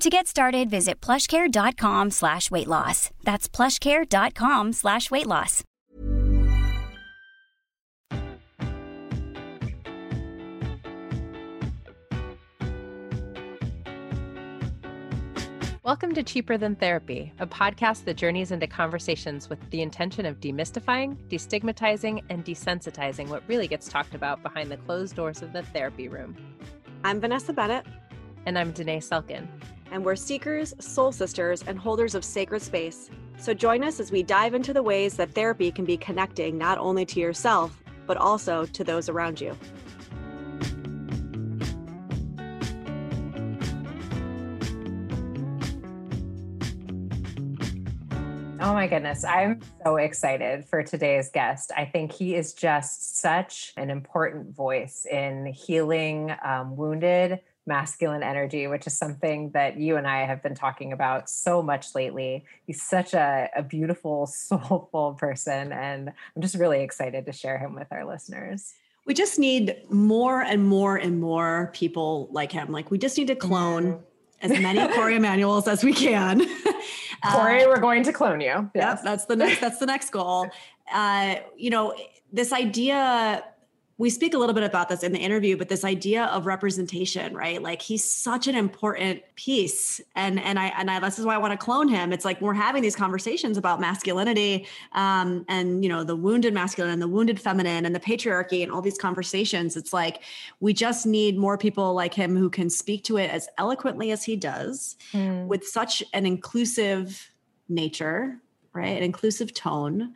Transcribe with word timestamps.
To 0.00 0.10
get 0.10 0.26
started, 0.26 0.68
visit 0.70 1.00
plushcare.com 1.00 2.10
slash 2.10 2.50
weight 2.50 2.66
loss. 2.68 3.10
That's 3.22 3.48
plushcare.com 3.48 4.72
slash 4.72 5.10
weight 5.10 5.26
loss. 5.26 5.62
Welcome 15.82 16.14
to 16.14 16.22
Cheaper 16.22 16.56
Than 16.56 16.76
Therapy, 16.76 17.30
a 17.38 17.46
podcast 17.46 18.04
that 18.04 18.14
journeys 18.16 18.50
into 18.50 18.66
conversations 18.66 19.50
with 19.50 19.58
the 19.70 19.82
intention 19.82 20.24
of 20.24 20.40
demystifying, 20.40 21.16
destigmatizing, 21.28 22.22
and 22.30 22.42
desensitizing 22.44 23.28
what 23.28 23.42
really 23.48 23.68
gets 23.68 23.88
talked 23.88 24.14
about 24.14 24.42
behind 24.42 24.70
the 24.70 24.78
closed 24.78 25.14
doors 25.14 25.42
of 25.42 25.52
the 25.52 25.62
therapy 25.62 26.08
room. 26.08 26.34
I'm 27.04 27.20
Vanessa 27.20 27.52
Bennett, 27.52 27.84
And 28.46 28.58
I'm 28.58 28.72
Danae 28.72 29.00
Selkin. 29.00 29.46
And 29.94 30.04
we're 30.04 30.16
seekers, 30.16 30.74
soul 30.80 31.12
sisters, 31.12 31.62
and 31.68 31.78
holders 31.78 32.16
of 32.16 32.24
sacred 32.24 32.60
space. 32.60 33.10
So 33.38 33.54
join 33.54 33.84
us 33.84 34.00
as 34.00 34.10
we 34.10 34.24
dive 34.24 34.52
into 34.52 34.72
the 34.72 34.82
ways 34.82 35.14
that 35.14 35.30
therapy 35.30 35.70
can 35.70 35.84
be 35.84 35.96
connecting 35.96 36.58
not 36.58 36.78
only 36.78 37.06
to 37.06 37.20
yourself, 37.20 37.80
but 38.04 38.16
also 38.16 38.66
to 38.66 38.82
those 38.82 39.08
around 39.08 39.40
you. 39.40 39.56
Oh 48.60 48.72
my 48.72 48.88
goodness. 48.88 49.22
I'm 49.22 49.60
so 49.84 49.96
excited 49.96 50.64
for 50.64 50.82
today's 50.82 51.28
guest. 51.28 51.70
I 51.76 51.84
think 51.84 52.10
he 52.10 52.34
is 52.34 52.52
just 52.52 53.20
such 53.20 53.72
an 53.76 53.90
important 53.90 54.56
voice 54.56 55.06
in 55.08 55.46
healing 55.46 56.34
um, 56.44 56.74
wounded 56.74 57.38
masculine 57.66 58.22
energy, 58.22 58.66
which 58.66 58.86
is 58.86 58.96
something 58.96 59.50
that 59.50 59.78
you 59.78 59.96
and 59.96 60.06
I 60.06 60.26
have 60.26 60.42
been 60.42 60.54
talking 60.54 60.92
about 60.92 61.30
so 61.30 61.62
much 61.62 61.94
lately. 61.94 62.44
He's 62.66 62.82
such 62.82 63.14
a, 63.14 63.48
a 63.56 63.62
beautiful, 63.62 64.26
soulful 64.26 65.14
person, 65.14 65.72
and 65.72 66.12
I'm 66.36 66.42
just 66.42 66.56
really 66.56 66.82
excited 66.82 67.26
to 67.26 67.32
share 67.32 67.58
him 67.58 67.74
with 67.74 67.88
our 67.90 68.04
listeners. 68.04 68.74
We 69.06 69.14
just 69.14 69.38
need 69.38 69.76
more 69.90 70.40
and 70.40 70.66
more 70.66 70.96
and 70.96 71.20
more 71.20 71.70
people 71.74 72.28
like 72.30 72.52
him. 72.52 72.72
Like 72.72 72.90
we 72.90 72.98
just 72.98 73.18
need 73.18 73.26
to 73.28 73.36
clone 73.36 74.00
as 74.40 74.50
many 74.50 74.86
Corey 74.94 75.16
Emanuels 75.16 75.68
as 75.68 75.84
we 75.84 75.92
can. 75.92 76.40
Corey, 77.24 77.64
Uh, 77.64 77.68
we're 77.68 77.80
going 77.80 78.02
to 78.02 78.12
clone 78.12 78.40
you. 78.40 78.70
Yep, 78.74 79.00
that's 79.02 79.24
the 79.26 79.36
next 79.36 79.60
that's 79.60 79.78
the 79.78 79.86
next 79.86 80.10
goal. 80.10 80.48
Uh, 80.92 81.36
you 81.56 81.70
know, 81.70 81.94
this 82.32 82.52
idea 82.52 83.44
we 83.96 84.10
speak 84.10 84.34
a 84.34 84.38
little 84.38 84.54
bit 84.54 84.64
about 84.64 84.88
this 84.88 85.04
in 85.04 85.12
the 85.12 85.20
interview, 85.20 85.56
but 85.56 85.68
this 85.68 85.84
idea 85.84 86.24
of 86.24 86.46
representation, 86.46 87.32
right? 87.32 87.62
Like 87.62 87.80
he's 87.80 88.02
such 88.02 88.48
an 88.48 88.56
important 88.56 89.22
piece, 89.36 90.00
and 90.16 90.40
and 90.40 90.58
I 90.58 90.66
and 90.76 90.90
I 90.90 90.98
this 90.98 91.18
is 91.20 91.24
why 91.24 91.34
I 91.34 91.38
want 91.38 91.52
to 91.52 91.56
clone 91.64 91.86
him. 91.86 92.12
It's 92.12 92.24
like 92.24 92.40
we're 92.40 92.54
having 92.54 92.82
these 92.82 92.96
conversations 92.96 93.56
about 93.56 93.80
masculinity, 93.80 94.66
um, 94.92 95.44
and 95.48 95.84
you 95.84 95.88
know 95.88 96.02
the 96.02 96.16
wounded 96.16 96.52
masculine 96.52 96.92
and 96.92 97.00
the 97.00 97.06
wounded 97.06 97.38
feminine 97.38 97.86
and 97.86 97.94
the 97.94 98.00
patriarchy 98.00 98.64
and 98.64 98.72
all 98.72 98.82
these 98.82 98.98
conversations. 98.98 99.76
It's 99.76 99.92
like 99.92 100.22
we 100.58 100.72
just 100.72 101.06
need 101.06 101.38
more 101.38 101.56
people 101.56 101.94
like 101.94 102.14
him 102.14 102.36
who 102.36 102.50
can 102.50 102.68
speak 102.70 103.04
to 103.04 103.16
it 103.16 103.30
as 103.30 103.48
eloquently 103.58 104.10
as 104.10 104.24
he 104.24 104.34
does, 104.34 104.96
Mm. 105.12 105.46
with 105.46 105.64
such 105.64 106.02
an 106.12 106.26
inclusive 106.26 107.30
nature, 107.68 108.40
right? 108.72 108.96
An 108.96 109.04
inclusive 109.04 109.54
tone. 109.54 110.14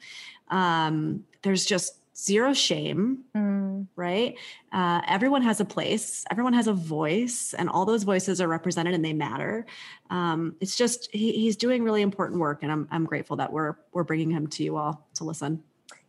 Um, 0.49 1.25
there's 1.43 1.65
just 1.65 1.95
zero 2.19 2.53
shame, 2.53 3.25
Mm. 3.37 3.87
right? 3.97 4.37
Uh, 4.73 5.01
everyone 5.07 5.43
has 5.43 5.61
a 5.61 5.65
place, 5.65 6.25
everyone 6.31 6.53
has 6.53 6.67
a 6.67 6.73
voice, 6.73 7.55
and 7.57 7.69
all 7.69 7.85
those 7.87 8.03
voices 8.03 8.41
are 8.41 8.49
represented 8.49 8.95
and 8.95 9.05
they 9.05 9.13
matter. 9.13 9.67
Um, 10.11 10.57
it's 10.61 10.77
just 10.77 11.09
he, 11.13 11.33
he's 11.33 11.57
doing 11.57 11.83
really 11.85 12.03
important 12.03 12.41
work, 12.41 12.63
and 12.63 12.73
I'm 12.73 12.89
I'm 12.91 13.05
grateful 13.05 13.37
that 13.37 13.53
we're 13.53 13.77
we're 13.93 14.05
bringing 14.05 14.31
him 14.31 14.47
to 14.49 14.65
you 14.65 14.77
all 14.77 15.07
to 15.15 15.25
listen. 15.25 15.63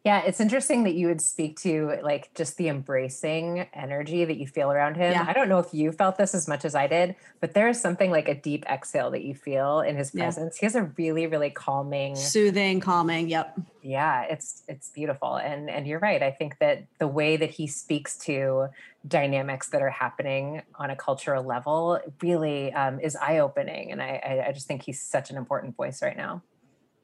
Yeah, 0.06 0.22
it's 0.22 0.40
interesting 0.40 0.86
that 0.86 0.94
you 0.96 1.08
would 1.08 1.20
speak 1.20 1.60
to 1.62 1.98
like 2.02 2.34
just 2.34 2.56
the 2.56 2.70
embracing 2.70 3.68
energy 3.74 4.24
that 4.24 4.38
you 4.38 4.48
feel 4.48 4.72
around 4.72 4.96
him. 4.96 5.12
Yeah. 5.12 5.26
I 5.28 5.34
don't 5.34 5.50
know 5.50 5.60
if 5.60 5.74
you 5.74 5.92
felt 5.92 6.18
this 6.18 6.34
as 6.34 6.48
much 6.48 6.64
as 6.64 6.74
I 6.74 6.88
did, 6.88 7.16
but 7.42 7.54
there 7.54 7.68
is 7.68 7.82
something 7.82 8.10
like 8.10 8.30
a 8.30 8.34
deep 8.34 8.66
exhale 8.70 9.12
that 9.12 9.24
you 9.24 9.36
feel 9.36 9.82
in 9.82 9.98
his 9.98 10.16
Yeah. 10.16 10.24
presence. 10.24 10.58
He 10.58 10.66
has 10.66 10.76
a 10.76 10.84
really, 10.98 11.28
really 11.28 11.50
calming. 11.50 12.16
Soothing, 12.16 12.80
calming. 12.80 13.28
Yep. 13.28 13.60
Yeah, 13.82 14.24
it's 14.24 14.64
it's 14.70 14.90
beautiful. 14.90 15.36
And 15.36 15.70
and 15.70 15.86
you're 15.86 16.00
right. 16.00 16.24
I 16.24 16.32
think 16.32 16.60
that 16.60 16.86
the 17.00 17.08
way 17.08 17.36
that 17.36 17.50
he 17.52 17.68
speaks 17.68 18.18
to 18.20 18.70
dynamics 19.06 19.68
that 19.70 19.82
are 19.82 19.90
happening 19.90 20.62
on 20.76 20.90
a 20.92 20.96
cultural 20.96 21.44
level 21.44 22.00
really 22.22 22.72
um, 22.72 23.02
is 23.02 23.18
eye 23.18 23.40
opening. 23.40 23.92
And 23.92 24.02
I, 24.02 24.22
I 24.26 24.48
I 24.48 24.52
just 24.54 24.66
think 24.66 24.84
he's 24.84 25.02
such 25.02 25.30
an 25.30 25.36
important 25.36 25.76
voice 25.76 26.02
right 26.02 26.16
now. 26.16 26.42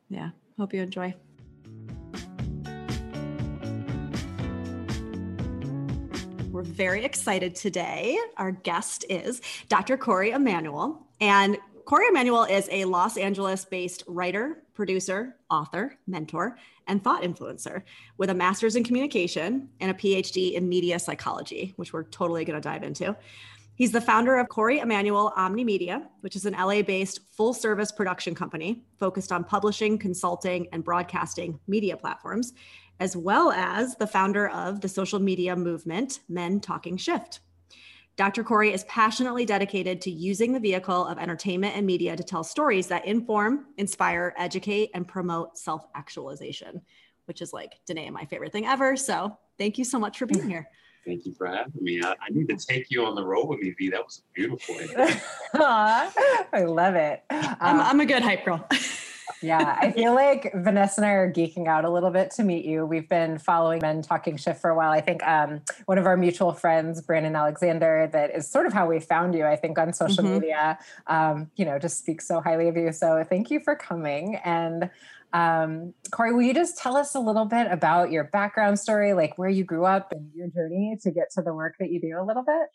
Yeah. 0.09 0.29
Hope 0.57 0.73
you 0.73 0.81
enjoy. 0.81 1.13
We're 6.55 6.61
very 6.61 7.03
excited 7.03 7.53
today. 7.53 8.17
Our 8.37 8.53
guest 8.53 9.03
is 9.09 9.41
Dr. 9.67 9.97
Corey 9.97 10.31
Emanuel. 10.31 11.05
And 11.19 11.57
Corey 11.83 12.07
Emanuel 12.07 12.45
is 12.45 12.69
a 12.71 12.85
Los 12.85 13.17
Angeles 13.17 13.65
based 13.65 14.03
writer, 14.07 14.63
producer, 14.73 15.35
author, 15.51 15.97
mentor, 16.07 16.57
and 16.87 17.03
thought 17.03 17.23
influencer 17.23 17.81
with 18.17 18.29
a 18.29 18.33
master's 18.33 18.77
in 18.77 18.85
communication 18.85 19.67
and 19.81 19.91
a 19.91 19.93
PhD 19.93 20.53
in 20.53 20.69
media 20.69 20.97
psychology, 20.97 21.73
which 21.75 21.91
we're 21.91 22.03
totally 22.03 22.45
going 22.45 22.55
to 22.55 22.61
dive 22.61 22.83
into. 22.83 23.17
He's 23.75 23.91
the 23.91 23.99
founder 23.99 24.37
of 24.37 24.47
Corey 24.47 24.79
Emanuel 24.79 25.33
Omni 25.35 25.65
Media, 25.65 26.07
which 26.21 26.37
is 26.37 26.45
an 26.45 26.53
LA 26.53 26.83
based 26.83 27.19
full 27.33 27.53
service 27.53 27.91
production 27.91 28.33
company 28.33 28.81
focused 28.97 29.33
on 29.33 29.43
publishing, 29.43 29.97
consulting, 29.97 30.67
and 30.71 30.85
broadcasting 30.85 31.59
media 31.67 31.97
platforms, 31.97 32.53
as 32.99 33.15
well 33.15 33.51
as 33.51 33.95
the 33.95 34.07
founder 34.07 34.47
of 34.49 34.81
the 34.81 34.87
social 34.89 35.19
media 35.19 35.55
movement, 35.55 36.19
Men 36.29 36.59
Talking 36.59 36.97
Shift. 36.97 37.39
Dr. 38.17 38.43
Corey 38.45 38.71
is 38.71 38.85
passionately 38.85 39.45
dedicated 39.45 39.99
to 40.01 40.11
using 40.11 40.53
the 40.53 40.59
vehicle 40.59 41.05
of 41.05 41.17
entertainment 41.17 41.75
and 41.75 41.85
media 41.85 42.15
to 42.15 42.23
tell 42.23 42.45
stories 42.45 42.87
that 42.87 43.05
inform, 43.05 43.65
inspire, 43.77 44.33
educate, 44.37 44.89
and 44.93 45.05
promote 45.05 45.57
self 45.57 45.85
actualization, 45.95 46.81
which 47.25 47.41
is 47.41 47.51
like 47.51 47.73
Danae, 47.85 48.09
my 48.11 48.23
favorite 48.25 48.53
thing 48.53 48.65
ever. 48.65 48.95
So 48.95 49.37
thank 49.57 49.77
you 49.77 49.83
so 49.83 49.99
much 49.99 50.17
for 50.17 50.25
being 50.25 50.47
here. 50.49 50.69
Thank 51.05 51.25
you 51.25 51.33
for 51.33 51.45
having 51.45 51.73
me. 51.81 52.01
I, 52.01 52.11
I 52.11 52.29
need 52.31 52.47
to 52.47 52.55
take 52.55 52.89
you 52.89 53.05
on 53.05 53.15
the 53.15 53.23
road 53.23 53.45
with 53.47 53.59
me, 53.59 53.71
V. 53.77 53.89
That 53.89 54.03
was 54.03 54.23
beautiful. 54.33 54.75
Aw, 55.55 56.13
I 56.53 56.63
love 56.63 56.95
it. 56.95 57.21
I'm, 57.29 57.79
Um, 57.79 57.81
I'm 57.81 57.99
a 57.99 58.05
good 58.05 58.23
hype 58.23 58.45
girl. 58.45 58.65
yeah, 59.41 59.77
I 59.79 59.91
feel 59.91 60.13
like 60.13 60.51
Vanessa 60.53 61.01
and 61.01 61.05
I 61.05 61.11
are 61.11 61.31
geeking 61.31 61.67
out 61.67 61.85
a 61.85 61.89
little 61.89 62.11
bit 62.11 62.31
to 62.31 62.43
meet 62.43 62.65
you. 62.65 62.85
We've 62.85 63.07
been 63.07 63.37
following 63.37 63.79
Men 63.81 64.01
Talking 64.01 64.37
Shift 64.37 64.61
for 64.61 64.69
a 64.69 64.75
while. 64.75 64.91
I 64.91 65.01
think 65.01 65.23
um, 65.23 65.61
one 65.85 65.97
of 65.97 66.05
our 66.05 66.17
mutual 66.17 66.53
friends, 66.53 67.01
Brandon 67.01 67.35
Alexander, 67.35 68.09
that 68.11 68.35
is 68.35 68.49
sort 68.49 68.65
of 68.65 68.73
how 68.73 68.87
we 68.87 68.99
found 68.99 69.35
you, 69.35 69.45
I 69.45 69.55
think, 69.55 69.77
on 69.77 69.93
social 69.93 70.23
mm-hmm. 70.23 70.35
media, 70.35 70.79
um, 71.07 71.49
you 71.55 71.65
know, 71.65 71.79
just 71.79 71.99
speaks 71.99 72.27
so 72.27 72.41
highly 72.41 72.67
of 72.67 72.77
you. 72.77 72.91
So 72.91 73.23
thank 73.27 73.51
you 73.51 73.59
for 73.59 73.75
coming. 73.75 74.35
And 74.43 74.89
um, 75.33 75.93
Corey, 76.11 76.33
will 76.33 76.43
you 76.43 76.53
just 76.53 76.77
tell 76.77 76.95
us 76.95 77.13
a 77.13 77.19
little 77.19 77.45
bit 77.45 77.67
about 77.69 78.11
your 78.11 78.23
background 78.23 78.79
story, 78.79 79.13
like 79.13 79.37
where 79.37 79.49
you 79.49 79.63
grew 79.63 79.85
up 79.85 80.11
and 80.11 80.31
your 80.33 80.47
journey 80.47 80.97
to 81.03 81.11
get 81.11 81.29
to 81.31 81.41
the 81.41 81.53
work 81.53 81.75
that 81.79 81.91
you 81.91 81.99
do 81.99 82.17
a 82.19 82.23
little 82.23 82.43
bit? 82.43 82.69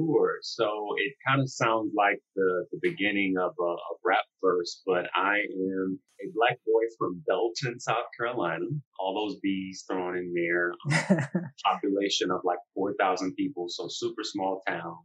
Sure. 0.00 0.38
So 0.42 0.94
it 0.96 1.14
kind 1.26 1.40
of 1.40 1.50
sounds 1.50 1.92
like 1.96 2.20
the, 2.36 2.66
the 2.72 2.78
beginning 2.82 3.34
of 3.38 3.52
a, 3.60 3.62
a 3.62 3.94
rap 4.04 4.24
verse, 4.42 4.82
but 4.86 5.06
I 5.14 5.38
am 5.38 5.98
a 6.20 6.28
black 6.34 6.58
boy 6.66 6.82
from 6.98 7.22
Belton, 7.26 7.78
South 7.80 8.06
Carolina. 8.16 8.66
All 8.98 9.14
those 9.14 9.40
bees 9.40 9.84
thrown 9.88 10.16
in 10.16 10.32
there. 10.34 10.72
population 11.64 12.30
of 12.30 12.40
like 12.44 12.58
4,000 12.74 13.34
people, 13.34 13.66
so 13.68 13.88
super 13.88 14.22
small 14.22 14.62
town. 14.66 14.96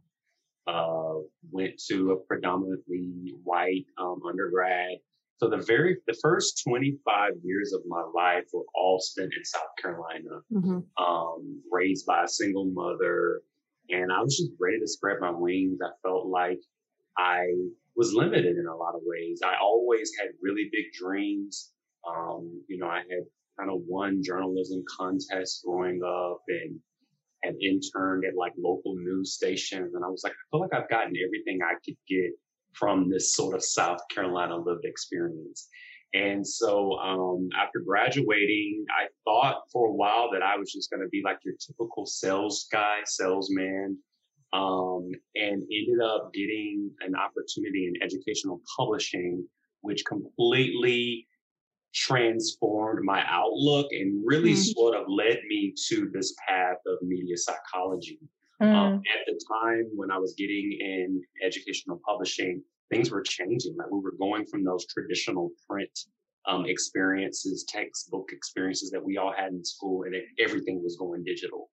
Uh, 0.66 1.20
went 1.52 1.80
to 1.88 2.10
a 2.10 2.16
predominantly 2.26 3.34
white 3.44 3.86
um, 3.98 4.20
undergrad. 4.28 4.98
So 5.38 5.48
the 5.48 5.58
very 5.58 5.98
the 6.06 6.18
first 6.22 6.62
25 6.66 7.32
years 7.44 7.72
of 7.72 7.82
my 7.86 8.02
life 8.14 8.44
were 8.52 8.64
all 8.74 8.98
spent 8.98 9.32
in 9.36 9.44
South 9.44 9.62
Carolina. 9.80 10.40
Mm-hmm. 10.52 11.04
Um, 11.04 11.62
raised 11.70 12.06
by 12.06 12.24
a 12.24 12.28
single 12.28 12.64
mother, 12.64 13.42
and 13.90 14.12
I 14.12 14.20
was 14.20 14.36
just 14.36 14.50
ready 14.60 14.78
to 14.80 14.88
spread 14.88 15.18
my 15.20 15.30
wings. 15.30 15.78
I 15.82 15.90
felt 16.02 16.26
like 16.26 16.60
I 17.16 17.46
was 17.96 18.12
limited 18.12 18.56
in 18.56 18.66
a 18.66 18.76
lot 18.76 18.94
of 18.94 19.00
ways. 19.04 19.40
I 19.44 19.54
always 19.60 20.10
had 20.18 20.28
really 20.42 20.68
big 20.72 20.92
dreams. 20.92 21.72
Um, 22.06 22.62
you 22.68 22.78
know, 22.78 22.88
I 22.88 22.98
had 22.98 23.24
kind 23.58 23.70
of 23.70 23.80
won 23.86 24.22
journalism 24.22 24.84
contests 24.98 25.62
growing 25.64 26.00
up 26.04 26.42
and 26.48 26.78
had 27.42 27.54
interned 27.60 28.24
at 28.24 28.36
like 28.36 28.52
local 28.58 28.94
news 28.96 29.34
stations. 29.34 29.94
And 29.94 30.04
I 30.04 30.08
was 30.08 30.22
like, 30.24 30.32
I 30.32 30.44
feel 30.50 30.60
like 30.60 30.74
I've 30.74 30.90
gotten 30.90 31.14
everything 31.16 31.60
I 31.62 31.74
could 31.84 31.96
get 32.08 32.32
from 32.72 33.08
this 33.08 33.34
sort 33.34 33.54
of 33.54 33.64
South 33.64 34.00
Carolina 34.10 34.56
lived 34.56 34.84
experience. 34.84 35.68
And 36.16 36.46
so 36.46 36.92
um, 36.98 37.48
after 37.60 37.80
graduating, 37.80 38.86
I 38.90 39.08
thought 39.24 39.64
for 39.70 39.88
a 39.88 39.92
while 39.92 40.30
that 40.32 40.42
I 40.42 40.56
was 40.56 40.72
just 40.72 40.90
going 40.90 41.02
to 41.02 41.08
be 41.08 41.22
like 41.22 41.38
your 41.44 41.54
typical 41.60 42.06
sales 42.06 42.66
guy, 42.72 43.00
salesman, 43.04 43.98
um, 44.52 45.10
and 45.34 45.62
ended 45.62 46.00
up 46.02 46.32
getting 46.32 46.90
an 47.00 47.14
opportunity 47.14 47.86
in 47.86 48.02
educational 48.02 48.62
publishing, 48.76 49.46
which 49.82 50.04
completely 50.06 51.26
transformed 51.94 53.04
my 53.04 53.22
outlook 53.28 53.88
and 53.90 54.22
really 54.24 54.52
mm-hmm. 54.52 54.72
sort 54.78 54.94
of 54.94 55.04
led 55.08 55.38
me 55.48 55.74
to 55.88 56.10
this 56.14 56.34
path 56.48 56.76
of 56.86 56.96
media 57.02 57.36
psychology. 57.36 58.18
Um, 58.60 58.68
mm. 58.68 58.74
Um, 58.74 58.94
at 58.94 59.26
the 59.26 59.38
time 59.62 59.84
when 59.94 60.10
I 60.10 60.16
was 60.16 60.34
getting 60.38 60.72
in 60.80 61.22
educational 61.44 62.00
publishing, 62.08 62.62
things 62.90 63.10
were 63.10 63.22
changing. 63.22 63.76
Like 63.76 63.90
we 63.90 64.00
were 64.00 64.14
going 64.18 64.46
from 64.46 64.64
those 64.64 64.86
traditional 64.86 65.50
print 65.68 65.90
um, 66.46 66.66
experiences, 66.66 67.64
textbook 67.68 68.30
experiences 68.32 68.90
that 68.90 69.04
we 69.04 69.16
all 69.16 69.32
had 69.36 69.52
in 69.52 69.64
school, 69.64 70.04
and 70.04 70.14
it, 70.14 70.24
everything 70.38 70.82
was 70.82 70.96
going 70.96 71.24
digital. 71.24 71.70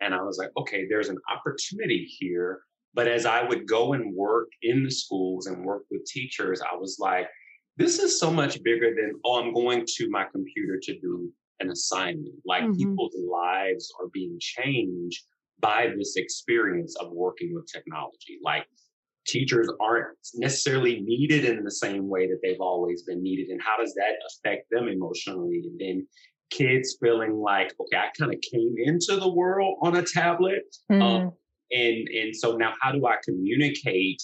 And 0.00 0.14
I 0.14 0.22
was 0.22 0.38
like, 0.38 0.50
okay, 0.58 0.86
there's 0.88 1.08
an 1.08 1.18
opportunity 1.30 2.04
here. 2.04 2.60
But 2.94 3.08
as 3.08 3.26
I 3.26 3.42
would 3.42 3.66
go 3.66 3.92
and 3.92 4.14
work 4.14 4.48
in 4.62 4.82
the 4.82 4.90
schools 4.90 5.46
and 5.46 5.64
work 5.64 5.82
with 5.90 6.04
teachers, 6.06 6.62
I 6.62 6.76
was 6.76 6.96
like, 6.98 7.28
this 7.76 7.98
is 7.98 8.18
so 8.18 8.30
much 8.30 8.62
bigger 8.62 8.94
than, 8.94 9.20
oh, 9.24 9.42
I'm 9.42 9.52
going 9.52 9.84
to 9.86 10.08
my 10.08 10.24
computer 10.32 10.78
to 10.82 10.98
do 10.98 11.30
an 11.60 11.70
assignment. 11.70 12.34
Like 12.46 12.62
mm-hmm. 12.62 12.78
people's 12.78 13.14
lives 13.30 13.92
are 14.00 14.08
being 14.12 14.38
changed 14.40 15.24
by 15.60 15.92
this 15.96 16.16
experience 16.16 16.96
of 16.96 17.12
working 17.12 17.54
with 17.54 17.70
technology. 17.70 18.38
Like 18.42 18.66
teachers 19.26 19.68
aren't 19.80 20.06
necessarily 20.34 21.00
needed 21.00 21.44
in 21.44 21.64
the 21.64 21.70
same 21.70 22.08
way 22.08 22.26
that 22.26 22.38
they've 22.42 22.60
always 22.60 23.02
been 23.02 23.22
needed 23.22 23.48
and 23.48 23.60
how 23.62 23.76
does 23.76 23.94
that 23.94 24.12
affect 24.28 24.66
them 24.70 24.88
emotionally 24.88 25.62
and 25.64 25.80
then 25.80 26.06
kids 26.50 26.96
feeling 27.00 27.34
like 27.36 27.74
okay 27.80 27.96
i 27.96 28.08
kind 28.18 28.32
of 28.32 28.40
came 28.40 28.74
into 28.78 29.16
the 29.16 29.32
world 29.32 29.78
on 29.82 29.96
a 29.96 30.02
tablet 30.02 30.62
mm. 30.90 31.02
um, 31.02 31.32
and 31.72 32.08
and 32.08 32.34
so 32.34 32.56
now 32.56 32.72
how 32.80 32.92
do 32.92 33.04
i 33.06 33.16
communicate 33.24 34.22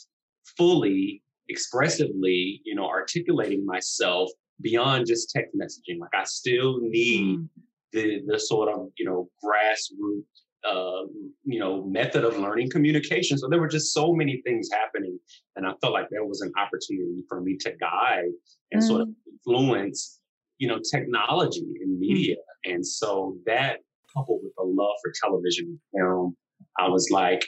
fully 0.56 1.22
expressively 1.48 2.60
you 2.64 2.74
know 2.74 2.86
articulating 2.86 3.66
myself 3.66 4.30
beyond 4.60 5.06
just 5.06 5.30
text 5.30 5.56
messaging 5.56 5.98
like 5.98 6.14
i 6.14 6.24
still 6.24 6.78
need 6.80 7.38
mm. 7.38 7.48
the 7.92 8.22
the 8.26 8.38
sort 8.38 8.68
of 8.68 8.86
you 8.96 9.04
know 9.04 9.28
grassroots 9.44 10.41
uh, 10.68 11.02
you 11.44 11.58
know, 11.58 11.84
method 11.84 12.24
of 12.24 12.38
learning 12.38 12.70
communication. 12.70 13.36
So 13.38 13.48
there 13.48 13.60
were 13.60 13.68
just 13.68 13.92
so 13.92 14.12
many 14.12 14.40
things 14.44 14.68
happening. 14.72 15.18
And 15.56 15.66
I 15.66 15.72
felt 15.80 15.92
like 15.92 16.08
there 16.10 16.24
was 16.24 16.40
an 16.40 16.52
opportunity 16.56 17.24
for 17.28 17.40
me 17.40 17.56
to 17.60 17.72
guide 17.72 18.30
and 18.70 18.82
mm. 18.82 18.86
sort 18.86 19.00
of 19.02 19.08
mm. 19.08 19.14
influence, 19.46 20.20
you 20.58 20.68
know, 20.68 20.78
technology 20.90 21.66
and 21.80 21.96
mm. 21.96 22.00
media. 22.00 22.36
Mm. 22.66 22.74
And 22.74 22.86
so 22.86 23.36
that 23.46 23.78
coupled 24.14 24.40
with 24.42 24.52
a 24.58 24.64
love 24.64 24.96
for 25.02 25.12
television 25.20 25.66
and 25.66 26.00
film, 26.00 26.36
I 26.78 26.88
was 26.88 27.08
like, 27.10 27.44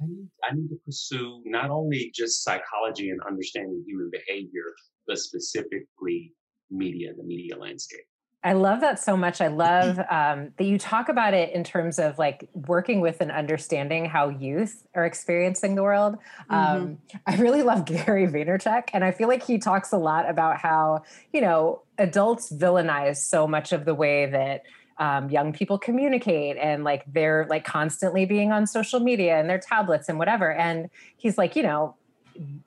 I 0.00 0.06
need, 0.06 0.28
I 0.44 0.54
need 0.54 0.68
to 0.68 0.78
pursue 0.84 1.42
not 1.44 1.70
only 1.70 2.10
just 2.14 2.44
psychology 2.44 3.10
and 3.10 3.20
understanding 3.28 3.84
human 3.86 4.10
behavior, 4.10 4.74
but 5.06 5.18
specifically 5.18 6.32
media, 6.70 7.12
the 7.16 7.24
media 7.24 7.56
landscape. 7.56 8.06
I 8.44 8.52
love 8.52 8.80
that 8.82 9.00
so 9.00 9.16
much. 9.16 9.40
I 9.40 9.48
love 9.48 9.98
um, 10.10 10.52
that 10.56 10.64
you 10.64 10.78
talk 10.78 11.08
about 11.08 11.34
it 11.34 11.52
in 11.52 11.64
terms 11.64 11.98
of 11.98 12.18
like 12.18 12.48
working 12.54 13.00
with 13.00 13.20
and 13.20 13.30
understanding 13.30 14.04
how 14.04 14.28
youth 14.28 14.86
are 14.94 15.04
experiencing 15.04 15.74
the 15.74 15.82
world. 15.82 16.16
Mm-hmm. 16.50 16.54
Um, 16.54 16.98
I 17.26 17.36
really 17.36 17.62
love 17.62 17.84
Gary 17.86 18.26
Vaynerchuk, 18.26 18.90
and 18.92 19.04
I 19.04 19.10
feel 19.10 19.28
like 19.28 19.44
he 19.44 19.58
talks 19.58 19.92
a 19.92 19.98
lot 19.98 20.28
about 20.28 20.58
how, 20.58 21.02
you 21.32 21.40
know, 21.40 21.82
adults 21.98 22.52
villainize 22.52 23.16
so 23.16 23.46
much 23.46 23.72
of 23.72 23.84
the 23.84 23.94
way 23.94 24.26
that 24.26 24.62
um, 24.98 25.30
young 25.30 25.52
people 25.52 25.78
communicate 25.78 26.56
and 26.56 26.82
like 26.82 27.04
they're 27.12 27.46
like 27.48 27.64
constantly 27.64 28.26
being 28.26 28.50
on 28.50 28.66
social 28.66 28.98
media 28.98 29.38
and 29.38 29.48
their 29.48 29.58
tablets 29.58 30.08
and 30.08 30.18
whatever. 30.18 30.52
And 30.52 30.90
he's 31.16 31.38
like, 31.38 31.54
you 31.54 31.62
know, 31.62 31.94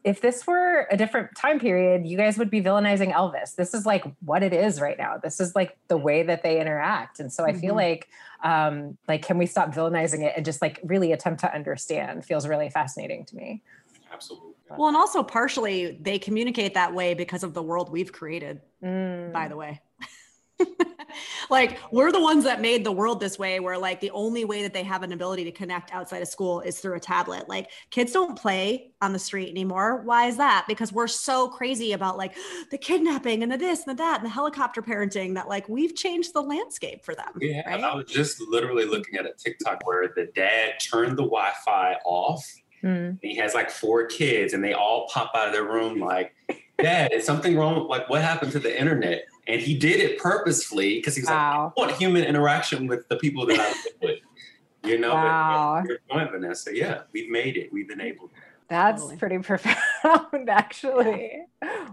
if 0.04 0.22
this 0.22 0.46
were 0.46 0.88
a 0.92 0.98
different 0.98 1.36
time 1.36 1.60
period, 1.60 2.06
you 2.06 2.18
guys 2.18 2.38
would 2.38 2.50
be 2.50 2.62
villainizing 2.62 3.14
Elvis. 3.14 3.56
This 3.56 3.74
is 3.74 3.86
like 3.86 4.06
what 4.24 4.44
it 4.44 4.54
is 4.54 4.82
right 4.82 4.98
now. 4.98 5.18
This 5.18 5.40
is 5.40 5.56
like 5.56 5.78
the 5.88 5.98
way 5.98 6.24
that 6.24 6.44
they 6.44 6.60
interact. 6.60 7.20
And 7.20 7.32
so 7.32 7.46
I 7.46 7.54
feel 7.54 7.76
mm-hmm. 7.76 7.78
like 7.78 8.10
um 8.44 8.98
like 9.08 9.22
can 9.22 9.38
we 9.38 9.46
stop 9.46 9.74
villainizing 9.74 10.24
it 10.24 10.34
and 10.36 10.44
just 10.44 10.62
like 10.62 10.80
really 10.84 11.12
attempt 11.12 11.42
to 11.42 11.54
understand 11.54 12.26
feels 12.26 12.48
really 12.48 12.70
fascinating 12.70 13.26
to 13.26 13.36
me. 13.36 13.62
Absolutely. 14.12 14.50
Well, 14.78 14.88
and 14.88 14.98
also 14.98 15.22
partially 15.24 15.98
they 16.02 16.18
communicate 16.18 16.74
that 16.76 16.94
way 16.94 17.14
because 17.14 17.44
of 17.44 17.54
the 17.54 17.62
world 17.62 17.92
we've 17.92 18.12
created, 18.12 18.62
mm. 18.84 19.32
by 19.32 19.48
the 19.48 19.58
way. 19.58 19.82
like 21.50 21.80
we're 21.92 22.12
the 22.12 22.22
ones 22.22 22.44
that 22.44 22.62
made 22.62 22.84
the 22.84 22.92
world 22.92 23.20
this 23.20 23.40
way 23.40 23.60
where 23.60 23.78
like 23.78 24.00
the 24.00 24.12
only 24.12 24.46
way 24.46 24.62
that 24.64 24.74
they 24.74 24.84
have 24.84 25.04
an 25.04 25.12
ability 25.12 25.44
to 25.46 25.52
connect 25.52 25.94
outside 25.94 26.22
of 26.22 26.28
school 26.28 26.62
is 26.62 26.80
through 26.80 26.96
a 26.96 27.00
tablet. 27.00 27.48
Like 27.48 27.70
kids 27.90 28.12
don't 28.12 28.38
play 28.38 28.92
on 29.02 29.14
the 29.14 29.20
street 29.20 29.50
anymore. 29.50 30.02
Why 30.04 30.28
is 30.28 30.38
that? 30.38 30.66
Because 30.68 30.92
we're 30.92 31.08
so 31.08 31.48
crazy 31.48 31.94
about 31.94 32.18
like 32.18 32.36
the 32.72 32.78
kidnapping 32.78 33.44
and 33.44 33.52
the 33.52 33.58
this 33.58 33.86
and 33.86 33.98
the 33.98 34.02
that 34.02 34.18
and 34.18 34.26
the 34.26 34.30
helicopter 34.30 34.82
parenting 34.82 35.36
that 35.36 35.48
like 35.48 35.70
we've 35.70 35.96
changed 35.96 36.34
the 36.34 36.42
landscape 36.42 37.06
for 37.06 37.14
them 37.16 37.32
yeah 37.40 37.68
right? 37.70 37.84
i 37.84 37.96
was 37.96 38.06
just 38.06 38.42
literally 38.42 38.86
looking 38.86 39.16
at 39.18 39.26
a 39.26 39.34
tiktok 39.38 39.86
where 39.86 40.12
the 40.16 40.28
dad 40.36 40.74
turned 40.80 41.18
the 41.18 41.24
wi-fi 41.24 41.96
off. 42.06 42.46
Mm. 42.84 43.20
he 43.22 43.36
has 43.36 43.54
like 43.54 43.70
four 43.70 44.08
kids 44.08 44.54
and 44.54 44.64
they 44.64 44.74
all 44.74 45.08
pop 45.08 45.32
out 45.36 45.48
of 45.48 45.54
their 45.54 45.66
room 45.66 46.00
like 46.00 46.34
dad 46.82 47.12
is 47.14 47.26
something 47.26 47.56
wrong? 47.56 47.88
Like 47.88 48.10
what 48.10 48.22
happened 48.22 48.52
to 48.54 48.60
the 48.60 48.78
internet 48.78 49.26
and 49.48 49.62
he 49.62 49.78
did 49.78 50.00
it 50.00 50.20
purposefully 50.20 50.96
because 50.96 51.16
he 51.16 51.22
was 51.22 51.30
wow. 51.30 51.74
like, 51.76 51.88
I 51.88 51.88
want 51.88 52.02
human 52.02 52.24
interaction 52.24 52.88
with 52.88 53.08
the 53.10 53.18
people 53.18 53.46
that 53.48 53.60
I 53.60 53.68
live 53.70 53.94
with. 54.02 54.20
You 54.84 54.98
know, 54.98 55.14
wow. 55.14 55.84
your 55.88 56.00
point, 56.10 56.32
Vanessa. 56.32 56.76
Yeah, 56.76 57.02
we've 57.14 57.30
made 57.30 57.58
it. 57.58 57.72
We've 57.72 57.90
enabled 57.90 58.32
it. 58.32 58.44
That's 58.68 59.02
totally. 59.02 59.18
pretty 59.18 59.38
profound, 59.44 60.50
actually. 60.50 61.44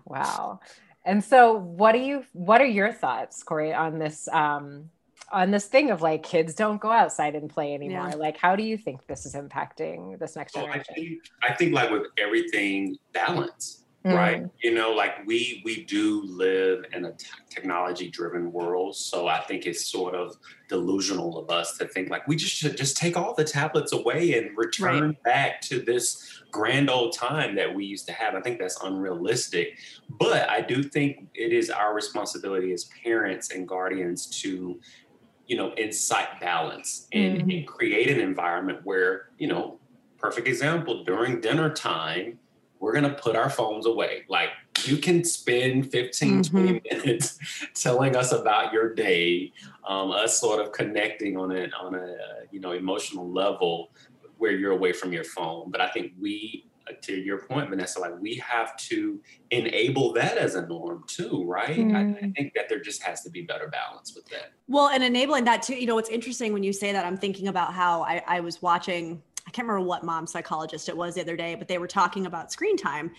Wow. 0.06 0.60
And 1.04 1.22
so, 1.22 1.54
what 1.54 1.92
do 1.92 1.98
you? 1.98 2.24
What 2.32 2.60
are 2.60 2.66
your 2.66 2.92
thoughts, 2.92 3.42
Corey, 3.42 3.74
on 3.74 3.98
this? 3.98 4.28
Um, 4.28 4.90
on 5.30 5.50
this 5.50 5.66
thing 5.66 5.90
of 5.90 6.00
like 6.00 6.22
kids 6.22 6.54
don't 6.54 6.80
go 6.80 6.90
outside 6.90 7.34
and 7.34 7.50
play 7.50 7.74
anymore. 7.74 8.08
Yeah. 8.08 8.16
Like, 8.16 8.38
how 8.38 8.56
do 8.56 8.62
you 8.62 8.78
think 8.78 9.06
this 9.06 9.26
is 9.26 9.34
impacting 9.34 10.18
this 10.18 10.36
next 10.36 10.54
generation? 10.54 10.84
I, 10.88 10.94
think, 10.94 11.18
I 11.42 11.52
think, 11.52 11.74
like 11.74 11.90
with 11.90 12.06
everything, 12.16 12.96
balance 13.12 13.84
right 14.14 14.44
you 14.62 14.72
know 14.72 14.92
like 14.92 15.26
we 15.26 15.62
we 15.64 15.84
do 15.84 16.22
live 16.24 16.84
in 16.92 17.04
a 17.04 17.12
t- 17.12 17.26
technology 17.48 18.08
driven 18.08 18.52
world 18.52 18.94
so 18.96 19.26
i 19.26 19.40
think 19.40 19.66
it's 19.66 19.84
sort 19.86 20.14
of 20.14 20.36
delusional 20.68 21.38
of 21.38 21.50
us 21.50 21.76
to 21.78 21.86
think 21.86 22.10
like 22.10 22.26
we 22.28 22.36
just 22.36 22.54
should 22.54 22.76
just 22.76 22.96
take 22.96 23.16
all 23.16 23.34
the 23.34 23.44
tablets 23.44 23.92
away 23.92 24.38
and 24.38 24.56
return 24.56 25.02
right. 25.02 25.22
back 25.22 25.60
to 25.60 25.80
this 25.80 26.42
grand 26.50 26.88
old 26.88 27.12
time 27.12 27.54
that 27.54 27.72
we 27.72 27.84
used 27.84 28.06
to 28.06 28.12
have 28.12 28.34
i 28.34 28.40
think 28.40 28.58
that's 28.58 28.82
unrealistic 28.82 29.78
but 30.18 30.48
i 30.50 30.60
do 30.60 30.82
think 30.82 31.26
it 31.34 31.52
is 31.52 31.70
our 31.70 31.94
responsibility 31.94 32.72
as 32.72 32.90
parents 33.02 33.50
and 33.50 33.66
guardians 33.66 34.26
to 34.26 34.78
you 35.46 35.56
know 35.56 35.72
incite 35.74 36.38
balance 36.40 37.08
and, 37.12 37.38
mm-hmm. 37.38 37.50
and 37.50 37.66
create 37.66 38.10
an 38.10 38.20
environment 38.20 38.78
where 38.84 39.30
you 39.38 39.48
know 39.48 39.78
perfect 40.18 40.46
example 40.46 41.04
during 41.04 41.40
dinner 41.40 41.70
time 41.70 42.38
we're 42.80 42.92
going 42.92 43.04
to 43.04 43.14
put 43.14 43.36
our 43.36 43.50
phones 43.50 43.86
away. 43.86 44.24
Like 44.28 44.50
you 44.84 44.98
can 44.98 45.24
spend 45.24 45.90
15, 45.90 46.42
mm-hmm. 46.42 46.56
20 46.56 46.82
minutes 46.92 47.38
telling 47.74 48.16
us 48.16 48.32
about 48.32 48.72
your 48.72 48.94
day, 48.94 49.52
um, 49.86 50.10
us 50.10 50.40
sort 50.40 50.64
of 50.64 50.72
connecting 50.72 51.36
on 51.36 51.52
a, 51.52 51.68
on 51.80 51.94
a, 51.94 52.16
you 52.50 52.60
know, 52.60 52.72
emotional 52.72 53.30
level 53.30 53.90
where 54.38 54.52
you're 54.52 54.72
away 54.72 54.92
from 54.92 55.12
your 55.12 55.24
phone. 55.24 55.70
But 55.70 55.80
I 55.80 55.88
think 55.88 56.12
we, 56.20 56.66
uh, 56.88 56.92
to 57.02 57.14
your 57.14 57.38
point, 57.38 57.68
Vanessa, 57.68 57.98
like 57.98 58.18
we 58.20 58.36
have 58.36 58.76
to 58.76 59.20
enable 59.50 60.12
that 60.12 60.38
as 60.38 60.54
a 60.54 60.66
norm 60.66 61.04
too, 61.08 61.44
right? 61.44 61.76
Mm. 61.76 61.96
I, 61.96 62.00
I, 62.00 62.04
mm. 62.04 62.36
think 62.36 62.54
that 62.54 62.68
there 62.68 62.80
just 62.80 63.02
has 63.02 63.22
to 63.22 63.30
be 63.30 63.42
better 63.42 63.68
balance 63.68 64.14
with 64.14 64.26
that. 64.26 64.52
Well, 64.68 64.88
and 64.88 65.02
enabling 65.02 65.44
that 65.44 65.62
too, 65.62 65.74
you 65.74 65.86
know, 65.86 65.96
what's 65.96 66.10
interesting 66.10 66.52
when 66.52 66.62
you 66.62 66.72
say 66.72 66.92
that, 66.92 67.04
I'm 67.04 67.16
thinking 67.16 67.48
about 67.48 67.74
how 67.74 68.02
I, 68.02 68.22
I 68.26 68.40
was 68.40 68.62
watching 68.62 69.22
I 69.48 69.50
can't 69.50 69.66
remember 69.66 69.88
what 69.88 70.04
mom 70.04 70.26
psychologist 70.26 70.90
it 70.90 70.96
was 70.96 71.14
the 71.14 71.22
other 71.22 71.34
day, 71.34 71.54
but 71.54 71.68
they 71.68 71.78
were 71.78 71.86
talking 71.86 72.26
about 72.26 72.52
screen 72.52 72.76
time. 72.76 73.12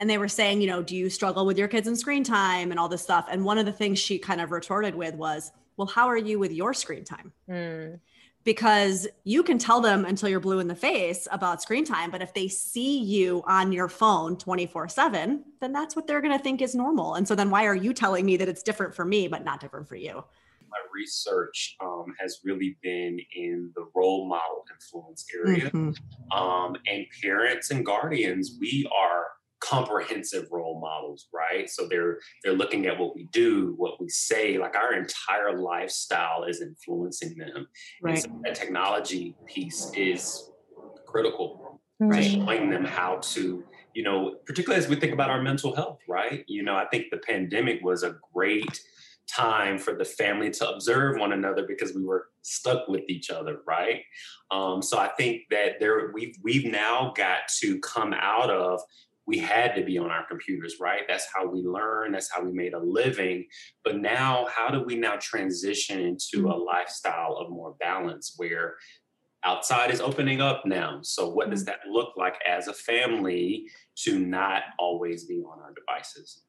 And 0.00 0.08
they 0.08 0.16
were 0.16 0.26
saying, 0.26 0.62
you 0.62 0.68
know, 0.68 0.82
do 0.82 0.96
you 0.96 1.10
struggle 1.10 1.44
with 1.44 1.58
your 1.58 1.68
kids 1.68 1.86
and 1.86 1.98
screen 1.98 2.24
time 2.24 2.70
and 2.70 2.80
all 2.80 2.88
this 2.88 3.02
stuff? 3.02 3.26
And 3.30 3.44
one 3.44 3.58
of 3.58 3.66
the 3.66 3.72
things 3.72 3.98
she 3.98 4.18
kind 4.18 4.40
of 4.40 4.52
retorted 4.52 4.94
with 4.94 5.14
was, 5.16 5.52
well, 5.76 5.86
how 5.86 6.06
are 6.06 6.16
you 6.16 6.38
with 6.38 6.50
your 6.50 6.72
screen 6.72 7.04
time? 7.04 7.30
Mm. 7.48 8.00
Because 8.42 9.06
you 9.24 9.42
can 9.42 9.58
tell 9.58 9.82
them 9.82 10.06
until 10.06 10.30
you're 10.30 10.40
blue 10.40 10.60
in 10.60 10.68
the 10.68 10.74
face 10.74 11.28
about 11.30 11.60
screen 11.60 11.84
time. 11.84 12.10
But 12.10 12.22
if 12.22 12.32
they 12.32 12.48
see 12.48 12.98
you 12.98 13.42
on 13.46 13.70
your 13.70 13.90
phone 13.90 14.38
24 14.38 14.88
7, 14.88 15.44
then 15.60 15.72
that's 15.72 15.94
what 15.94 16.06
they're 16.06 16.22
going 16.22 16.36
to 16.36 16.42
think 16.42 16.62
is 16.62 16.74
normal. 16.74 17.16
And 17.16 17.28
so 17.28 17.34
then 17.34 17.50
why 17.50 17.66
are 17.66 17.74
you 17.74 17.92
telling 17.92 18.24
me 18.24 18.38
that 18.38 18.48
it's 18.48 18.62
different 18.62 18.94
for 18.94 19.04
me, 19.04 19.28
but 19.28 19.44
not 19.44 19.60
different 19.60 19.88
for 19.88 19.96
you? 19.96 20.24
My 20.70 20.78
research 20.94 21.76
um, 21.82 22.06
has 22.18 22.40
really 22.44 22.76
been 22.82 23.18
in 23.34 23.72
the 23.74 23.86
role 23.94 24.28
model 24.28 24.64
influence 24.72 25.24
area. 25.34 25.70
Mm-hmm. 25.70 26.38
Um, 26.38 26.76
and 26.86 27.06
parents 27.22 27.70
and 27.70 27.84
guardians, 27.84 28.56
we 28.60 28.88
are 28.96 29.26
comprehensive 29.60 30.46
role 30.50 30.80
models, 30.80 31.28
right? 31.34 31.68
So 31.68 31.86
they're 31.88 32.18
they're 32.44 32.54
looking 32.54 32.86
at 32.86 32.98
what 32.98 33.14
we 33.14 33.28
do, 33.32 33.74
what 33.76 34.00
we 34.00 34.08
say, 34.08 34.58
like 34.58 34.76
our 34.76 34.94
entire 34.94 35.58
lifestyle 35.58 36.44
is 36.44 36.60
influencing 36.60 37.36
them. 37.36 37.66
Right. 38.02 38.18
So 38.18 38.28
that 38.44 38.54
technology 38.54 39.34
piece 39.46 39.90
is 39.96 40.50
critical, 41.06 41.80
right? 41.98 42.24
Showing 42.24 42.70
them 42.70 42.84
how 42.84 43.18
to 43.34 43.64
you 43.96 44.02
know, 44.02 44.34
particularly 44.44 44.78
as 44.84 44.90
we 44.90 44.96
think 44.96 45.14
about 45.14 45.30
our 45.30 45.40
mental 45.40 45.74
health, 45.74 46.00
right? 46.06 46.44
You 46.46 46.62
know, 46.62 46.76
I 46.76 46.84
think 46.88 47.06
the 47.10 47.16
pandemic 47.16 47.80
was 47.82 48.02
a 48.02 48.16
great 48.34 48.78
time 49.26 49.78
for 49.78 49.94
the 49.94 50.04
family 50.04 50.50
to 50.50 50.68
observe 50.68 51.18
one 51.18 51.32
another 51.32 51.66
because 51.66 51.94
we 51.94 52.04
were 52.04 52.28
stuck 52.42 52.88
with 52.88 53.02
each 53.08 53.30
other, 53.30 53.58
right? 53.66 54.02
Um, 54.50 54.82
so 54.82 54.98
I 54.98 55.08
think 55.08 55.42
that 55.50 55.80
there 55.80 56.10
we've 56.12 56.36
we've 56.42 56.70
now 56.70 57.12
got 57.16 57.48
to 57.60 57.78
come 57.80 58.12
out 58.12 58.50
of 58.50 58.80
we 59.26 59.38
had 59.38 59.74
to 59.74 59.82
be 59.82 59.98
on 59.98 60.10
our 60.10 60.24
computers, 60.26 60.76
right? 60.80 61.02
That's 61.08 61.26
how 61.34 61.46
we 61.46 61.62
learn, 61.62 62.12
that's 62.12 62.30
how 62.30 62.42
we 62.42 62.52
made 62.52 62.74
a 62.74 62.78
living. 62.78 63.46
But 63.84 63.98
now, 63.98 64.46
how 64.54 64.68
do 64.70 64.82
we 64.82 64.94
now 64.94 65.16
transition 65.16 66.00
into 66.00 66.48
a 66.48 66.54
mm-hmm. 66.54 66.64
lifestyle 66.64 67.36
of 67.36 67.50
more 67.50 67.74
balance 67.80 68.34
where 68.36 68.76
outside 69.42 69.90
is 69.90 70.00
opening 70.00 70.40
up 70.40 70.64
now? 70.64 71.00
So, 71.02 71.28
what 71.28 71.50
does 71.50 71.64
mm-hmm. 71.64 71.72
that 71.86 71.90
look 71.90 72.16
like 72.16 72.36
as 72.46 72.68
a 72.68 72.72
family 72.72 73.66
to 74.04 74.18
not 74.20 74.62
always 74.78 75.24
be 75.24 75.42
on 75.42 75.58
our 75.60 75.74
devices? 75.74 76.42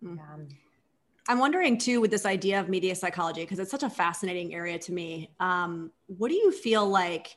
Yeah. 0.00 0.36
I'm 1.30 1.38
wondering 1.38 1.78
too 1.78 2.00
with 2.00 2.10
this 2.10 2.26
idea 2.26 2.58
of 2.58 2.68
media 2.68 2.92
psychology 2.96 3.42
because 3.42 3.60
it's 3.60 3.70
such 3.70 3.84
a 3.84 3.88
fascinating 3.88 4.52
area 4.52 4.80
to 4.80 4.92
me. 4.92 5.30
Um, 5.38 5.92
what 6.08 6.26
do 6.28 6.34
you 6.34 6.50
feel 6.50 6.84
like 6.84 7.36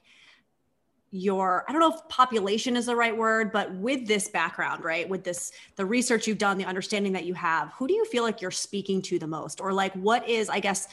your 1.12 1.64
I 1.68 1.72
don't 1.72 1.80
know 1.80 1.94
if 1.94 2.10
population 2.10 2.76
is 2.76 2.88
the 2.88 2.96
right 2.96 3.16
word, 3.16 3.52
but 3.52 3.72
with 3.76 4.08
this 4.08 4.30
background, 4.30 4.84
right? 4.84 5.08
With 5.08 5.24
this 5.24 5.52
the 5.76 5.86
research 5.86 6.26
you've 6.26 6.40
done, 6.40 6.58
the 6.58 6.66
understanding 6.66 7.14
that 7.14 7.26
you 7.26 7.36
have, 7.36 7.72
who 7.74 7.86
do 7.86 7.94
you 7.94 8.04
feel 8.06 8.24
like 8.24 8.42
you're 8.42 8.50
speaking 8.50 9.00
to 9.04 9.20
the 9.20 9.28
most, 9.28 9.62
or 9.62 9.72
like 9.72 9.94
what 9.94 10.28
is 10.28 10.50
I 10.50 10.60
guess 10.60 10.88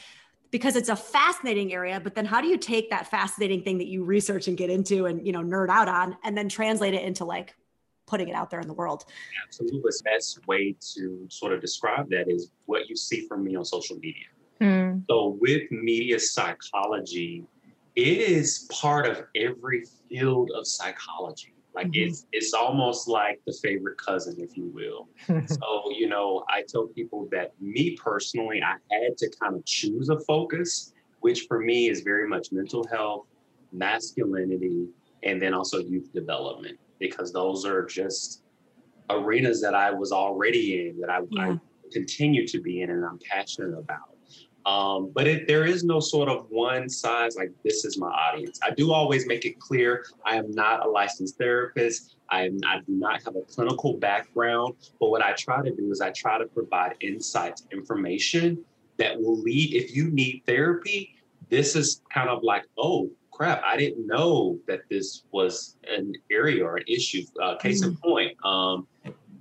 because 0.50 0.76
it's 0.76 0.90
a 0.90 0.96
fascinating 0.96 1.72
area 1.72 2.00
but 2.00 2.14
then 2.14 2.26
how 2.26 2.42
do 2.42 2.48
you 2.48 2.58
take 2.58 2.90
that 2.90 3.10
fascinating 3.10 3.62
thing 3.62 3.78
that 3.78 3.86
you 3.86 4.04
research 4.04 4.46
and 4.48 4.58
get 4.58 4.68
into 4.68 5.06
and 5.06 5.24
you 5.24 5.32
know 5.32 5.42
nerd 5.42 5.70
out 5.70 5.88
on 5.88 6.16
and 6.24 6.36
then 6.36 6.50
translate 6.50 6.92
it 6.92 7.02
into 7.02 7.24
like 7.24 7.54
putting 8.10 8.28
it 8.28 8.34
out 8.34 8.50
there 8.50 8.60
in 8.60 8.66
the 8.66 8.74
world. 8.74 9.04
Absolutely. 9.46 9.80
The 9.80 10.02
best 10.04 10.46
way 10.46 10.74
to 10.94 11.26
sort 11.30 11.52
of 11.52 11.60
describe 11.60 12.10
that 12.10 12.28
is 12.28 12.50
what 12.66 12.88
you 12.88 12.96
see 12.96 13.26
from 13.26 13.44
me 13.44 13.54
on 13.54 13.64
social 13.64 13.96
media. 13.96 14.26
Mm. 14.60 15.04
So, 15.08 15.38
with 15.40 15.70
media 15.70 16.18
psychology, 16.18 17.44
it 17.96 18.18
is 18.18 18.68
part 18.70 19.06
of 19.06 19.24
every 19.36 19.84
field 20.08 20.50
of 20.54 20.66
psychology. 20.66 21.54
Like 21.72 21.86
mm-hmm. 21.86 22.08
it's 22.08 22.26
it's 22.32 22.52
almost 22.52 23.06
like 23.08 23.40
the 23.46 23.56
favorite 23.62 23.96
cousin, 23.96 24.36
if 24.38 24.56
you 24.56 24.66
will. 24.66 25.08
so, 25.46 25.90
you 25.96 26.08
know, 26.08 26.44
I 26.48 26.64
tell 26.68 26.88
people 26.88 27.28
that 27.30 27.52
me 27.60 27.96
personally, 27.96 28.60
I 28.62 28.74
had 28.92 29.16
to 29.18 29.30
kind 29.40 29.54
of 29.54 29.64
choose 29.64 30.08
a 30.08 30.18
focus, 30.20 30.92
which 31.20 31.42
for 31.42 31.60
me 31.60 31.88
is 31.88 32.00
very 32.00 32.28
much 32.28 32.48
mental 32.50 32.84
health, 32.88 33.26
masculinity, 33.72 34.88
and 35.22 35.40
then 35.40 35.54
also 35.54 35.78
youth 35.78 36.12
development 36.12 36.78
because 37.00 37.32
those 37.32 37.64
are 37.64 37.84
just 37.84 38.44
arenas 39.08 39.60
that 39.62 39.74
I 39.74 39.90
was 39.90 40.12
already 40.12 40.88
in, 40.88 41.00
that 41.00 41.10
I, 41.10 41.20
yeah. 41.30 41.42
I 41.42 41.60
continue 41.92 42.46
to 42.46 42.60
be 42.60 42.82
in, 42.82 42.90
and 42.90 43.04
I'm 43.04 43.18
passionate 43.18 43.76
about. 43.76 44.10
Um, 44.66 45.10
but 45.14 45.26
it, 45.26 45.48
there 45.48 45.64
is 45.64 45.84
no 45.84 46.00
sort 46.00 46.28
of 46.28 46.46
one 46.50 46.88
size 46.88 47.34
like 47.36 47.50
this 47.64 47.84
is 47.84 47.98
my 47.98 48.08
audience. 48.08 48.60
I 48.62 48.70
do 48.70 48.92
always 48.92 49.26
make 49.26 49.46
it 49.46 49.58
clear 49.58 50.04
I 50.26 50.36
am 50.36 50.50
not 50.50 50.84
a 50.84 50.88
licensed 50.88 51.38
therapist. 51.38 52.16
I, 52.28 52.46
am, 52.46 52.58
I 52.66 52.80
do 52.80 52.92
not 52.92 53.22
have 53.24 53.36
a 53.36 53.42
clinical 53.42 53.94
background. 53.94 54.74
But 55.00 55.08
what 55.08 55.22
I 55.22 55.32
try 55.32 55.62
to 55.62 55.74
do 55.74 55.90
is 55.90 56.00
I 56.00 56.10
try 56.10 56.38
to 56.38 56.44
provide 56.44 56.94
insights, 57.00 57.66
information 57.72 58.62
that 58.98 59.18
will 59.18 59.40
lead. 59.40 59.74
If 59.74 59.96
you 59.96 60.10
need 60.10 60.42
therapy, 60.46 61.16
this 61.48 61.74
is 61.74 62.02
kind 62.12 62.28
of 62.28 62.42
like, 62.42 62.66
oh, 62.76 63.10
crap, 63.40 63.62
I 63.64 63.78
didn't 63.78 64.06
know 64.06 64.58
that 64.66 64.80
this 64.90 65.22
was 65.32 65.76
an 65.88 66.12
area 66.30 66.62
or 66.62 66.76
an 66.76 66.84
issue. 66.86 67.24
Uh, 67.42 67.56
case 67.56 67.80
mm-hmm. 67.80 67.92
in 67.92 67.96
point, 67.96 68.44
um, 68.44 68.86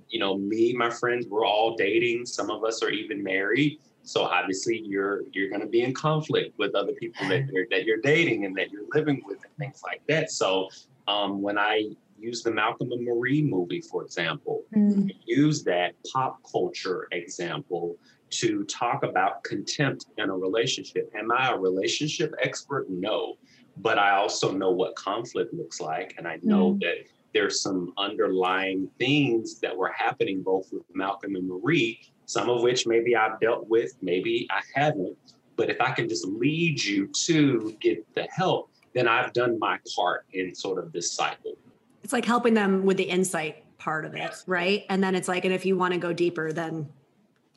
you 0.08 0.18
know, 0.18 0.38
me, 0.38 0.72
my 0.72 0.88
friends, 0.88 1.26
we're 1.28 1.44
all 1.44 1.76
dating. 1.76 2.24
Some 2.24 2.50
of 2.50 2.64
us 2.64 2.82
are 2.82 2.88
even 2.88 3.22
married. 3.22 3.78
So 4.02 4.22
obviously, 4.22 4.80
you're 4.82 5.24
you're 5.32 5.50
going 5.50 5.60
to 5.60 5.66
be 5.66 5.82
in 5.82 5.92
conflict 5.92 6.58
with 6.58 6.74
other 6.74 6.92
people 6.94 7.28
that 7.28 7.46
you're 7.52 7.66
that 7.70 7.84
you're 7.84 8.00
dating 8.00 8.46
and 8.46 8.56
that 8.56 8.70
you're 8.70 8.86
living 8.94 9.22
with 9.26 9.36
and 9.44 9.54
things 9.58 9.82
like 9.84 10.00
that. 10.08 10.30
So 10.30 10.70
um, 11.06 11.42
when 11.42 11.58
I 11.58 11.90
use 12.18 12.42
the 12.42 12.50
Malcolm 12.50 12.92
and 12.92 13.04
Marie 13.04 13.42
movie, 13.42 13.82
for 13.82 14.02
example, 14.02 14.64
mm. 14.74 15.10
use 15.26 15.62
that 15.64 15.92
pop 16.10 16.40
culture 16.50 17.06
example 17.12 17.96
to 18.30 18.64
talk 18.64 19.02
about 19.02 19.44
contempt 19.44 20.06
in 20.16 20.30
a 20.30 20.34
relationship. 20.34 21.12
Am 21.14 21.30
I 21.30 21.50
a 21.50 21.58
relationship 21.58 22.32
expert? 22.40 22.88
No 22.88 23.36
but 23.76 23.98
I 23.98 24.16
also 24.16 24.52
know 24.52 24.70
what 24.70 24.94
conflict 24.94 25.54
looks 25.54 25.80
like. 25.80 26.14
And 26.18 26.26
I 26.26 26.38
know 26.42 26.74
mm. 26.74 26.80
that 26.80 27.06
there's 27.32 27.62
some 27.62 27.92
underlying 27.96 28.88
things 28.98 29.60
that 29.60 29.76
were 29.76 29.92
happening 29.92 30.42
both 30.42 30.72
with 30.72 30.82
Malcolm 30.92 31.36
and 31.36 31.48
Marie, 31.48 32.00
some 32.26 32.48
of 32.48 32.62
which 32.62 32.86
maybe 32.86 33.16
I've 33.16 33.40
dealt 33.40 33.68
with, 33.68 33.96
maybe 34.02 34.48
I 34.50 34.60
haven't. 34.74 35.16
But 35.56 35.70
if 35.70 35.80
I 35.80 35.92
can 35.92 36.08
just 36.08 36.26
lead 36.26 36.82
you 36.82 37.08
to 37.26 37.76
get 37.80 38.04
the 38.14 38.26
help, 38.34 38.70
then 38.94 39.06
I've 39.06 39.32
done 39.32 39.58
my 39.58 39.78
part 39.94 40.26
in 40.32 40.54
sort 40.54 40.82
of 40.82 40.92
this 40.92 41.12
cycle. 41.12 41.56
It's 42.02 42.12
like 42.12 42.24
helping 42.24 42.54
them 42.54 42.84
with 42.84 42.96
the 42.96 43.04
insight 43.04 43.64
part 43.78 44.04
of 44.04 44.14
it, 44.14 44.34
right? 44.46 44.84
And 44.88 45.02
then 45.02 45.14
it's 45.14 45.28
like, 45.28 45.44
and 45.44 45.54
if 45.54 45.64
you 45.64 45.76
want 45.76 45.94
to 45.94 46.00
go 46.00 46.12
deeper, 46.12 46.52
then 46.52 46.88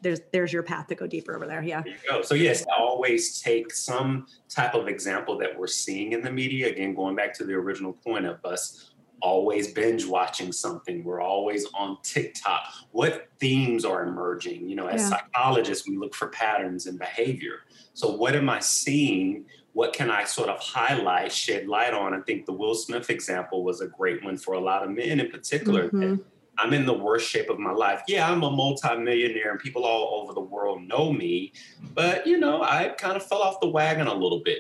there's 0.04 0.20
there's 0.32 0.54
your 0.54 0.64
path 0.64 0.88
to 0.88 0.96
go 0.96 1.08
deeper 1.08 1.36
over 1.36 1.48
there. 1.48 1.64
Yeah. 1.64 1.82
There. 1.82 2.24
So 2.24 2.36
yes, 2.36 2.64
always 2.78 3.42
take 3.42 3.74
some 3.74 4.28
type 4.50 4.76
of 4.76 4.88
example 4.88 5.38
that 5.40 5.58
we're 5.58 5.68
seeing 5.68 6.12
in 6.12 6.22
the 6.22 6.32
media. 6.32 6.70
Again, 6.70 6.94
going 6.94 7.16
back 7.16 7.34
to 7.36 7.46
the 7.46 7.54
original 7.54 7.94
point 7.94 8.26
of 8.26 8.44
us 8.46 8.92
always 9.22 9.72
binge 9.72 10.06
watching 10.06 10.52
something. 10.52 11.04
We're 11.04 11.22
always 11.22 11.66
on 11.74 11.98
TikTok. 12.04 12.62
What 12.92 13.30
themes 13.40 13.86
are 13.86 14.04
emerging? 14.04 14.68
You 14.70 14.76
know, 14.76 14.88
as 14.88 15.02
yeah. 15.02 15.10
psychologists, 15.10 15.88
we 15.88 15.98
look 15.98 16.14
for 16.14 16.28
patterns 16.28 16.88
and 16.88 17.00
behavior. 17.00 17.62
So 17.94 18.12
what 18.12 18.36
am 18.36 18.50
I 18.50 18.60
seeing? 18.60 19.46
What 19.72 19.94
can 19.94 20.12
I 20.12 20.26
sort 20.26 20.50
of 20.50 20.60
highlight, 20.60 21.32
shed 21.32 21.68
light 21.68 21.94
on? 21.94 22.14
I 22.14 22.20
think 22.20 22.46
the 22.46 22.52
Will 22.52 22.76
Smith 22.76 23.10
example 23.10 23.64
was 23.64 23.80
a 23.80 23.88
great 23.88 24.24
one 24.24 24.38
for 24.38 24.56
a 24.56 24.60
lot 24.60 24.84
of 24.84 24.92
men 24.92 25.22
in 25.22 25.32
particular. 25.32 25.88
Mm-hmm 25.88 26.22
I'm 26.58 26.74
in 26.74 26.86
the 26.86 26.94
worst 26.94 27.30
shape 27.30 27.50
of 27.50 27.60
my 27.60 27.72
life. 27.72 28.02
Yeah, 28.08 28.30
I'm 28.30 28.44
a 28.44 28.52
multimillionaire 28.52 29.52
and 29.52 29.60
people 29.60 29.86
all 29.86 30.22
over 30.22 30.34
the 30.34 30.42
world 30.42 30.84
know 30.84 31.12
me, 31.12 31.52
but 31.94 32.28
you 32.28 32.38
know, 32.38 32.62
I 32.62 32.90
kind 32.98 33.16
of 33.18 33.26
fell 33.26 33.42
off 33.42 33.60
the 33.60 33.68
wagon 33.70 34.08
a 34.08 34.14
little 34.14 34.40
bit. 34.44 34.60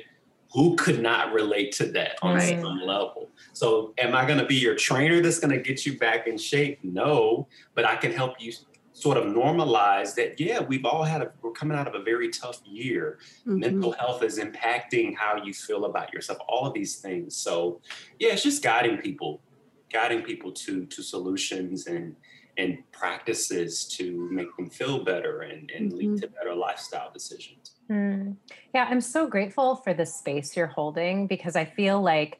Who 0.53 0.75
could 0.75 1.01
not 1.01 1.33
relate 1.33 1.71
to 1.73 1.85
that 1.93 2.17
on 2.21 2.35
Right. 2.35 2.59
some 2.61 2.79
level? 2.81 3.29
So, 3.53 3.93
am 3.97 4.15
I 4.15 4.25
going 4.25 4.37
to 4.37 4.45
be 4.45 4.55
your 4.55 4.75
trainer 4.75 5.19
that's 5.19 5.39
going 5.39 5.51
to 5.51 5.59
get 5.61 5.85
you 5.85 5.97
back 5.97 6.27
in 6.27 6.37
shape? 6.37 6.79
No, 6.83 7.47
but 7.73 7.85
I 7.85 7.95
can 7.95 8.11
help 8.11 8.35
you 8.39 8.53
sort 8.93 9.17
of 9.17 9.23
normalize 9.25 10.13
that. 10.15 10.39
Yeah, 10.39 10.59
we've 10.61 10.85
all 10.85 11.03
had 11.03 11.23
a, 11.23 11.31
we're 11.41 11.51
coming 11.53 11.75
out 11.75 11.87
of 11.87 11.95
a 11.95 12.03
very 12.03 12.29
tough 12.29 12.61
year. 12.65 13.17
Mhm. 13.47 13.59
Mental 13.59 13.91
health 13.93 14.21
is 14.21 14.37
impacting 14.37 15.15
how 15.15 15.43
you 15.43 15.53
feel 15.55 15.85
about 15.85 16.13
yourself, 16.13 16.37
all 16.47 16.67
of 16.67 16.73
these 16.75 16.97
things. 16.97 17.35
So, 17.35 17.81
yeah, 18.19 18.33
it's 18.33 18.43
just 18.43 18.61
guiding 18.61 18.97
people 18.99 19.41
guiding 19.93 20.23
people 20.23 20.51
to 20.51 20.85
to 20.87 21.03
solutions 21.03 21.87
and 21.87 22.15
and 22.57 22.77
practices 22.91 23.87
to 23.87 24.29
make 24.31 24.55
them 24.57 24.69
feel 24.69 25.03
better 25.03 25.41
and, 25.41 25.71
and 25.71 25.91
lead 25.93 26.09
Mhm. 26.11 26.21
to 26.21 26.27
better 26.27 26.53
lifestyle 26.53 27.11
decisions. 27.11 27.77
Mm. 27.91 28.37
Yeah, 28.75 28.87
I'm 28.89 29.01
so 29.01 29.27
grateful 29.27 29.77
for 29.77 29.93
the 29.93 30.05
space 30.05 30.55
you're 30.55 30.67
holding 30.67 31.25
because 31.25 31.55
I 31.55 31.65
feel 31.65 31.99
like, 31.99 32.39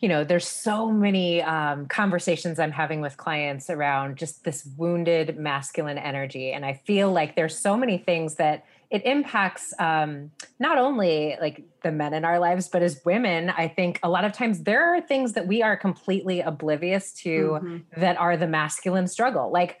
you 0.00 0.10
know, 0.10 0.24
there's 0.24 0.46
so 0.46 0.90
many 0.92 1.40
um, 1.42 1.86
conversations 1.86 2.58
I'm 2.58 2.70
having 2.72 3.00
with 3.00 3.16
clients 3.16 3.70
around 3.70 4.18
just 4.18 4.44
this 4.44 4.68
wounded 4.76 5.38
masculine 5.38 5.96
energy. 5.98 6.52
And 6.52 6.66
I 6.66 6.74
feel 6.86 7.10
like 7.10 7.34
there's 7.34 7.58
so 7.58 7.78
many 7.78 7.96
things 7.96 8.34
that 8.34 8.66
it 8.90 9.04
impacts 9.04 9.74
um, 9.78 10.30
not 10.58 10.78
only 10.78 11.36
like 11.40 11.64
the 11.82 11.90
men 11.92 12.14
in 12.14 12.24
our 12.24 12.38
lives, 12.38 12.68
but 12.68 12.82
as 12.82 13.00
women, 13.04 13.50
I 13.50 13.68
think 13.68 13.98
a 14.02 14.08
lot 14.08 14.24
of 14.24 14.32
times 14.32 14.62
there 14.62 14.94
are 14.94 15.00
things 15.00 15.32
that 15.34 15.46
we 15.46 15.62
are 15.62 15.76
completely 15.76 16.40
oblivious 16.40 17.12
to 17.22 17.58
Mhm. 17.62 17.82
that 17.96 18.16
are 18.18 18.36
the 18.36 18.46
masculine 18.46 19.06
struggle. 19.08 19.50
Like 19.50 19.78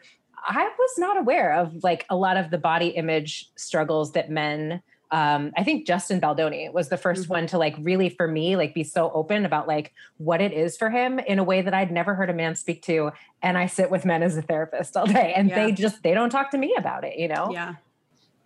I 0.48 0.64
was 0.78 0.90
not 0.98 1.16
aware 1.18 1.54
of 1.54 1.82
like 1.82 2.04
a 2.10 2.16
lot 2.16 2.36
of 2.36 2.50
the 2.50 2.58
body 2.58 2.88
image 2.88 3.50
struggles 3.56 4.12
that 4.12 4.30
men 4.30 4.82
um 5.12 5.52
I 5.56 5.62
think 5.62 5.86
Justin 5.86 6.18
Baldoni 6.18 6.68
was 6.68 6.88
the 6.88 6.96
1st 6.96 7.26
Mhm. 7.26 7.28
one 7.30 7.46
to 7.48 7.58
like 7.58 7.76
really 7.80 8.08
for 8.08 8.26
me 8.26 8.56
like 8.56 8.74
be 8.74 8.82
so 8.82 9.10
open 9.12 9.46
about 9.46 9.68
like 9.68 9.92
what 10.18 10.40
it 10.40 10.52
is 10.52 10.76
for 10.76 10.90
him 10.90 11.20
in 11.20 11.38
a 11.38 11.44
way 11.44 11.62
that 11.62 11.72
I'd 11.72 11.92
never 11.92 12.16
heard 12.16 12.28
a 12.28 12.32
man 12.34 12.56
speak 12.56 12.82
to 12.82 13.12
and 13.40 13.56
I 13.56 13.66
sit 13.66 13.88
with 13.88 14.04
men 14.04 14.24
as 14.24 14.36
a 14.36 14.42
therapist 14.42 14.96
all 14.96 15.06
day 15.06 15.32
and 15.36 15.48
Yeah. 15.48 15.66
they 15.66 15.72
just 15.72 16.02
they 16.02 16.12
don't 16.12 16.30
talk 16.30 16.50
to 16.50 16.58
me 16.58 16.74
about 16.76 17.04
it, 17.04 17.16
you 17.18 17.28
know? 17.28 17.50
Yeah. 17.52 17.74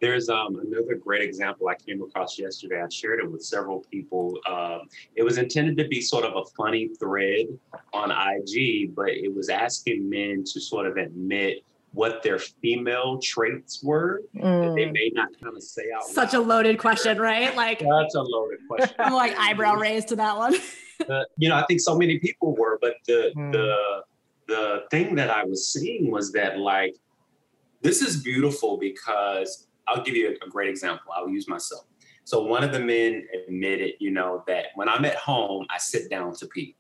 There's 0.01 0.31
um, 0.31 0.57
another 0.67 0.95
great 0.95 1.21
example 1.23 1.69
I 1.69 1.75
came 1.75 2.03
across 2.03 2.39
yesterday. 2.39 2.81
I 2.81 2.89
shared 2.91 3.21
it 3.21 3.31
with 3.31 3.43
several 3.45 3.85
people. 3.91 4.39
Um, 4.49 4.83
it 5.15 5.23
was 5.23 5.37
intended 5.37 5.77
to 5.77 5.89
be 5.89 6.01
sort 6.01 6.25
of 6.25 6.33
a 6.37 6.45
funny 6.57 6.89
thread 6.99 7.47
on 7.93 8.11
IG, 8.11 8.95
but 8.95 9.11
it 9.11 9.35
was 9.35 9.51
asking 9.51 10.09
men 10.09 10.43
to 10.47 10.61
sort 10.61 10.87
of 10.87 10.97
admit 10.97 11.59
what 11.93 12.23
their 12.23 12.39
female 12.39 13.19
traits 13.23 13.83
were 13.83 14.23
that 14.33 14.73
they 14.77 14.85
Mm. 14.87 14.93
may 14.93 15.11
not 15.13 15.29
kind 15.43 15.55
of 15.57 15.63
say 15.63 15.83
out 15.95 16.05
Such 16.05 16.33
a 16.35 16.39
loud. 16.39 16.49
loaded 16.49 16.79
question, 16.79 17.19
right? 17.21 17.55
Like 17.55 17.81
That's 17.81 18.15
a 18.15 18.23
loaded 18.23 18.61
question. 18.69 18.95
I'm 19.01 19.13
like 19.13 19.37
eyebrow 19.37 19.75
raised 19.75 20.09
to 20.09 20.17
that 20.17 20.37
one. 20.37 20.55
Uh, 21.09 21.23
you 21.39 21.49
know, 21.49 21.57
I 21.57 21.65
think 21.65 21.81
so 21.81 21.97
many 21.97 22.19
people 22.19 22.55
were, 22.55 22.79
but 22.83 22.93
the 23.07 23.33
Hmm. 23.35 23.51
the 23.53 24.03
the 24.49 24.83
thing 24.91 25.15
that 25.15 25.31
I 25.31 25.45
was 25.45 25.67
seeing 25.73 26.11
was 26.11 26.31
that 26.33 26.59
like 26.59 26.95
this 27.81 28.03
is 28.03 28.23
beautiful 28.23 28.77
because 28.77 29.67
I'll 29.91 30.03
give 30.03 30.17
you 30.17 30.37
a, 30.45 30.49
great 30.49 30.69
example. 30.69 31.13
I'll 31.15 31.29
use 31.29 31.49
myself. 31.49 31.85
So 32.25 32.43
one 32.45 32.63
of 32.63 32.73
the 32.73 32.81
men 32.81 33.27
admitted, 33.35 33.95
you 33.99 34.11
know, 34.11 34.45
that 34.47 34.67
when 34.75 34.89
I'm 34.89 35.05
at 35.05 35.17
home, 35.17 35.67
I 35.71 35.79
sit 35.79 36.11
down 36.11 36.35
to 36.37 36.47
pee. 36.47 36.77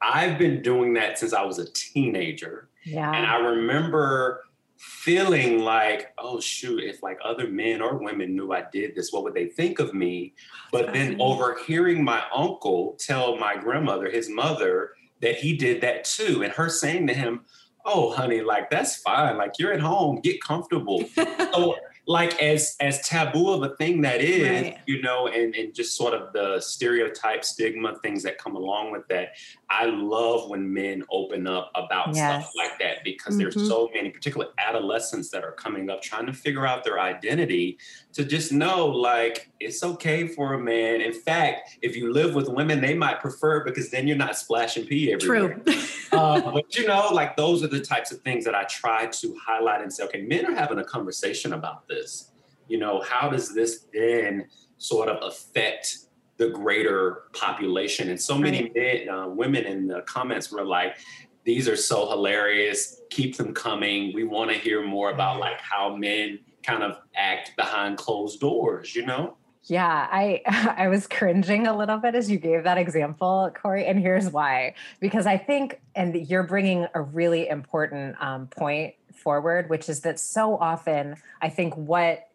I've 0.00 0.38
been 0.38 0.62
doing 0.62 0.94
that 0.94 1.18
since 1.18 1.32
I 1.32 1.42
was 1.42 1.58
a 1.58 1.70
teenager. 1.72 2.68
And 3.12 3.26
I 3.26 3.36
remember 3.36 4.44
feeling 4.76 5.60
like, 5.60 6.12
oh 6.18 6.40
shoot, 6.40 6.82
if 6.82 7.02
like 7.02 7.18
other 7.24 7.48
men 7.48 7.80
or 7.80 7.96
women 7.96 8.34
knew 8.34 8.52
I 8.52 8.64
did 8.72 8.94
this, 8.94 9.12
what 9.12 9.22
would 9.24 9.34
they 9.34 9.46
think 9.46 9.78
of 9.78 9.94
me? 9.94 10.34
But 10.72 10.92
then 10.92 11.20
overhearing 11.20 12.04
my 12.04 12.22
uncle 12.34 12.96
tell 12.98 13.36
my 13.36 13.56
grandmother, 13.56 14.10
his 14.10 14.28
mother, 14.28 14.90
that 15.22 15.36
he 15.36 15.56
did 15.56 15.80
that 15.80 16.04
too, 16.04 16.42
and 16.42 16.52
her 16.52 16.68
saying 16.68 17.06
to 17.06 17.14
him, 17.14 17.44
Oh, 17.86 18.12
honey, 18.12 18.40
like 18.40 18.70
that's 18.70 18.96
fine. 18.96 19.36
Like 19.36 19.58
you're 19.58 19.72
at 19.72 19.80
home, 19.80 20.20
get 20.22 20.42
comfortable. 20.42 21.04
so 21.14 21.76
like 22.06 22.40
as 22.42 22.76
as 22.80 23.00
taboo 23.08 23.50
of 23.50 23.62
a 23.62 23.74
thing 23.76 24.02
that 24.02 24.20
is, 24.20 24.62
Right. 24.62 24.78
you 24.86 25.00
know, 25.02 25.26
and 25.28 25.54
and 25.54 25.74
just 25.74 25.96
sort 25.96 26.12
of 26.14 26.32
the 26.32 26.60
stereotype, 26.60 27.44
stigma, 27.44 27.96
things 28.02 28.22
that 28.24 28.38
come 28.38 28.56
along 28.56 28.92
with 28.92 29.06
that. 29.08 29.30
I 29.76 29.86
love 29.86 30.48
when 30.48 30.72
men 30.72 31.02
open 31.10 31.48
up 31.48 31.72
about 31.74 32.14
Yes. 32.14 32.44
stuff 32.44 32.52
like 32.56 32.78
that 32.78 33.02
because 33.02 33.36
there's 33.36 33.56
Mhm. 33.56 33.66
so 33.66 33.90
many, 33.92 34.08
particularly 34.10 34.52
adolescents 34.58 35.30
that 35.30 35.42
are 35.42 35.50
coming 35.52 35.90
up 35.90 36.00
trying 36.00 36.26
to 36.26 36.32
figure 36.32 36.64
out 36.64 36.84
their 36.84 37.00
identity. 37.00 37.76
To 38.12 38.24
just 38.24 38.52
know, 38.52 38.86
like, 38.86 39.50
it's 39.58 39.82
okay 39.82 40.28
for 40.28 40.54
a 40.54 40.58
man. 40.60 41.00
In 41.00 41.12
fact, 41.12 41.76
if 41.82 41.96
you 41.96 42.12
live 42.12 42.36
with 42.36 42.48
women, 42.48 42.80
they 42.80 42.94
might 42.94 43.20
prefer 43.20 43.64
because 43.64 43.90
then 43.90 44.06
you're 44.06 44.16
not 44.16 44.36
splashing 44.38 44.86
pee 44.86 45.12
everywhere. 45.12 45.58
True. 45.64 45.74
Uh, 46.12 46.40
but 46.52 46.76
you 46.76 46.86
know, 46.86 47.08
like 47.12 47.36
those 47.36 47.64
are 47.64 47.68
the 47.68 47.80
types 47.80 48.12
of 48.12 48.20
things 48.20 48.44
that 48.44 48.54
I 48.54 48.62
try 48.64 49.06
to 49.06 49.36
highlight 49.44 49.82
and 49.82 49.92
say, 49.92 50.04
okay, 50.04 50.22
men 50.22 50.46
are 50.46 50.54
having 50.54 50.78
a 50.78 50.84
conversation 50.84 51.52
about 51.52 51.88
this. 51.88 52.30
You 52.68 52.78
know, 52.78 53.00
how 53.00 53.28
does 53.28 53.52
this 53.52 53.86
then 53.92 54.46
sort 54.78 55.08
of 55.08 55.18
affect 55.22 55.98
the 56.44 56.50
greater 56.50 57.24
population? 57.32 58.10
And 58.10 58.20
so 58.20 58.36
many 58.36 58.70
men, 58.74 59.08
uh, 59.08 59.28
women 59.28 59.64
in 59.64 59.86
the 59.86 60.02
comments 60.02 60.50
were 60.50 60.64
like, 60.64 60.96
these 61.44 61.68
are 61.68 61.76
so 61.76 62.08
hilarious. 62.08 63.00
Keep 63.10 63.36
them 63.36 63.52
coming. 63.52 64.12
We 64.14 64.24
want 64.24 64.50
to 64.50 64.56
hear 64.56 64.84
more 64.84 65.10
about 65.10 65.40
like 65.40 65.60
how 65.60 65.94
men 65.96 66.40
kind 66.62 66.82
of 66.82 66.98
act 67.14 67.52
behind 67.56 67.98
closed 67.98 68.40
doors, 68.40 68.94
you 68.94 69.04
know? 69.04 69.36
Yeah, 69.66 70.08
I 70.10 70.42
I 70.76 70.88
was 70.88 71.06
cringing 71.06 71.66
a 71.66 71.76
little 71.76 71.98
bit 71.98 72.14
as 72.14 72.30
you 72.30 72.38
gave 72.38 72.64
that 72.64 72.78
example, 72.78 73.50
Corey, 73.54 73.86
and 73.86 73.98
here's 73.98 74.30
why. 74.30 74.74
Because 75.00 75.26
I 75.26 75.38
think, 75.38 75.80
and 75.94 76.14
you're 76.28 76.42
bringing 76.42 76.86
a 76.94 77.00
really 77.00 77.48
important 77.48 78.16
um, 78.20 78.48
point 78.48 78.94
forward, 79.14 79.70
which 79.70 79.88
is 79.88 80.00
that 80.00 80.20
so 80.20 80.56
often 80.56 81.16
I 81.40 81.48
think 81.48 81.74
what 81.76 82.28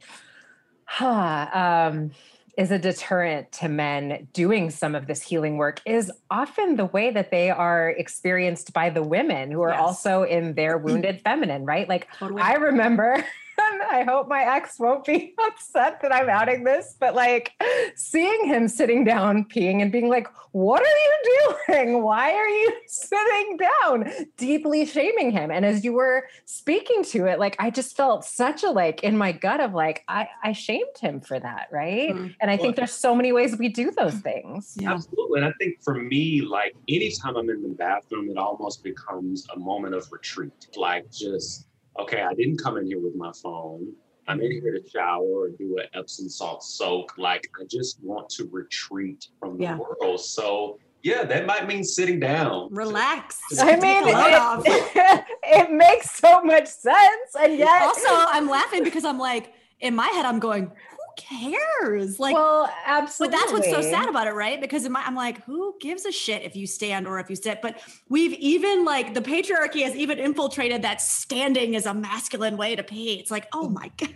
um, 1.00 2.12
is 2.60 2.72
a 2.72 2.78
deterrent 2.78 3.50
to 3.54 3.70
men 3.70 4.28
doing 4.34 4.70
some 4.70 4.94
of 4.94 5.08
this 5.08 5.22
healing 5.24 5.56
work 5.56 5.82
is 5.86 6.12
often 6.30 6.76
the 6.76 6.84
way 6.84 7.10
that 7.10 7.32
they 7.32 7.50
are 7.50 7.92
experienced 7.92 8.74
by 8.74 8.90
the 8.90 9.02
women 9.02 9.50
who 9.50 9.62
are 9.62 9.70
Yes. 9.70 9.80
also 9.80 10.24
in 10.24 10.56
their 10.56 10.78
wounded 10.78 11.22
feminine, 11.22 11.64
right? 11.64 11.88
Like 11.88 12.10
Totally. 12.18 12.42
I 12.42 12.56
remember, 12.56 13.24
I 13.82 14.04
hope 14.04 14.28
my 14.28 14.44
ex 14.44 14.80
won't 14.80 15.06
be 15.06 15.34
upset 15.48 16.02
that 16.02 16.14
I'm 16.14 16.30
outing 16.30 16.64
this, 16.64 16.96
but 17.00 17.16
like 17.16 17.54
seeing 17.96 18.46
him 18.46 18.68
sitting 18.68 19.04
down 19.04 19.46
peeing 19.46 19.82
and 19.82 19.92
being 19.92 20.10
like, 20.10 20.28
What 20.52 20.82
are 20.82 20.86
you 20.86 21.66
doing? 21.68 22.04
Why 22.04 22.34
are 22.34 22.48
you 22.48 22.74
sitting 22.88 23.58
down? 23.58 24.12
Deeply 24.38 24.86
shaming 24.86 25.32
him. 25.32 25.52
And 25.52 25.66
as 25.66 25.84
you 25.84 25.94
were 25.94 26.26
speaking 26.46 27.04
to 27.06 27.26
it, 27.26 27.40
like 27.40 27.56
I 27.60 27.70
just 27.70 27.96
felt 27.96 28.26
such 28.26 28.64
a 28.64 28.70
like 28.70 29.04
in 29.04 29.18
my 29.18 29.32
gut 29.32 29.60
of 29.60 29.74
like, 29.74 30.04
I, 30.08 30.28
I 30.44 30.52
shamed 30.52 30.98
him 31.00 31.22
for 31.22 31.40
that. 31.40 31.68
Right. 31.72 32.16
Mm. 32.16 32.36
And 32.42 32.52
I 32.52 32.58
think 32.58 32.76
there's 32.76 32.92
so 32.92 33.16
many 33.16 33.32
ways 33.32 33.58
we 33.58 33.70
do 33.70 33.92
those 33.92 34.16
things. 34.16 34.76
Yeah. 34.80 34.94
Absolutely. 34.94 35.40
And 35.42 35.50
I 35.50 35.54
think 35.60 35.82
for 35.84 35.96
me, 35.96 36.42
like 36.42 36.76
anytime 36.88 37.38
I'm 37.38 37.50
in 37.50 37.62
the 37.62 37.70
bathroom, 37.70 38.30
it 38.30 38.38
almost 38.38 38.84
becomes 38.84 39.48
a 39.56 39.60
moment 39.60 39.96
of 39.96 40.12
retreat. 40.12 40.68
Like 40.76 41.10
just, 41.12 41.69
okay, 42.00 42.22
I 42.22 42.34
didn't 42.34 42.58
come 42.58 42.78
in 42.78 42.86
here 42.86 43.00
with 43.00 43.16
my 43.16 43.32
phone. 43.44 43.94
I'm 44.28 44.42
in 44.42 44.52
here 44.52 44.72
to 44.72 44.90
shower 44.90 45.24
or 45.24 45.50
do 45.50 45.78
an 45.80 45.88
Epsom 45.94 46.30
salt 46.30 46.64
soak. 46.64 47.18
Like 47.18 47.48
I 47.60 47.66
just 47.70 48.00
want 48.04 48.30
to 48.30 48.48
retreat 48.52 49.26
from 49.40 49.58
the 49.58 49.64
Yeah. 49.64 49.78
world. 49.78 50.22
So 50.22 50.80
yeah, 51.02 51.24
that 51.24 51.46
might 51.46 51.66
mean 51.68 51.84
sitting 51.84 52.20
down. 52.20 52.68
Relax. 52.72 53.40
I 53.60 53.78
mean, 53.78 54.04
the 54.04 54.64
it, 54.66 55.26
it 55.44 55.72
makes 55.72 56.12
so 56.12 56.42
much 56.42 56.68
sense. 56.68 57.36
And 57.40 57.58
yet, 57.58 57.82
also, 57.82 58.10
I'm 58.10 58.50
laughing 58.50 58.84
because 58.84 59.06
I'm 59.06 59.18
like, 59.18 59.54
in 59.80 59.96
my 59.96 60.08
head, 60.08 60.26
I'm 60.26 60.40
going, 60.40 60.64
who 60.66 60.99
cares? 61.20 62.20
Like, 62.20 62.36
well, 62.36 62.72
absolutely. 62.86 63.36
but 63.36 63.40
that's 63.40 63.54
what's 63.54 63.70
so 63.70 63.82
sad 63.82 64.10
about 64.10 64.28
it, 64.28 64.34
right? 64.34 64.60
Because 64.60 64.86
in 64.86 64.92
my, 64.92 65.04
I'm 65.06 65.16
like, 65.16 65.44
who 65.44 65.76
gives 65.80 66.06
a 66.06 66.12
shit 66.12 66.44
if 66.44 66.56
you 66.56 66.66
stand 66.66 67.08
or 67.08 67.20
if 67.20 67.30
you 67.30 67.36
sit? 67.36 67.62
But 67.62 67.82
we've 68.08 68.34
even 68.34 68.86
like 68.86 69.14
the 69.14 69.22
patriarchy 69.22 69.84
has 69.84 69.96
even 69.96 70.18
infiltrated 70.18 70.82
that 70.84 71.02
standing 71.02 71.74
is 71.74 71.86
a 71.86 71.94
masculine 71.94 72.58
way 72.58 72.76
to 72.76 72.84
pee. 72.84 73.14
It's 73.14 73.32
like, 73.32 73.48
oh 73.54 73.70
my 73.70 73.92
god, 73.98 74.16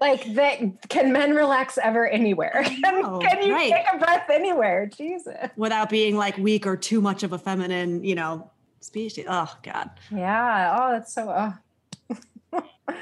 like 0.00 0.34
that 0.34 0.60
can 0.88 1.12
men 1.12 1.34
relax 1.34 1.78
ever 1.78 2.08
anywhere 2.08 2.62
can, 2.64 3.20
can 3.20 3.42
you 3.42 3.52
right. 3.52 3.72
take 3.72 3.86
a 3.92 3.98
breath 3.98 4.28
anywhere 4.28 4.86
jesus 4.86 5.50
without 5.56 5.88
being 5.88 6.16
like 6.16 6.36
weak 6.38 6.66
or 6.66 6.76
too 6.76 7.00
much 7.00 7.22
of 7.22 7.32
a 7.32 7.38
feminine, 7.38 8.02
you 8.02 8.14
know, 8.14 8.50
species. 8.80 9.26
Oh 9.28 9.52
god, 9.62 9.90
yeah 10.10 10.76
oh 10.78 10.92
that's 10.92 11.12
so 11.12 11.28
uh, 11.28 11.52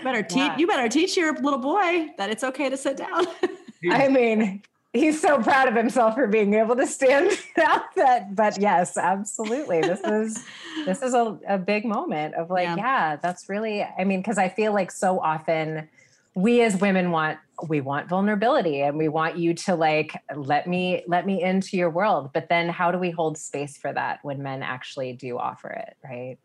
better 0.02 0.22
teach 0.34 0.36
Yeah. 0.36 0.56
you 0.58 0.66
better 0.66 0.88
teach 0.88 1.16
your 1.16 1.32
little 1.34 1.58
boy 1.58 2.08
that 2.18 2.30
it's 2.30 2.44
okay 2.44 2.68
to 2.68 2.76
sit 2.76 2.96
down. 2.96 3.26
i 3.90 4.08
mean 4.08 4.62
he's 4.92 5.20
so 5.20 5.40
proud 5.42 5.68
of 5.68 5.74
himself 5.74 6.14
for 6.14 6.26
being 6.26 6.54
able 6.54 6.74
to 6.74 6.86
stand 6.86 7.30
out 7.62 7.94
that 7.94 8.34
but 8.34 8.58
yes 8.60 8.96
absolutely 8.96 9.80
this 9.80 10.00
is 10.00 10.44
this 10.86 11.02
is 11.02 11.12
a, 11.14 11.38
a 11.46 11.58
big 11.58 11.84
moment 11.84 12.34
of 12.34 12.50
like 12.50 12.64
yeah. 12.64 12.76
yeah 12.76 13.16
that's 13.16 13.48
really 13.48 13.82
i 13.98 14.04
mean 14.04 14.20
because 14.20 14.38
i 14.38 14.48
feel 14.48 14.72
like 14.72 14.90
so 14.90 15.20
often 15.20 15.88
we 16.34 16.62
as 16.62 16.76
women 16.80 17.10
want 17.10 17.38
we 17.68 17.80
want 17.80 18.08
vulnerability 18.08 18.80
and 18.82 18.96
we 18.98 19.08
want 19.08 19.36
you 19.38 19.54
to 19.54 19.74
like 19.74 20.20
let 20.34 20.66
me 20.66 21.02
let 21.06 21.26
me 21.26 21.42
into 21.42 21.76
your 21.76 21.90
world 21.90 22.30
but 22.32 22.48
then 22.48 22.68
how 22.68 22.90
do 22.90 22.98
we 22.98 23.10
hold 23.10 23.38
space 23.38 23.76
for 23.76 23.92
that 23.92 24.18
when 24.22 24.42
men 24.42 24.62
actually 24.62 25.12
do 25.12 25.38
offer 25.38 25.68
it 25.70 25.96
right 26.04 26.38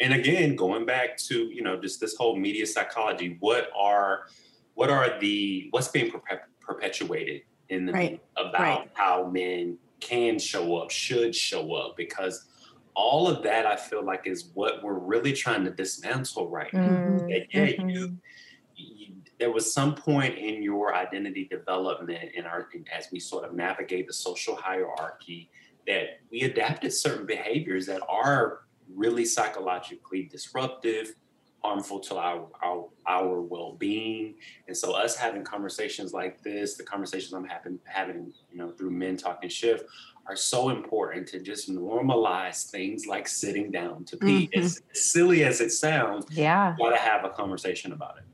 and 0.00 0.12
again 0.12 0.56
going 0.56 0.86
back 0.86 1.16
to 1.16 1.44
you 1.46 1.62
know 1.62 1.80
just 1.80 2.00
this 2.00 2.14
whole 2.16 2.36
media 2.36 2.66
psychology 2.66 3.36
what 3.40 3.68
are 3.76 4.26
what 4.74 4.90
are 4.90 5.18
the 5.18 5.68
what's 5.70 5.88
being 5.88 6.12
perpetuated 6.60 7.42
in 7.68 7.86
the 7.86 7.92
right. 7.92 8.22
about 8.36 8.60
right. 8.60 8.90
how 8.94 9.28
men 9.28 9.78
can 10.00 10.38
show 10.38 10.76
up, 10.76 10.90
should 10.90 11.34
show 11.34 11.74
up, 11.74 11.96
because 11.96 12.46
all 12.94 13.28
of 13.28 13.42
that 13.42 13.66
I 13.66 13.76
feel 13.76 14.04
like 14.04 14.26
is 14.26 14.50
what 14.54 14.82
we're 14.82 14.98
really 14.98 15.32
trying 15.32 15.64
to 15.64 15.70
dismantle 15.70 16.48
right 16.48 16.72
mm-hmm. 16.72 17.16
now. 17.16 17.26
That, 17.26 17.46
yeah, 17.52 17.66
mm-hmm. 17.66 17.88
you, 17.88 18.16
you, 18.76 19.14
there 19.38 19.52
was 19.52 19.72
some 19.72 19.94
point 19.94 20.36
in 20.36 20.62
your 20.62 20.94
identity 20.94 21.44
development 21.44 22.32
in 22.34 22.44
our 22.44 22.68
as 22.96 23.08
we 23.12 23.20
sort 23.20 23.44
of 23.44 23.54
navigate 23.54 24.06
the 24.06 24.12
social 24.12 24.56
hierarchy 24.56 25.50
that 25.86 26.20
we 26.30 26.42
adapted 26.42 26.92
certain 26.92 27.24
behaviors 27.24 27.86
that 27.86 28.02
are 28.08 28.60
really 28.94 29.24
psychologically 29.24 30.24
disruptive 30.24 31.14
harmful 31.62 31.98
to 31.98 32.16
our, 32.16 32.46
our, 32.62 32.88
our 33.06 33.40
well-being. 33.40 34.34
And 34.68 34.76
so 34.76 34.92
us 34.92 35.16
having 35.16 35.42
conversations 35.42 36.12
like 36.12 36.42
this 36.42 36.76
the 36.76 36.84
conversations 36.84 37.32
i'm 37.32 37.44
having 37.44 37.78
having 37.84 38.32
you 38.50 38.58
know 38.58 38.70
through 38.70 38.90
men 38.90 39.16
talking 39.16 39.50
shift 39.50 39.84
are 40.28 40.36
so 40.36 40.68
important 40.68 41.26
to 41.26 41.40
just 41.40 41.70
normalize 41.70 42.70
things 42.70 43.06
like 43.06 43.26
sitting 43.26 43.70
down 43.70 44.04
to 44.04 44.16
pee 44.18 44.46
mm-hmm. 44.46 44.60
as 44.60 44.82
silly 44.92 45.42
as 45.42 45.62
it 45.62 45.70
sounds. 45.70 46.26
Yeah. 46.30 46.76
Got 46.78 46.90
to 46.90 46.96
have 46.96 47.24
a 47.24 47.30
conversation 47.30 47.92
about 47.92 48.18
it 48.18 48.27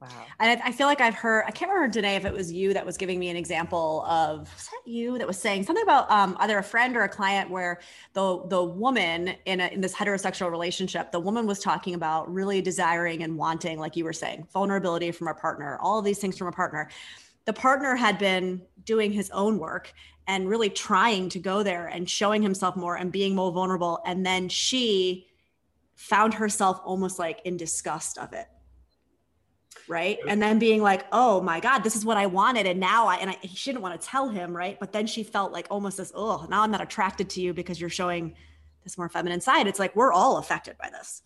Wow. 0.00 0.08
And 0.38 0.60
I, 0.62 0.70
feel 0.70 0.86
like 0.86 1.00
I've 1.00 1.14
heard, 1.14 1.42
I 1.48 1.50
can't 1.50 1.68
remember 1.72 1.92
today 1.92 2.14
if 2.14 2.24
it 2.24 2.32
was 2.32 2.52
you 2.52 2.72
that 2.72 2.86
was 2.86 2.96
giving 2.96 3.18
me 3.18 3.30
an 3.30 3.36
example 3.36 4.04
of, 4.06 4.42
was 4.42 4.68
that 4.68 4.88
you 4.88 5.18
that 5.18 5.26
was 5.26 5.38
saying 5.38 5.64
something 5.64 5.82
about 5.82 6.08
um, 6.08 6.36
either 6.38 6.56
a 6.56 6.62
friend 6.62 6.96
or 6.96 7.02
a 7.02 7.08
client 7.08 7.50
where 7.50 7.80
the, 8.12 8.44
the 8.46 8.62
woman 8.62 9.34
in, 9.44 9.60
a, 9.60 9.66
in 9.66 9.80
this 9.80 9.92
heterosexual 9.92 10.52
relationship, 10.52 11.10
the 11.10 11.18
woman 11.18 11.48
was 11.48 11.58
talking 11.58 11.94
about 11.94 12.32
really 12.32 12.62
desiring 12.62 13.24
and 13.24 13.36
wanting, 13.36 13.80
like 13.80 13.96
you 13.96 14.04
were 14.04 14.12
saying, 14.12 14.46
vulnerability 14.52 15.10
from 15.10 15.26
a 15.26 15.34
partner, 15.34 15.78
all 15.82 15.98
of 15.98 16.04
these 16.04 16.18
things 16.18 16.38
from 16.38 16.46
a 16.46 16.52
partner. 16.52 16.88
The 17.46 17.52
partner 17.52 17.96
had 17.96 18.18
been 18.18 18.62
doing 18.84 19.10
his 19.10 19.30
own 19.30 19.58
work 19.58 19.92
and 20.28 20.48
really 20.48 20.70
trying 20.70 21.28
to 21.30 21.40
go 21.40 21.64
there 21.64 21.88
and 21.88 22.08
showing 22.08 22.42
himself 22.42 22.76
more 22.76 22.96
and 22.96 23.10
being 23.10 23.34
more 23.34 23.50
vulnerable. 23.50 24.00
And 24.06 24.24
then 24.24 24.48
she 24.48 25.26
found 25.96 26.34
herself 26.34 26.80
almost 26.84 27.18
like 27.18 27.40
in 27.44 27.56
disgust 27.56 28.16
of 28.18 28.32
it 28.32 28.46
right 29.88 30.18
and 30.28 30.40
then 30.42 30.58
being 30.58 30.82
like 30.82 31.06
oh 31.12 31.40
my 31.40 31.60
god 31.60 31.80
this 31.80 31.96
is 31.96 32.04
what 32.04 32.16
i 32.16 32.26
wanted 32.26 32.66
and 32.66 32.78
now 32.78 33.06
i 33.06 33.16
and 33.16 33.30
I, 33.30 33.38
she 33.54 33.70
didn't 33.70 33.82
want 33.82 34.00
to 34.00 34.06
tell 34.06 34.28
him 34.28 34.56
right 34.56 34.78
but 34.78 34.92
then 34.92 35.06
she 35.06 35.22
felt 35.22 35.52
like 35.52 35.66
almost 35.70 35.96
this 35.96 36.12
oh 36.14 36.46
now 36.48 36.62
i'm 36.62 36.70
not 36.70 36.80
attracted 36.80 37.30
to 37.30 37.40
you 37.40 37.54
because 37.54 37.80
you're 37.80 37.90
showing 37.90 38.34
this 38.84 38.98
more 38.98 39.08
feminine 39.08 39.40
side 39.40 39.66
it's 39.66 39.78
like 39.78 39.94
we're 39.96 40.12
all 40.12 40.38
affected 40.38 40.76
by 40.78 40.90
this 40.90 41.22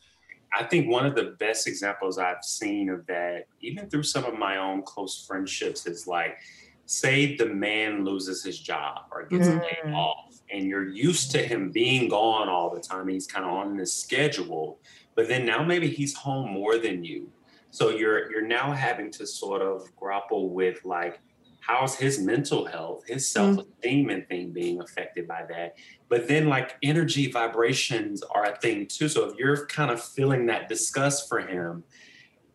i 0.55 0.63
think 0.63 0.89
one 0.89 1.07
of 1.07 1.15
the 1.15 1.35
best 1.39 1.67
examples 1.67 2.19
i've 2.19 2.45
seen 2.45 2.89
of 2.89 3.07
that 3.07 3.47
even 3.61 3.89
through 3.89 4.03
some 4.03 4.25
of 4.25 4.39
my 4.39 4.57
own 4.57 4.83
close 4.83 5.25
friendships 5.27 5.87
is 5.87 6.07
like 6.07 6.39
say 6.87 7.37
the 7.37 7.47
man 7.47 8.05
loses 8.05 8.45
his 8.45 8.59
job 8.59 9.05
or 9.11 9.25
gets 9.27 9.49
mm. 9.49 9.63
mm. 9.85 9.95
off 9.95 10.41
and 10.53 10.67
you're 10.67 10.89
used 10.89 11.31
to 11.31 11.39
him 11.39 11.71
being 11.71 12.09
gone 12.09 12.49
all 12.49 12.71
the 12.71 12.81
time 12.81 13.09
he's 13.09 13.27
kind 13.27 13.45
of 13.45 13.51
on 13.51 13.77
this 13.77 13.95
schedule 13.95 14.79
but 15.15 15.29
then 15.29 15.47
now 15.47 15.63
maybe 15.63 15.89
he's 15.89 16.15
home 16.15 16.51
more 16.51 16.79
than 16.79 17.05
you 17.05 17.31
so 17.73 17.89
you're 17.89 18.31
you're 18.31 18.47
now 18.47 18.71
having 18.71 19.11
to 19.11 19.27
sort 19.27 19.63
of 19.63 19.95
grapple 19.97 20.51
with 20.51 20.85
like 20.85 21.21
how's 21.61 21.95
his 21.95 22.19
mental 22.19 22.67
health, 22.67 23.05
his 23.07 23.25
mm-hmm. 23.25 23.55
self-esteem 23.55 24.11
and 24.11 24.29
thing 24.29 24.51
being 24.51 24.81
affected 24.81 25.27
by 25.27 25.45
that. 25.49 25.77
But 26.09 26.29
then 26.29 26.49
like 26.49 26.77
energy 26.83 27.31
vibrations 27.31 28.23
are 28.23 28.45
a 28.45 28.57
thing 28.57 28.87
too. 28.87 29.09
So 29.09 29.31
if 29.31 29.39
you're 29.39 29.67
kind 29.67 29.91
of 29.91 30.03
feeling 30.03 30.47
that 30.47 30.69
disgust 30.69 31.29
for 31.29 31.41
him, 31.41 31.85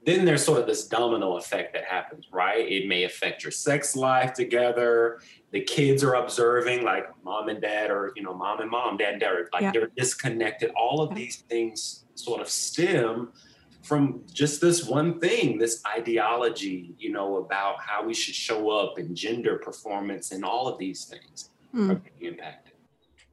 then 0.05 0.23
there's 0.23 0.43
sort 0.43 0.59
of 0.61 0.67
this 0.67 0.87
domino 0.87 1.37
effect 1.37 1.73
that 1.73 1.85
happens, 1.85 2.27
right? 2.31 2.69
It 2.69 2.87
may 2.87 3.03
affect 3.05 3.43
your 3.43 3.51
sex 3.51 3.95
life 3.95 4.33
together. 4.33 5.19
The 5.51 5.61
kids 5.61 6.03
are 6.03 6.13
observing, 6.13 6.83
like 6.83 7.05
mom 7.23 7.49
and 7.49 7.61
dad, 7.61 7.89
or 7.89 8.13
you 8.15 8.23
know, 8.23 8.33
mom 8.33 8.59
and 8.61 8.69
mom, 8.69 8.97
dad 8.97 9.13
and 9.13 9.21
dad, 9.21 9.31
like 9.51 9.63
yeah. 9.63 9.71
they're 9.71 9.91
disconnected. 9.97 10.71
All 10.77 11.01
of 11.01 11.15
these 11.15 11.37
things 11.49 12.05
sort 12.15 12.39
of 12.41 12.49
stem 12.49 13.31
from 13.87 14.21
just 14.33 14.59
this 14.59 14.85
one 14.85 15.17
thing, 15.19 15.57
this 15.57 15.81
ideology, 15.87 16.93
you 16.99 17.09
know, 17.09 17.37
about 17.37 17.79
how 17.79 18.05
we 18.05 18.13
should 18.13 18.35
show 18.35 18.69
up 18.69 18.97
and 18.97 19.15
gender 19.15 19.57
performance 19.57 20.31
and 20.33 20.43
all 20.43 20.67
of 20.67 20.77
these 20.77 21.05
things 21.05 21.49
mm. 21.73 21.91
are 21.91 21.95
being 21.95 22.33
impacted. 22.33 22.73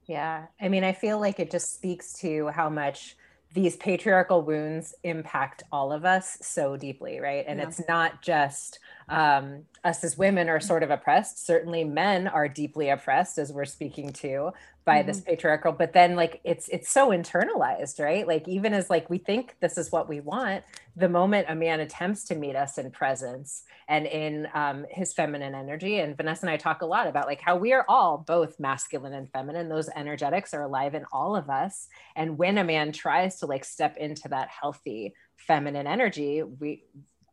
Yeah. 0.06 0.46
I 0.60 0.68
mean, 0.68 0.84
I 0.84 0.92
feel 0.92 1.18
like 1.18 1.40
it 1.40 1.50
just 1.50 1.74
speaks 1.74 2.12
to 2.20 2.48
how 2.48 2.68
much 2.68 3.16
these 3.52 3.76
patriarchal 3.76 4.42
wounds 4.42 4.94
impact 5.02 5.62
all 5.72 5.92
of 5.92 6.04
us 6.04 6.38
so 6.40 6.76
deeply, 6.76 7.20
right? 7.20 7.44
And 7.48 7.58
yeah. 7.58 7.66
it's 7.66 7.80
not 7.88 8.22
just 8.22 8.80
um, 9.08 9.62
us 9.84 10.02
as 10.04 10.18
women 10.18 10.48
are 10.48 10.60
sort 10.60 10.82
of 10.82 10.90
oppressed. 10.90 11.46
Certainly, 11.46 11.84
men 11.84 12.26
are 12.26 12.48
deeply 12.48 12.90
oppressed, 12.90 13.38
as 13.38 13.52
we're 13.52 13.64
speaking 13.64 14.12
to, 14.14 14.50
by 14.84 14.98
mm-hmm. 14.98 15.06
this 15.06 15.20
patriarchal 15.20 15.72
but 15.72 15.92
then 15.92 16.16
like 16.16 16.40
it's 16.44 16.68
it's 16.68 16.90
so 16.90 17.10
internalized 17.10 18.00
right? 18.00 18.26
Like 18.26 18.46
even 18.48 18.74
as 18.74 18.90
like 18.90 19.08
we 19.08 19.18
think 19.18 19.56
this 19.60 19.78
is 19.78 19.90
what 19.92 20.08
we 20.08 20.20
want 20.20 20.64
the 20.96 21.08
moment 21.08 21.46
a 21.48 21.54
man 21.54 21.80
attempts 21.80 22.24
to 22.24 22.34
meet 22.34 22.56
us 22.56 22.78
in 22.78 22.90
presence 22.90 23.64
and 23.88 24.06
in 24.06 24.48
um, 24.54 24.86
his 24.90 25.12
feminine 25.12 25.54
energy 25.54 25.98
and 25.98 26.16
vanessa 26.16 26.46
and 26.46 26.50
i 26.50 26.56
talk 26.56 26.82
a 26.82 26.86
lot 26.86 27.06
about 27.06 27.26
like 27.26 27.40
how 27.40 27.56
we 27.56 27.72
are 27.72 27.84
all 27.88 28.18
both 28.18 28.58
masculine 28.60 29.14
and 29.14 29.30
feminine. 29.30 29.68
Those 29.68 29.88
energetics 29.94 30.54
are 30.54 30.62
alive 30.62 30.94
in 30.94 31.04
all 31.12 31.36
of 31.36 31.50
us. 31.50 31.88
And 32.16 32.38
when 32.38 32.58
a 32.58 32.64
man 32.64 32.92
tries 32.92 33.38
to 33.40 33.46
like 33.46 33.64
step 33.64 33.96
into 33.96 34.28
that 34.28 34.48
healthy 34.48 35.14
feminine 35.36 35.86
energy 35.86 36.42
we 36.42 36.84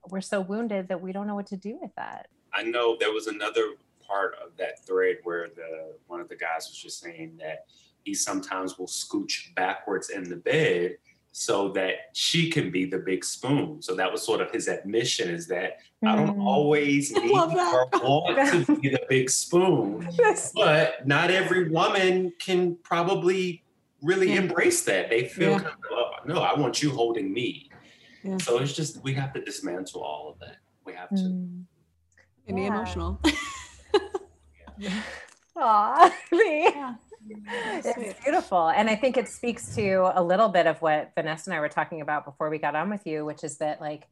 we're 0.10 0.22
so 0.22 0.42
wounded 0.42 0.88
that 0.88 1.00
we 1.02 1.12
don't 1.12 1.28
know 1.28 1.36
what 1.36 1.46
to 1.48 1.58
do 1.58 1.78
with 1.80 1.92
that. 1.96 2.28
I 2.54 2.64
know 2.64 2.98
there 3.00 3.12
was 3.12 3.28
another 3.28 3.76
part 4.12 4.36
of 4.44 4.56
that 4.58 4.86
thread 4.86 5.18
where 5.24 5.48
the 5.56 5.94
one 6.08 6.20
of 6.20 6.30
the 6.30 6.36
guys 6.36 6.68
was 6.68 6.78
just 6.78 7.00
saying 7.00 7.38
that 7.40 7.66
he 8.04 8.14
sometimes 8.14 8.78
will 8.78 8.88
scooch 8.88 9.54
backwards 9.56 10.10
in 10.10 10.28
the 10.28 10.36
bed 10.36 10.98
so 11.34 11.70
that 11.70 11.96
she 12.14 12.50
can 12.50 12.72
be 12.72 12.86
the 12.86 12.98
big 12.98 13.24
spoon. 13.24 13.82
So 13.82 13.96
that 13.96 14.12
was 14.12 14.22
sort 14.22 14.42
of 14.42 14.52
his 14.52 14.68
admission 14.68 15.30
is 15.30 15.48
that 15.48 15.78
mm. 16.04 16.10
I 16.10 16.16
don't 16.16 16.38
mm. 16.38 16.46
always 16.46 17.12
need 17.16 17.32
or 17.32 17.88
want 17.94 18.66
to 18.68 18.76
be 18.82 18.90
the 18.90 19.02
big 19.08 19.30
spoon, 19.30 20.10
but 20.54 21.08
not 21.08 21.32
every 21.32 21.70
woman 21.70 22.34
can 22.38 22.76
probably 22.84 23.64
really 24.02 24.34
yeah. 24.34 24.42
embrace 24.42 24.84
that. 24.86 25.10
They 25.10 25.28
feel 25.28 25.52
yeah. 25.52 25.60
kind 25.60 25.70
of, 25.70 25.92
oh, 25.92 26.12
no, 26.26 26.42
I 26.42 26.60
want 26.60 26.84
you 26.84 26.92
holding 26.92 27.32
me. 27.32 27.70
Yeah. 28.24 28.38
So 28.38 28.58
it's 28.58 28.74
just, 28.74 29.02
we 29.04 29.14
have 29.14 29.32
to 29.34 29.42
dismantle 29.42 30.02
all 30.02 30.30
of 30.30 30.40
that. 30.40 30.58
We 30.86 30.94
have 30.94 31.10
to. 31.10 31.16
Mm. 31.16 31.64
And 32.48 32.58
be 32.58 32.66
emotional. 32.66 33.22
Aw, 35.58 36.14
yeah. 36.32 36.96
It's 37.30 38.24
beautiful. 38.24 38.70
And 38.70 38.90
I 38.90 38.96
think 38.96 39.18
it 39.18 39.28
speaks 39.28 39.76
to 39.76 40.12
a 40.16 40.24
little 40.24 40.50
bit 40.50 40.66
of 40.66 40.82
what 40.82 41.12
Vanessa 41.16 41.50
and 41.50 41.58
I 41.58 41.60
were 41.60 41.70
talking 41.70 42.02
about 42.02 42.26
before 42.26 42.50
we 42.50 42.58
got 42.58 42.76
on 42.76 42.90
with 42.90 43.06
you, 43.06 43.26
which 43.26 43.44
is 43.44 43.58
that 43.58 43.80
like 43.80 44.08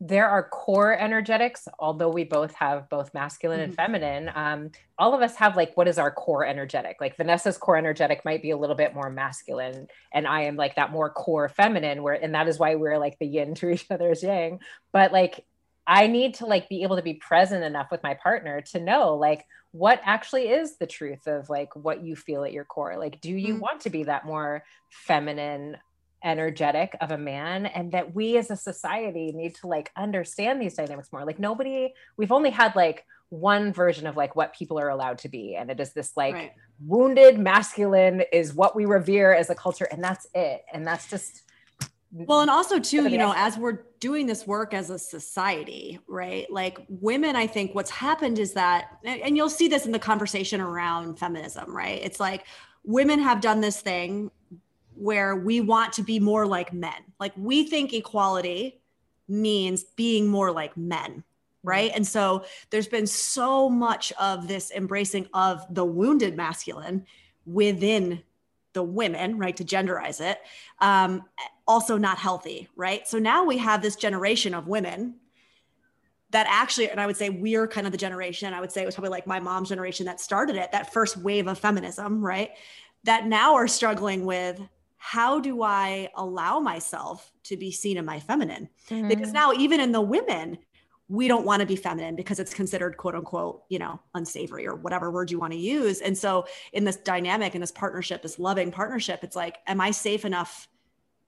there 0.00 0.28
are 0.28 0.48
core 0.48 0.96
energetics, 0.96 1.68
although 1.78 2.08
we 2.08 2.24
both 2.24 2.54
have 2.54 2.88
both 2.88 3.14
masculine 3.14 3.60
and 3.60 3.72
mm-hmm. 3.72 3.82
feminine. 3.82 4.30
Um, 4.34 4.70
all 4.98 5.14
of 5.14 5.22
us 5.22 5.36
have 5.36 5.56
like 5.56 5.76
what 5.76 5.88
is 5.88 5.98
our 5.98 6.10
core 6.10 6.44
energetic? 6.44 6.96
Like 7.00 7.16
Vanessa's 7.16 7.58
core 7.58 7.76
energetic 7.76 8.24
might 8.24 8.42
be 8.42 8.50
a 8.50 8.56
little 8.56 8.76
bit 8.76 8.94
more 8.94 9.10
masculine, 9.10 9.88
and 10.12 10.26
I 10.26 10.42
am 10.42 10.56
like 10.56 10.76
that 10.76 10.90
more 10.90 11.10
core 11.10 11.48
feminine, 11.48 12.02
where 12.02 12.14
and 12.14 12.34
that 12.34 12.48
is 12.48 12.58
why 12.58 12.74
we're 12.74 12.98
like 12.98 13.18
the 13.18 13.26
yin 13.26 13.54
to 13.56 13.70
each 13.70 13.86
other's 13.90 14.22
yang. 14.22 14.60
But 14.92 15.12
like 15.12 15.44
I 15.86 16.06
need 16.06 16.34
to 16.34 16.46
like 16.46 16.68
be 16.68 16.82
able 16.82 16.96
to 16.96 17.02
be 17.02 17.14
present 17.14 17.62
enough 17.62 17.88
with 17.90 18.02
my 18.02 18.14
partner 18.14 18.62
to 18.72 18.80
know 18.80 19.16
like 19.16 19.44
what 19.74 20.00
actually 20.04 20.50
is 20.50 20.76
the 20.76 20.86
truth 20.86 21.26
of 21.26 21.50
like 21.50 21.74
what 21.74 22.04
you 22.04 22.14
feel 22.14 22.44
at 22.44 22.52
your 22.52 22.64
core. 22.64 22.96
Like, 22.96 23.20
do 23.20 23.32
you 23.32 23.54
mm-hmm. 23.54 23.60
want 23.60 23.80
to 23.80 23.90
be 23.90 24.04
that 24.04 24.24
more 24.24 24.62
feminine, 24.88 25.78
energetic 26.22 26.96
of 27.00 27.10
a 27.10 27.18
man? 27.18 27.66
And 27.66 27.90
that 27.90 28.14
we 28.14 28.36
as 28.36 28.52
a 28.52 28.56
society 28.56 29.32
need 29.32 29.56
to 29.56 29.66
like 29.66 29.90
understand 29.96 30.62
these 30.62 30.74
dynamics 30.74 31.08
more. 31.12 31.24
Like, 31.24 31.40
nobody, 31.40 31.92
we've 32.16 32.30
only 32.30 32.50
had 32.50 32.76
like 32.76 33.04
one 33.30 33.72
version 33.72 34.06
of 34.06 34.16
like 34.16 34.36
what 34.36 34.54
people 34.54 34.78
are 34.78 34.90
allowed 34.90 35.18
to 35.18 35.28
be. 35.28 35.56
And 35.56 35.68
it 35.72 35.80
is 35.80 35.92
this 35.92 36.12
like 36.16 36.34
right. 36.34 36.52
wounded 36.78 37.40
masculine 37.40 38.22
is 38.32 38.54
what 38.54 38.76
we 38.76 38.84
revere 38.84 39.34
as 39.34 39.50
a 39.50 39.56
culture. 39.56 39.88
And 39.90 40.04
that's 40.04 40.28
it. 40.36 40.64
And 40.72 40.86
that's 40.86 41.10
just 41.10 41.42
well 42.14 42.40
and 42.40 42.50
also 42.50 42.78
too 42.78 43.08
you 43.08 43.18
know 43.18 43.34
as 43.36 43.58
we're 43.58 43.80
doing 43.98 44.26
this 44.26 44.46
work 44.46 44.72
as 44.72 44.90
a 44.90 44.98
society 44.98 45.98
right? 46.06 46.50
Like 46.50 46.78
women 46.88 47.36
i 47.36 47.46
think 47.46 47.74
what's 47.74 47.90
happened 47.90 48.38
is 48.38 48.52
that 48.52 48.98
and 49.04 49.36
you'll 49.36 49.50
see 49.50 49.68
this 49.68 49.84
in 49.86 49.92
the 49.92 49.98
conversation 49.98 50.60
around 50.60 51.18
feminism 51.18 51.74
right? 51.74 52.00
It's 52.02 52.20
like 52.20 52.46
women 52.84 53.18
have 53.20 53.40
done 53.40 53.60
this 53.60 53.80
thing 53.80 54.30
where 54.94 55.34
we 55.34 55.60
want 55.60 55.92
to 55.94 56.02
be 56.02 56.20
more 56.20 56.46
like 56.46 56.72
men. 56.72 57.02
Like 57.18 57.32
we 57.36 57.66
think 57.66 57.92
equality 57.92 58.80
means 59.26 59.82
being 59.96 60.28
more 60.28 60.52
like 60.52 60.76
men 60.76 61.24
right? 61.64 61.90
And 61.94 62.06
so 62.06 62.44
there's 62.70 62.86
been 62.86 63.06
so 63.06 63.68
much 63.68 64.12
of 64.20 64.46
this 64.46 64.70
embracing 64.70 65.26
of 65.32 65.64
the 65.74 65.84
wounded 65.84 66.36
masculine 66.36 67.06
within 67.46 68.22
the 68.74 68.82
women, 68.82 69.38
right, 69.38 69.56
to 69.56 69.64
genderize 69.64 70.20
it, 70.20 70.38
um, 70.80 71.22
also 71.66 71.96
not 71.96 72.18
healthy, 72.18 72.68
right? 72.76 73.06
So 73.08 73.18
now 73.18 73.44
we 73.44 73.58
have 73.58 73.82
this 73.82 73.96
generation 73.96 74.54
of 74.54 74.66
women 74.66 75.16
that 76.30 76.46
actually, 76.48 76.90
and 76.90 77.00
I 77.00 77.06
would 77.06 77.16
say 77.16 77.30
we're 77.30 77.68
kind 77.68 77.86
of 77.86 77.92
the 77.92 77.98
generation, 77.98 78.52
I 78.52 78.60
would 78.60 78.72
say 78.72 78.82
it 78.82 78.86
was 78.86 78.94
probably 78.94 79.10
like 79.10 79.26
my 79.26 79.40
mom's 79.40 79.68
generation 79.68 80.06
that 80.06 80.20
started 80.20 80.56
it, 80.56 80.72
that 80.72 80.92
first 80.92 81.16
wave 81.16 81.46
of 81.46 81.58
feminism, 81.58 82.24
right? 82.24 82.50
That 83.04 83.26
now 83.26 83.54
are 83.54 83.68
struggling 83.68 84.24
with 84.24 84.60
how 84.96 85.38
do 85.38 85.62
I 85.62 86.10
allow 86.14 86.60
myself 86.60 87.30
to 87.44 87.56
be 87.56 87.70
seen 87.70 87.98
in 87.98 88.04
my 88.04 88.20
feminine? 88.20 88.68
Mm-hmm. 88.88 89.08
Because 89.08 89.32
now, 89.32 89.52
even 89.52 89.78
in 89.78 89.92
the 89.92 90.00
women, 90.00 90.58
we 91.08 91.28
don't 91.28 91.44
want 91.44 91.60
to 91.60 91.66
be 91.66 91.76
feminine 91.76 92.16
because 92.16 92.40
it's 92.40 92.54
considered 92.54 92.96
quote 92.96 93.14
unquote, 93.14 93.62
you 93.68 93.78
know, 93.78 94.00
unsavory 94.14 94.66
or 94.66 94.74
whatever 94.74 95.10
word 95.10 95.30
you 95.30 95.38
want 95.38 95.52
to 95.52 95.58
use. 95.58 96.00
And 96.00 96.16
so 96.16 96.46
in 96.72 96.84
this 96.84 96.96
dynamic, 96.96 97.54
in 97.54 97.60
this 97.60 97.70
partnership, 97.70 98.22
this 98.22 98.38
loving 98.38 98.72
partnership, 98.72 99.22
it's 99.22 99.36
like, 99.36 99.58
am 99.66 99.80
I 99.80 99.90
safe 99.90 100.24
enough 100.24 100.66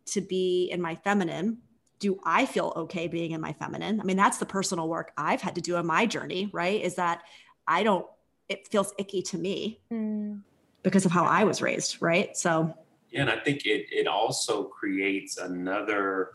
to 0.06 0.20
be 0.20 0.68
in 0.70 0.80
my 0.80 0.94
feminine? 0.94 1.58
Do 1.98 2.18
I 2.24 2.46
feel 2.46 2.72
okay 2.76 3.08
being 3.08 3.30
in 3.30 3.40
my 3.40 3.52
feminine? 3.52 4.00
I 4.00 4.04
mean, 4.04 4.16
that's 4.16 4.38
the 4.38 4.46
personal 4.46 4.88
work 4.88 5.12
I've 5.16 5.40
had 5.40 5.54
to 5.54 5.60
do 5.60 5.76
in 5.76 5.86
my 5.86 6.06
journey, 6.06 6.50
right? 6.52 6.80
Is 6.80 6.96
that 6.96 7.22
I 7.66 7.82
don't, 7.82 8.06
it 8.48 8.68
feels 8.68 8.92
icky 8.98 9.22
to 9.22 9.38
me 9.38 9.80
mm. 9.90 10.40
because 10.82 11.06
of 11.06 11.12
how 11.12 11.24
I 11.24 11.44
was 11.44 11.62
raised, 11.62 12.00
right? 12.00 12.36
So, 12.36 12.74
yeah, 13.10 13.22
and 13.22 13.30
I 13.30 13.38
think 13.38 13.64
it 13.64 13.86
it 13.90 14.06
also 14.06 14.64
creates 14.64 15.38
another 15.38 16.32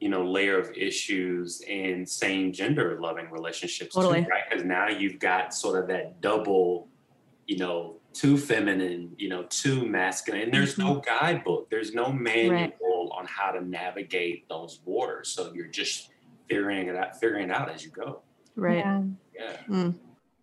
you 0.00 0.10
know 0.10 0.22
layer 0.22 0.58
of 0.58 0.70
issues 0.76 1.62
in 1.62 2.04
same 2.04 2.52
gender 2.52 2.98
loving 3.00 3.30
relationships 3.30 3.94
totally. 3.94 4.22
too, 4.22 4.28
right 4.28 4.42
because 4.50 4.64
now 4.64 4.88
you've 4.88 5.18
got 5.18 5.54
sort 5.54 5.80
of 5.80 5.88
that 5.88 6.20
double 6.20 6.88
you 7.46 7.56
know 7.56 7.96
too 8.14 8.38
feminine 8.38 9.12
you 9.18 9.28
know 9.28 9.42
too 9.44 9.84
masculine 9.86 10.42
and 10.42 10.54
there's 10.54 10.76
mm-hmm. 10.76 10.94
no 10.94 11.00
guidebook 11.00 11.68
there's 11.68 11.92
no 11.92 12.12
manual 12.12 12.52
right. 12.52 13.18
on 13.18 13.26
how 13.26 13.50
to 13.50 13.60
navigate 13.66 14.48
those 14.48 14.80
waters 14.84 15.28
so 15.28 15.52
you're 15.52 15.66
just 15.66 16.10
figuring 16.48 16.88
it 16.88 16.96
out 16.96 17.18
figuring 17.18 17.50
it 17.50 17.52
out 17.52 17.68
as 17.68 17.84
you 17.84 17.90
go 17.90 18.20
right 18.54 18.78
yeah 18.78 19.02
yeah, 19.34 19.56
mm. 19.68 19.94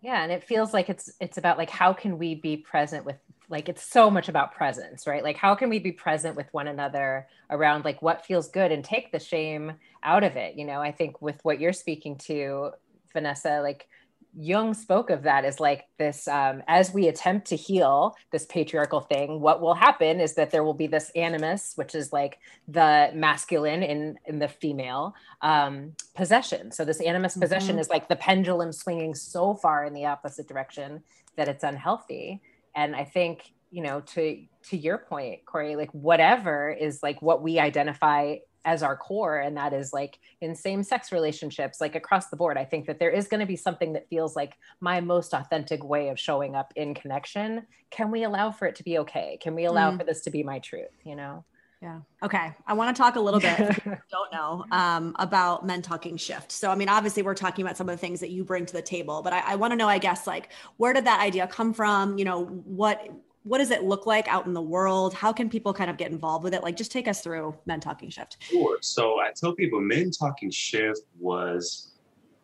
yeah 0.02 0.22
and 0.22 0.30
it 0.30 0.44
feels 0.44 0.74
like 0.74 0.90
it's 0.90 1.10
it's 1.18 1.38
about 1.38 1.56
like 1.56 1.70
how 1.70 1.94
can 1.94 2.18
we 2.18 2.34
be 2.34 2.58
present 2.58 3.06
with 3.06 3.16
like 3.48 3.68
it's 3.68 3.82
so 3.82 4.10
much 4.10 4.28
about 4.28 4.54
presence 4.54 5.06
right 5.06 5.22
like 5.22 5.36
how 5.36 5.54
can 5.54 5.70
we 5.70 5.78
be 5.78 5.92
present 5.92 6.36
with 6.36 6.46
one 6.52 6.68
another 6.68 7.26
around 7.48 7.86
like 7.86 8.02
what 8.02 8.24
feels 8.24 8.48
good 8.48 8.70
and 8.70 8.84
take 8.84 9.10
the 9.12 9.18
shame 9.18 9.72
out 10.02 10.24
of 10.24 10.36
it 10.36 10.56
you 10.56 10.64
know 10.66 10.80
i 10.80 10.92
think 10.92 11.22
with 11.22 11.42
what 11.42 11.58
you're 11.58 11.72
speaking 11.72 12.16
to 12.16 12.70
vanessa 13.14 13.60
like 13.62 13.88
Jung 14.34 14.72
spoke 14.74 15.10
of 15.10 15.24
that 15.24 15.44
as 15.44 15.60
like 15.60 15.86
this 15.98 16.26
um, 16.26 16.62
as 16.66 16.92
we 16.92 17.08
attempt 17.08 17.48
to 17.48 17.56
heal 17.56 18.16
this 18.30 18.46
patriarchal 18.46 19.00
thing, 19.00 19.40
what 19.40 19.60
will 19.60 19.74
happen 19.74 20.20
is 20.20 20.34
that 20.34 20.50
there 20.50 20.64
will 20.64 20.74
be 20.74 20.86
this 20.86 21.10
animus, 21.10 21.72
which 21.76 21.94
is 21.94 22.12
like 22.12 22.38
the 22.66 23.10
masculine 23.14 23.82
in, 23.82 24.18
in 24.26 24.38
the 24.38 24.48
female 24.48 25.14
um, 25.42 25.92
possession. 26.14 26.72
So, 26.72 26.84
this 26.84 27.00
animus 27.00 27.32
mm-hmm. 27.32 27.42
possession 27.42 27.78
is 27.78 27.90
like 27.90 28.08
the 28.08 28.16
pendulum 28.16 28.72
swinging 28.72 29.14
so 29.14 29.54
far 29.54 29.84
in 29.84 29.92
the 29.92 30.06
opposite 30.06 30.48
direction 30.48 31.02
that 31.36 31.48
it's 31.48 31.64
unhealthy 31.64 32.40
and 32.74 32.94
i 32.96 33.04
think 33.04 33.52
you 33.70 33.82
know 33.82 34.00
to 34.00 34.44
to 34.62 34.76
your 34.76 34.98
point 34.98 35.44
corey 35.46 35.76
like 35.76 35.90
whatever 35.92 36.70
is 36.70 37.02
like 37.02 37.20
what 37.22 37.42
we 37.42 37.58
identify 37.58 38.36
as 38.64 38.82
our 38.82 38.96
core 38.96 39.38
and 39.38 39.56
that 39.56 39.72
is 39.72 39.92
like 39.92 40.18
in 40.40 40.54
same 40.54 40.82
sex 40.82 41.12
relationships 41.12 41.80
like 41.80 41.94
across 41.94 42.28
the 42.28 42.36
board 42.36 42.56
i 42.56 42.64
think 42.64 42.86
that 42.86 42.98
there 42.98 43.10
is 43.10 43.28
going 43.28 43.40
to 43.40 43.46
be 43.46 43.56
something 43.56 43.92
that 43.92 44.08
feels 44.08 44.36
like 44.36 44.54
my 44.80 45.00
most 45.00 45.32
authentic 45.32 45.82
way 45.84 46.08
of 46.08 46.18
showing 46.18 46.54
up 46.54 46.72
in 46.76 46.94
connection 46.94 47.66
can 47.90 48.10
we 48.10 48.24
allow 48.24 48.50
for 48.50 48.66
it 48.66 48.76
to 48.76 48.82
be 48.82 48.98
okay 48.98 49.38
can 49.42 49.54
we 49.54 49.64
allow 49.64 49.90
mm. 49.90 49.98
for 49.98 50.04
this 50.04 50.20
to 50.22 50.30
be 50.30 50.42
my 50.42 50.58
truth 50.58 50.90
you 51.04 51.16
know 51.16 51.44
yeah. 51.82 51.98
Okay. 52.22 52.54
I 52.64 52.74
want 52.74 52.94
to 52.96 53.02
talk 53.02 53.16
a 53.16 53.20
little 53.20 53.40
bit, 53.40 53.58
don't 53.84 54.32
know, 54.32 54.64
um, 54.70 55.16
about 55.18 55.66
men 55.66 55.82
talking 55.82 56.16
shift. 56.16 56.52
So, 56.52 56.70
I 56.70 56.76
mean, 56.76 56.88
obviously, 56.88 57.24
we're 57.24 57.34
talking 57.34 57.64
about 57.64 57.76
some 57.76 57.88
of 57.88 57.94
the 57.96 57.98
things 57.98 58.20
that 58.20 58.30
you 58.30 58.44
bring 58.44 58.64
to 58.66 58.72
the 58.72 58.82
table, 58.82 59.20
but 59.20 59.32
I, 59.32 59.40
I 59.40 59.54
want 59.56 59.72
to 59.72 59.76
know, 59.76 59.88
I 59.88 59.98
guess, 59.98 60.24
like, 60.24 60.50
where 60.76 60.92
did 60.92 61.06
that 61.06 61.20
idea 61.20 61.48
come 61.48 61.74
from? 61.74 62.18
You 62.18 62.24
know, 62.24 62.44
what 62.44 63.08
what 63.44 63.58
does 63.58 63.70
it 63.70 63.82
look 63.82 64.06
like 64.06 64.28
out 64.28 64.46
in 64.46 64.52
the 64.52 64.62
world? 64.62 65.14
How 65.14 65.32
can 65.32 65.48
people 65.48 65.72
kind 65.72 65.90
of 65.90 65.96
get 65.96 66.10
involved 66.10 66.44
with 66.44 66.54
it? 66.54 66.62
Like, 66.62 66.76
just 66.76 66.92
take 66.92 67.08
us 67.08 67.22
through 67.22 67.56
Men 67.66 67.80
Talking 67.80 68.08
Shift. 68.08 68.36
Sure. 68.40 68.78
So, 68.80 69.18
I 69.20 69.32
tell 69.34 69.52
people 69.54 69.80
Men 69.80 70.10
Talking 70.10 70.50
Shift 70.50 71.02
was 71.18 71.92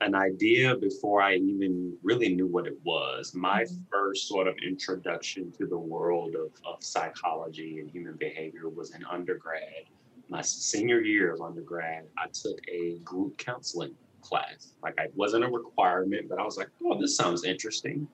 an 0.01 0.15
idea 0.15 0.77
before 0.77 1.21
I 1.21 1.35
even 1.35 1.97
really 2.03 2.35
knew 2.35 2.47
what 2.47 2.67
it 2.67 2.79
was. 2.85 3.35
My 3.35 3.63
mm-hmm. 3.63 3.77
first 3.93 4.29
sort 4.29 4.47
of 4.47 4.57
introduction 4.65 5.53
to 5.53 5.67
the 5.67 5.79
world 5.79 6.35
of, 6.35 6.51
of 6.65 6.83
psychology 6.83 7.79
and 7.81 7.91
human 7.91 8.15
behavior 8.17 8.69
was 8.69 8.95
in 8.95 9.05
undergrad. 9.05 9.85
My 10.29 10.43
senior 10.43 11.01
year 11.01 11.33
of 11.33 11.41
undergrad, 11.41 12.05
I 12.19 12.27
took 12.33 12.59
a 12.69 12.99
group 12.99 13.39
counseling 13.39 13.95
class. 14.21 14.75
Like, 14.83 14.95
it 14.99 15.13
wasn't 15.15 15.45
a 15.45 15.49
requirement, 15.49 16.29
but 16.29 16.39
I 16.39 16.45
was 16.45 16.57
like, 16.57 16.69
oh, 16.85 17.01
this 17.01 17.17
sounds 17.17 17.45
interesting. 17.45 18.07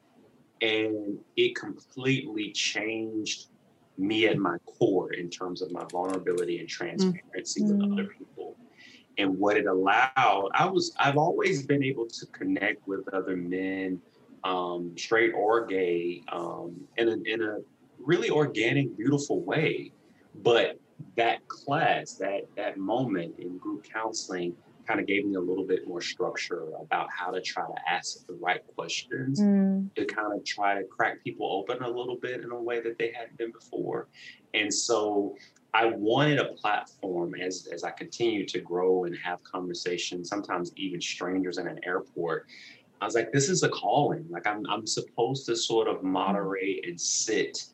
And 0.64 1.18
it 1.36 1.54
completely 1.56 2.52
changed 2.52 3.48
me 3.98 4.26
at 4.26 4.38
my 4.38 4.56
core 4.66 5.12
in 5.12 5.30
terms 5.30 5.62
of 5.62 5.70
my 5.72 5.84
vulnerability 5.90 6.58
and 6.58 6.68
transparency 6.68 7.62
mm-hmm. 7.62 7.78
with 7.78 7.92
other 7.92 8.08
people 8.18 8.56
and 9.18 9.38
what 9.38 9.56
it 9.56 9.66
allowed 9.66 10.50
i 10.54 10.66
was 10.66 10.92
i've 10.98 11.16
always 11.16 11.64
been 11.64 11.84
able 11.84 12.06
to 12.06 12.26
connect 12.26 12.86
with 12.88 13.06
other 13.14 13.36
men 13.36 14.00
um, 14.42 14.92
straight 14.98 15.32
or 15.32 15.64
gay 15.64 16.22
um, 16.30 16.78
in, 16.98 17.08
a, 17.08 17.16
in 17.24 17.42
a 17.42 17.58
really 17.98 18.28
organic 18.28 18.94
beautiful 18.96 19.40
way 19.40 19.92
but 20.42 20.78
that 21.16 21.46
class 21.48 22.14
that 22.14 22.42
that 22.56 22.76
moment 22.76 23.34
in 23.38 23.56
group 23.58 23.84
counseling 23.84 24.54
kind 24.86 25.00
of 25.00 25.06
gave 25.06 25.24
me 25.26 25.34
a 25.34 25.40
little 25.40 25.66
bit 25.66 25.86
more 25.86 26.00
structure 26.00 26.68
about 26.80 27.08
how 27.10 27.30
to 27.30 27.40
try 27.40 27.64
to 27.64 27.90
ask 27.90 28.26
the 28.26 28.34
right 28.34 28.60
questions 28.74 29.40
mm. 29.40 29.92
to 29.94 30.04
kind 30.04 30.32
of 30.32 30.44
try 30.44 30.74
to 30.74 30.84
crack 30.84 31.22
people 31.24 31.50
open 31.50 31.82
a 31.82 31.88
little 31.88 32.16
bit 32.16 32.40
in 32.40 32.50
a 32.50 32.60
way 32.60 32.80
that 32.80 32.98
they 32.98 33.12
hadn't 33.16 33.36
been 33.38 33.52
before 33.52 34.08
and 34.54 34.72
so 34.72 35.36
I 35.74 35.86
wanted 35.86 36.38
a 36.38 36.52
platform 36.52 37.34
as, 37.34 37.66
as 37.72 37.82
I 37.82 37.90
continue 37.90 38.46
to 38.46 38.60
grow 38.60 39.04
and 39.04 39.16
have 39.24 39.42
conversations, 39.42 40.28
sometimes 40.28 40.70
even 40.76 41.00
strangers 41.00 41.58
in 41.58 41.66
an 41.66 41.80
airport. 41.84 42.46
I 43.00 43.04
was 43.04 43.16
like, 43.16 43.32
this 43.32 43.48
is 43.48 43.64
a 43.64 43.68
calling. 43.68 44.24
Like 44.30 44.46
I'm, 44.46 44.64
I'm 44.70 44.86
supposed 44.86 45.46
to 45.46 45.56
sort 45.56 45.88
of 45.88 46.04
moderate 46.04 46.86
and 46.86 46.98
sit 46.98 47.64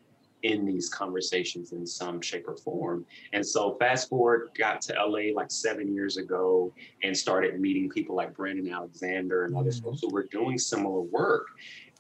in 0.43 0.65
these 0.65 0.89
conversations 0.89 1.73
in 1.73 1.87
some 1.87 2.21
shape 2.21 2.49
or 2.49 2.57
form. 2.57 3.05
And 3.33 3.45
so 3.45 3.77
fast 3.79 4.09
forward, 4.09 4.51
got 4.57 4.81
to 4.83 4.95
LA 4.95 5.35
like 5.35 5.51
seven 5.51 5.95
years 5.95 6.17
ago 6.17 6.73
and 7.03 7.17
started 7.17 7.61
meeting 7.61 7.89
people 7.89 8.17
like 8.17 8.35
Brandon 8.35 8.73
Alexander 8.73 9.45
and 9.45 9.57
others 9.57 9.81
mm-hmm. 9.81 9.95
who 10.01 10.13
were 10.13 10.27
doing 10.31 10.59
similar 10.59 11.01
work. 11.01 11.47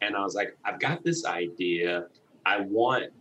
And 0.00 0.16
I 0.16 0.20
was 0.20 0.34
like, 0.34 0.56
I've 0.64 0.80
got 0.80 1.04
this 1.04 1.26
idea. 1.26 2.06
I 2.46 2.60
want 2.60 3.12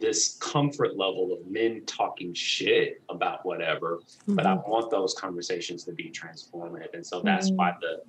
this 0.00 0.36
comfort 0.40 0.96
level 0.96 1.32
of 1.32 1.46
men 1.50 1.82
talking 1.86 2.32
shit 2.32 3.02
about 3.10 3.44
whatever, 3.44 3.98
mm-hmm. 3.98 4.34
but 4.34 4.46
I 4.46 4.54
mm-hmm. 4.54 4.70
want 4.70 4.90
those 4.90 5.14
conversations 5.14 5.84
to 5.84 5.92
be 5.92 6.10
transformative. 6.10 6.94
And 6.94 7.06
so 7.06 7.20
that's 7.20 7.48
mm-hmm. 7.48 7.56
why 7.56 7.74
the 7.80 8.00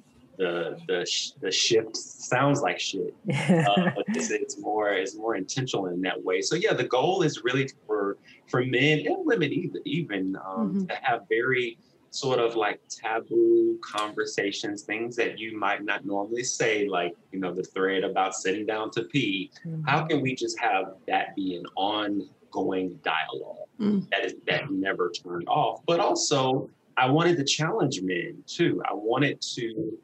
the 0.42 0.78
the 0.88 1.06
the 1.40 1.52
shift 1.52 1.96
sounds 1.96 2.62
like 2.62 2.80
shit, 2.80 3.14
uh, 3.32 3.92
but 3.96 4.06
it's, 4.08 4.32
it's, 4.32 4.60
more 4.60 4.90
it's 4.90 5.16
more 5.16 5.36
intentional 5.36 5.86
in 5.86 6.02
that 6.02 6.22
way. 6.24 6.42
So 6.42 6.56
yeah, 6.56 6.74
the 6.74 6.84
goal 6.84 7.22
is 7.22 7.44
really 7.44 7.70
for 7.86 8.18
for 8.48 8.66
men 8.66 9.06
and 9.06 9.24
women 9.26 9.54
even 9.54 9.82
even 9.86 10.36
um, 10.38 10.70
mm-hmm. 10.70 10.86
to 10.88 10.96
have 10.96 11.22
very 11.30 11.78
sort 12.10 12.40
of 12.40 12.56
like 12.56 12.82
taboo 12.90 13.80
conversations, 13.82 14.82
things 14.82 15.16
that 15.16 15.38
you 15.38 15.58
might 15.58 15.84
not 15.84 16.06
normally 16.06 16.44
say, 16.44 16.88
like, 16.88 17.16
you 17.32 17.40
know, 17.40 17.54
the 17.54 17.64
thread 17.64 18.04
about 18.04 18.36
sitting 18.36 18.66
down 18.66 18.92
to 18.92 19.04
pee. 19.04 19.50
Mm-hmm. 19.66 19.84
How 19.88 20.06
can 20.06 20.22
we 20.22 20.36
just 20.36 20.60
have 20.60 20.96
that 21.08 21.36
be 21.38 21.56
an 21.56 21.66
ongoing 21.78 23.00
dialogue 23.04 23.70
mm-hmm. 23.80 24.00
that 24.12 24.26
is 24.26 24.34
that 24.48 24.72
never 24.72 25.12
turned 25.12 25.48
off? 25.48 25.82
But 25.86 26.00
also, 26.00 26.70
I 26.98 27.10
wanted 27.10 27.38
to 27.38 27.44
challenge 27.44 28.02
men 28.02 28.44
too. 28.46 28.82
I 28.90 28.94
wanted 28.94 29.42
to, 29.56 29.98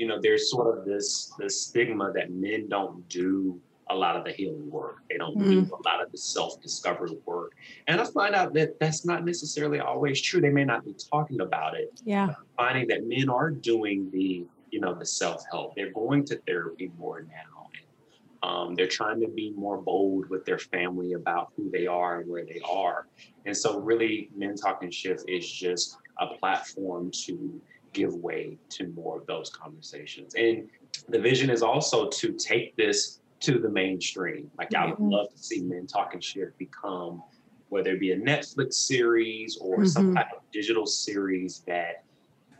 you 0.00 0.06
know, 0.06 0.18
there's 0.18 0.50
sort 0.50 0.78
of 0.78 0.86
this 0.86 1.34
this 1.38 1.60
stigma 1.66 2.10
that 2.14 2.30
men 2.32 2.68
don't 2.70 3.06
do 3.10 3.60
a 3.90 3.94
lot 3.94 4.16
of 4.16 4.24
the 4.24 4.32
healing 4.32 4.70
work. 4.70 4.96
They 5.10 5.18
don't 5.18 5.36
Mm-hmm. 5.36 5.64
do 5.68 5.74
a 5.74 5.82
lot 5.88 6.02
of 6.02 6.10
the 6.10 6.16
self 6.16 6.52
discovery 6.62 7.18
work. 7.26 7.52
And 7.86 8.00
I 8.00 8.04
find 8.04 8.34
out 8.34 8.54
that 8.54 8.80
that's 8.80 9.04
not 9.04 9.26
necessarily 9.26 9.78
always 9.78 10.22
true. 10.22 10.40
They 10.40 10.48
may 10.60 10.64
not 10.64 10.86
be 10.86 10.94
talking 11.12 11.40
about 11.42 11.76
it. 11.76 12.00
Yeah. 12.04 12.28
Finding 12.56 12.88
that 12.88 13.06
men 13.06 13.28
are 13.28 13.50
doing 13.50 14.08
the, 14.10 14.46
you 14.70 14.80
know, 14.80 14.94
the 14.94 15.04
self 15.04 15.44
help. 15.52 15.74
They're 15.76 15.92
going 15.92 16.24
to 16.30 16.36
therapy 16.46 16.90
more 16.98 17.20
now. 17.20 17.68
And, 17.74 18.50
um, 18.50 18.74
they're 18.74 18.94
trying 19.00 19.20
to 19.20 19.28
be 19.28 19.52
more 19.54 19.76
bold 19.76 20.30
with 20.30 20.46
their 20.46 20.58
family 20.58 21.12
about 21.12 21.52
who 21.56 21.70
they 21.70 21.86
are 21.86 22.20
and 22.20 22.30
where 22.30 22.46
they 22.46 22.60
are. 22.66 23.06
And 23.44 23.54
so, 23.54 23.78
really, 23.80 24.30
Men 24.34 24.56
Talking 24.56 24.90
Shift 24.90 25.24
is 25.28 25.46
just 25.46 25.98
a 26.18 26.26
platform 26.38 27.10
to 27.26 27.60
give 27.92 28.14
way 28.14 28.58
to 28.70 28.88
more 28.88 29.18
of 29.18 29.26
those 29.26 29.50
conversations. 29.50 30.34
And 30.34 30.68
the 31.08 31.18
vision 31.18 31.50
is 31.50 31.62
also 31.62 32.08
to 32.08 32.32
take 32.32 32.76
this 32.76 33.20
to 33.40 33.58
the 33.58 33.68
mainstream. 33.68 34.50
Like 34.58 34.74
I 34.74 34.86
would 34.86 35.00
love 35.00 35.30
to 35.30 35.38
see 35.38 35.62
Men 35.62 35.86
Talking 35.86 36.20
Shift 36.20 36.56
become, 36.58 37.22
whether 37.68 37.92
it 37.92 38.00
be 38.00 38.12
a 38.12 38.18
Netflix 38.18 38.74
series 38.74 39.56
or 39.60 39.84
some 39.84 40.10
Mhm. 40.10 40.16
type 40.16 40.32
of 40.36 40.42
digital 40.52 40.86
series 40.86 41.60
that 41.66 42.04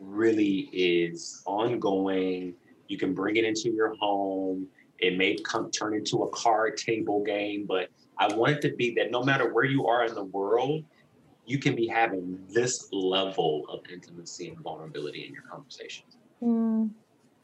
really 0.01 0.71
is 0.73 1.43
ongoing. 1.47 2.55
You 2.89 2.97
can 2.97 3.15
bring 3.15 3.37
it 3.37 3.45
into 3.45 3.71
your 3.71 3.95
home. 3.97 4.67
It 4.99 5.17
may 5.17 5.37
come 5.37 5.71
turn 5.71 5.95
into 5.95 6.23
a 6.23 6.31
card 6.31 6.77
table 6.77 7.23
game, 7.23 7.67
but 7.67 7.91
I 8.19 8.35
want 8.35 8.53
it 8.53 8.61
to 8.63 8.75
be 8.75 8.95
that 8.95 9.11
no 9.11 9.23
matter 9.23 9.53
where 9.53 9.65
you 9.65 9.87
are 9.87 10.05
in 10.05 10.15
the 10.15 10.25
world, 10.25 10.85
you 11.47 11.59
can 11.59 11.75
be 11.75 11.87
having 11.87 12.39
this 12.49 12.89
level 12.93 13.67
of 13.69 13.81
intimacy 13.93 14.49
and 14.49 14.59
vulnerability 14.61 15.27
in 15.27 15.33
your 15.35 15.43
conversations. 15.43 16.17
Mm. 16.43 16.91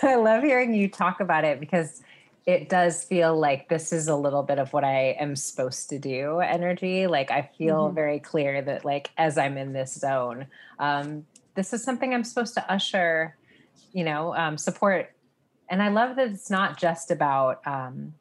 I 0.02 0.16
love 0.16 0.42
hearing 0.42 0.74
you 0.74 0.88
talk 0.88 1.20
about 1.20 1.44
it 1.44 1.58
because 1.58 2.02
it 2.46 2.68
does 2.68 3.02
feel 3.02 3.36
like 3.36 3.68
this 3.68 3.92
is 3.92 4.06
a 4.06 4.14
little 4.14 4.42
bit 4.42 4.58
of 4.58 4.72
what 4.72 4.84
I 4.84 5.16
am 5.18 5.34
supposed 5.34 5.88
to 5.90 5.98
do 5.98 6.38
energy. 6.38 7.06
Like 7.08 7.30
I 7.30 7.50
feel 7.58 7.90
Mhm. 7.90 7.94
very 7.94 8.20
clear 8.20 8.62
that 8.62 8.84
like 8.84 9.10
as 9.16 9.36
I'm 9.36 9.58
in 9.58 9.72
this 9.72 9.94
zone, 9.94 10.46
um, 10.78 11.26
this 11.54 11.72
is 11.72 11.82
something 11.82 12.14
I'm 12.14 12.22
supposed 12.22 12.54
to 12.54 12.70
usher, 12.70 13.36
you 13.92 14.04
know, 14.04 14.34
um, 14.36 14.58
support. 14.58 15.12
And 15.68 15.82
I 15.82 15.88
love 15.88 16.14
that 16.16 16.28
it's 16.28 16.50
not 16.50 16.78
just 16.78 17.10
about 17.10 17.66
um, 17.66 18.14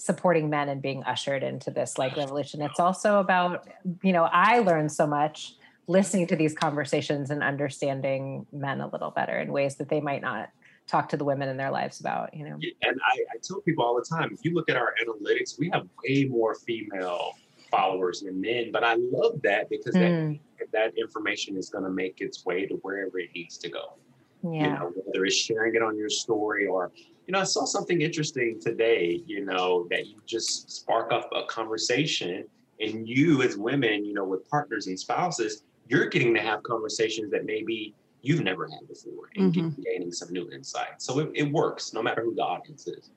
supporting 0.00 0.48
men 0.48 0.70
and 0.70 0.80
being 0.80 1.02
ushered 1.04 1.42
into 1.42 1.70
this 1.70 1.98
like 1.98 2.16
revolution. 2.16 2.62
It's 2.62 2.80
also 2.80 3.20
about, 3.20 3.68
you 4.02 4.14
know, 4.14 4.24
I 4.24 4.60
learned 4.60 4.90
so 4.90 5.06
much 5.06 5.54
listening 5.86 6.26
to 6.28 6.36
these 6.36 6.54
conversations 6.54 7.30
and 7.30 7.42
understanding 7.42 8.46
men 8.50 8.80
a 8.80 8.88
little 8.88 9.10
better 9.10 9.38
in 9.38 9.52
ways 9.52 9.76
that 9.76 9.90
they 9.90 10.00
might 10.00 10.22
not 10.22 10.48
talk 10.88 11.10
to 11.10 11.18
the 11.18 11.24
women 11.24 11.50
in 11.50 11.58
their 11.58 11.70
lives 11.70 12.00
about, 12.00 12.32
you 12.32 12.44
know. 12.46 12.58
And 12.82 12.98
I, 13.12 13.18
I 13.34 13.38
tell 13.42 13.60
people 13.60 13.84
all 13.84 13.94
the 13.94 14.16
time, 14.16 14.30
if 14.32 14.42
you 14.42 14.54
look 14.54 14.70
at 14.70 14.76
our 14.76 14.94
analytics, 15.04 15.58
we 15.58 15.68
have 15.70 15.86
way 16.02 16.24
more 16.24 16.54
female 16.54 17.32
followers 17.70 18.22
than 18.22 18.40
men. 18.40 18.70
But 18.72 18.84
I 18.84 18.94
love 18.94 19.42
that 19.42 19.68
because 19.68 19.94
Mm, 19.94 20.40
that 20.58 20.72
that 20.72 20.92
information 20.96 21.56
is 21.56 21.68
going 21.68 21.84
to 21.84 21.90
make 21.90 22.20
its 22.20 22.44
way 22.46 22.66
to 22.66 22.74
wherever 22.76 23.18
it 23.18 23.30
needs 23.34 23.58
to 23.58 23.68
go. 23.68 23.98
You 24.42 24.52
yeah. 24.52 24.78
know, 24.78 24.92
whether 24.94 25.24
it's 25.26 25.36
sharing 25.36 25.74
it 25.74 25.82
on 25.82 25.96
your 25.96 26.08
story 26.08 26.66
or, 26.66 26.90
you 27.26 27.32
know, 27.32 27.40
I 27.40 27.44
saw 27.44 27.64
something 27.64 28.00
interesting 28.00 28.58
today, 28.60 29.22
you 29.26 29.44
know, 29.44 29.86
that 29.90 30.06
you 30.06 30.16
just 30.26 30.70
spark 30.70 31.12
up 31.12 31.30
a 31.34 31.44
conversation 31.44 32.44
and 32.80 33.06
you 33.08 33.42
as 33.42 33.56
women, 33.56 34.04
you 34.04 34.14
know, 34.14 34.24
with 34.24 34.48
partners 34.48 34.86
and 34.86 34.98
spouses, 34.98 35.62
you're 35.86 36.06
getting 36.06 36.34
to 36.34 36.40
have 36.40 36.62
conversations 36.62 37.30
that 37.30 37.44
maybe 37.44 37.94
you've 38.22 38.42
never 38.42 38.66
had 38.66 38.86
before 38.88 39.30
and 39.36 39.54
Mm-hmm. 39.54 39.68
get- 39.68 39.84
gaining 39.84 40.12
some 40.12 40.32
new 40.32 40.50
insight. 40.50 41.00
So 41.00 41.18
it, 41.20 41.30
it 41.34 41.52
works 41.52 41.92
no 41.92 42.02
matter 42.02 42.22
who 42.22 42.34
the 42.34 42.42
audience 42.42 42.86
is. 42.86 43.10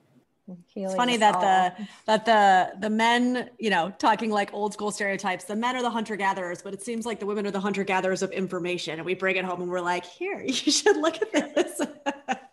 It's 0.76 0.94
funny 0.94 1.16
that 1.16 1.40
the 1.40 1.86
that 2.04 2.26
the 2.26 2.78
the 2.78 2.90
men, 2.90 3.48
you 3.58 3.70
know, 3.70 3.90
talking 3.98 4.30
like 4.30 4.52
old 4.52 4.74
school 4.74 4.90
stereotypes, 4.90 5.44
the 5.44 5.56
men 5.56 5.74
are 5.74 5.80
the 5.80 5.88
hunter 5.88 6.16
gatherers, 6.16 6.60
but 6.60 6.74
it 6.74 6.82
seems 6.82 7.06
like 7.06 7.18
the 7.18 7.24
women 7.24 7.46
are 7.46 7.50
the 7.50 7.60
hunter 7.60 7.82
gatherers 7.82 8.20
of 8.22 8.30
information, 8.30 8.98
and 8.98 9.06
we 9.06 9.14
bring 9.14 9.36
it 9.36 9.44
home 9.46 9.62
and 9.62 9.70
we're 9.70 9.80
like, 9.80 10.04
here, 10.04 10.42
you 10.46 10.52
should 10.52 10.98
look 10.98 11.16
at 11.34 11.54
this. 11.54 11.80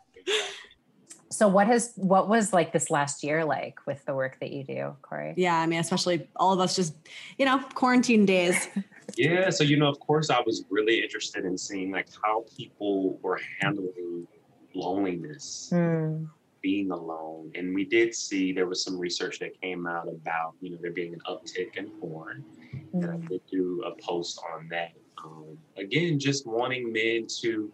So 1.42 1.48
what 1.48 1.66
has 1.66 1.94
what 1.96 2.30
was 2.30 2.54
like 2.54 2.72
this 2.72 2.92
last 2.92 3.24
year 3.24 3.44
like 3.44 3.80
with 3.88 4.06
the 4.06 4.14
work 4.14 4.38
that 4.42 4.52
you 4.52 4.64
do, 4.64 4.96
Corey? 5.02 5.34
yeah, 5.36 5.58
I 5.58 5.66
mean, 5.66 5.80
especially 5.80 6.30
all 6.36 6.54
of 6.54 6.60
us 6.60 6.76
just, 6.76 6.94
you 7.40 7.46
know, 7.48 7.58
quarantine 7.74 8.28
days. 8.28 8.68
Yeah, 9.18 9.50
so 9.50 9.64
you 9.64 9.78
know, 9.78 9.90
of 9.90 10.00
course, 10.00 10.30
I 10.30 10.40
was 10.46 10.64
really 10.70 11.02
interested 11.02 11.44
in 11.44 11.58
seeing 11.58 11.92
like 11.92 12.10
how 12.24 12.46
people 12.56 13.18
were 13.24 13.40
handling 13.60 14.28
loneliness, 14.76 15.70
Mm, 15.74 16.30
being 16.62 16.92
alone, 16.92 17.52
and 17.56 17.74
we 17.74 17.86
did 17.86 18.14
see 18.14 18.54
there 18.54 18.68
was 18.68 18.84
some 18.84 19.00
research 19.00 19.40
that 19.40 19.60
came 19.60 19.88
out 19.88 20.08
about 20.08 20.54
you 20.62 20.70
know 20.70 20.78
there 20.80 20.92
being 20.92 21.16
an 21.16 21.22
uptick 21.28 21.76
in 21.76 21.90
porn, 22.00 22.46
and 22.94 23.06
I 23.06 23.18
mm, 23.18 23.28
did 23.28 23.42
do 23.52 23.84
a 23.88 24.00
post 24.00 24.40
on 24.54 24.68
that. 24.70 24.92
Um, 25.26 25.58
again, 25.76 26.20
just 26.20 26.46
wanting 26.46 26.94
men 26.94 27.26
to 27.42 27.74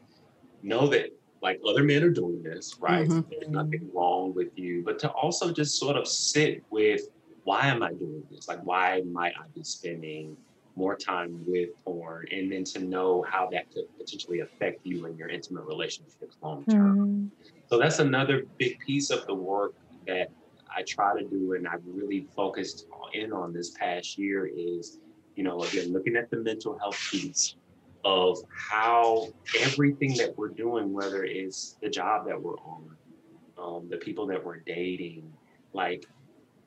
know 0.64 0.88
that 0.88 1.10
like 1.48 1.62
other 1.66 1.84
men 1.84 2.04
are 2.04 2.10
doing 2.10 2.44
this, 2.44 2.76
right? 2.82 3.08
Mhm. 3.08 3.24
There's 3.30 3.50
nothing 3.50 3.90
wrong 3.94 4.34
with 4.34 4.52
you, 4.58 4.84
but 4.84 5.00
to 5.00 5.10
also 5.12 5.46
just 5.54 5.80
sort 5.80 5.96
of 5.96 6.06
sit 6.06 6.64
with 6.70 7.02
why 7.44 7.68
am 7.68 7.82
I 7.82 7.94
doing 7.94 8.24
this? 8.30 8.50
Like, 8.50 8.62
why 8.66 9.02
might 9.18 9.34
I 9.42 9.46
be 9.56 9.64
spending 9.64 10.36
more 10.76 10.98
time 10.98 11.32
with 11.48 11.70
porn? 11.86 12.26
And 12.34 12.52
then 12.52 12.66
to 12.74 12.80
know 12.80 13.22
how 13.34 13.48
that 13.54 13.72
could 13.72 13.86
potentially 13.98 14.42
affect 14.42 14.86
you 14.86 15.06
in 15.06 15.16
your 15.16 15.30
intimate 15.30 15.66
relationships 15.74 16.36
long 16.42 16.66
term. 16.66 16.96
mm, 16.98 17.30
So 17.70 17.80
that's 17.80 18.00
another 18.00 18.46
big 18.58 18.78
piece 18.86 19.10
of 19.10 19.26
the 19.28 19.34
work 19.34 19.74
that 20.08 20.28
I 20.76 20.84
try 20.96 21.18
to 21.18 21.26
do, 21.26 21.54
and 21.54 21.66
I've 21.66 21.86
really 21.86 22.28
focused 22.36 22.88
in 23.14 23.32
on 23.32 23.54
this 23.54 23.70
past 23.80 24.18
year 24.18 24.46
is, 24.46 25.00
you 25.38 25.44
know, 25.46 25.62
again, 25.64 25.94
looking 25.94 26.18
at 26.18 26.30
the 26.30 26.38
mental 26.50 26.78
health 26.78 27.00
piece 27.10 27.56
of 28.04 28.38
how 28.50 29.28
everything 29.60 30.16
that 30.18 30.38
we're 30.38 30.50
doing, 30.50 30.94
whether 30.94 31.24
it's 31.24 31.78
the 31.82 31.90
job 31.90 32.28
that 32.28 32.42
we're 32.42 32.58
on, 32.58 32.90
um, 33.58 33.90
the 33.90 33.98
people 33.98 34.26
that 34.28 34.44
we're 34.44 34.60
dating, 34.60 35.32
like, 35.74 36.06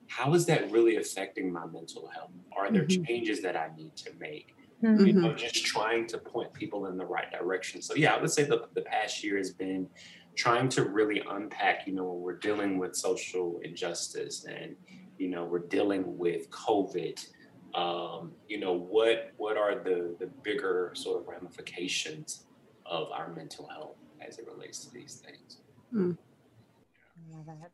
how 0.09 0.35
is 0.35 0.45
that 0.47 0.71
really 0.71 0.97
affecting 0.97 1.53
my 1.53 1.65
mental 1.67 2.09
health? 2.09 2.33
Are 2.57 2.71
there 2.71 2.85
Mhm. 2.85 3.07
changes 3.07 3.41
that 3.43 3.57
I 3.57 3.71
need 3.77 3.97
to 3.97 4.13
make? 4.19 4.55
mm. 4.83 5.07
you 5.07 5.13
know, 5.13 5.35
just 5.35 5.65
trying 5.65 6.07
to 6.07 6.19
point 6.19 6.53
people 6.53 6.87
in 6.87 6.97
the 6.97 7.05
right 7.05 7.31
direction. 7.31 7.83
So 7.83 7.95
yeah, 7.95 8.15
I 8.15 8.21
would 8.21 8.31
say 8.31 8.45
the, 8.45 8.67
the 8.75 8.83
past 8.83 9.23
year 9.23 9.37
has 9.37 9.53
been 9.53 9.89
trying 10.37 10.69
to 10.71 10.85
really 10.85 11.23
unpack, 11.29 11.87
you 11.87 11.93
know, 11.93 12.05
when 12.05 12.23
we're 12.23 12.39
dealing 12.39 12.79
with 12.79 12.97
social 12.97 13.61
injustice 13.63 14.47
and, 14.47 14.77
you 15.19 15.29
know, 15.29 15.45
we're 15.45 15.67
dealing 15.67 16.17
with 16.17 16.49
COVID, 16.51 17.29
um, 17.75 18.33
you 18.49 18.59
know, 18.59 18.73
what 18.73 19.33
what 19.37 19.57
are 19.57 19.77
the 19.77 20.17
the 20.19 20.27
bigger 20.43 20.93
sort 20.95 21.21
of 21.21 21.29
ramifications 21.29 22.45
of 22.87 23.11
our 23.13 23.33
mental 23.33 23.69
health 23.69 23.97
as 24.27 24.39
it 24.39 24.47
relates 24.47 24.85
to 24.85 24.93
these 24.93 25.23
things? 25.25 25.59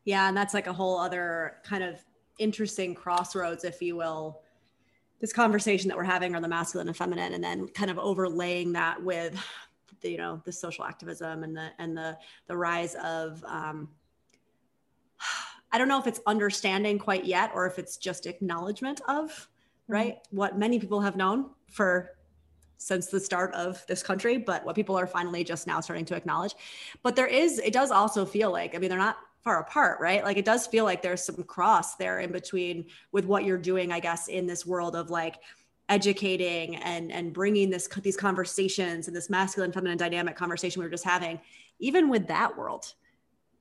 Yeah, 0.05 0.27
and 0.27 0.37
that's 0.37 0.53
like 0.53 0.67
a 0.67 0.73
whole 0.73 0.99
other 0.99 1.57
kind 1.63 1.83
of 1.83 1.99
interesting 2.39 2.93
crossroads, 2.93 3.63
if 3.63 3.81
you 3.81 3.95
will. 3.95 4.41
This 5.19 5.33
conversation 5.33 5.87
that 5.87 5.97
we're 5.97 6.03
having 6.03 6.35
on 6.35 6.41
the 6.43 6.47
masculine 6.47 6.87
and 6.87 6.95
feminine, 6.95 7.33
and 7.33 7.43
then 7.43 7.67
kind 7.69 7.89
of 7.89 7.97
overlaying 7.97 8.73
that 8.73 9.01
with, 9.01 9.35
the, 10.01 10.11
you 10.11 10.17
know, 10.17 10.39
the 10.45 10.51
social 10.51 10.85
activism 10.85 11.43
and 11.43 11.57
the 11.57 11.69
and 11.79 11.97
the 11.97 12.17
the 12.47 12.55
rise 12.55 12.95
of. 12.95 13.43
Um, 13.45 13.89
I 15.71 15.77
don't 15.77 15.89
know 15.89 15.99
if 15.99 16.07
it's 16.07 16.21
understanding 16.25 16.97
quite 16.97 17.25
yet, 17.25 17.51
or 17.53 17.65
if 17.67 17.77
it's 17.77 17.97
just 17.97 18.25
acknowledgement 18.25 19.01
of, 19.07 19.49
right, 19.87 20.15
mm-hmm. 20.15 20.37
what 20.37 20.57
many 20.57 20.79
people 20.79 21.01
have 21.01 21.15
known 21.15 21.49
for 21.71 22.11
since 22.77 23.07
the 23.07 23.19
start 23.19 23.53
of 23.53 23.83
this 23.87 24.03
country, 24.03 24.37
but 24.37 24.63
what 24.63 24.75
people 24.75 24.97
are 24.97 25.07
finally 25.07 25.43
just 25.43 25.65
now 25.65 25.79
starting 25.79 26.05
to 26.05 26.15
acknowledge. 26.15 26.53
But 27.01 27.15
there 27.15 27.27
is, 27.27 27.59
it 27.59 27.73
does 27.73 27.89
also 27.89 28.25
feel 28.25 28.51
like, 28.51 28.75
I 28.75 28.77
mean, 28.77 28.89
they're 28.89 28.99
not 28.99 29.17
far 29.47 29.59
apart, 29.61 29.99
right? 29.99 30.23
Like 30.23 30.37
it 30.37 30.45
does 30.45 30.67
feel 30.67 30.83
like 30.83 31.01
there's 31.01 31.23
some 31.23 31.41
cross 31.43 31.95
there 31.95 32.19
in 32.19 32.31
between 32.31 32.85
with 33.11 33.25
what 33.25 33.45
you're 33.45 33.57
doing, 33.57 33.91
I 33.91 33.99
guess, 33.99 34.27
in 34.27 34.45
this 34.45 34.65
world 34.65 34.95
of 34.95 35.09
like 35.09 35.37
educating 35.89 36.75
and 36.75 37.13
and 37.13 37.31
bringing 37.31 37.69
this 37.69 37.87
these 37.87 38.17
conversations 38.17 39.07
and 39.07 39.15
this 39.15 39.29
masculine 39.29 39.71
feminine 39.71 39.97
dynamic 39.97 40.35
conversation 40.35 40.81
we 40.81 40.85
were 40.85 40.91
just 40.91 41.05
having, 41.05 41.39
even 41.79 42.09
with 42.09 42.27
that 42.27 42.57
world. 42.57 42.93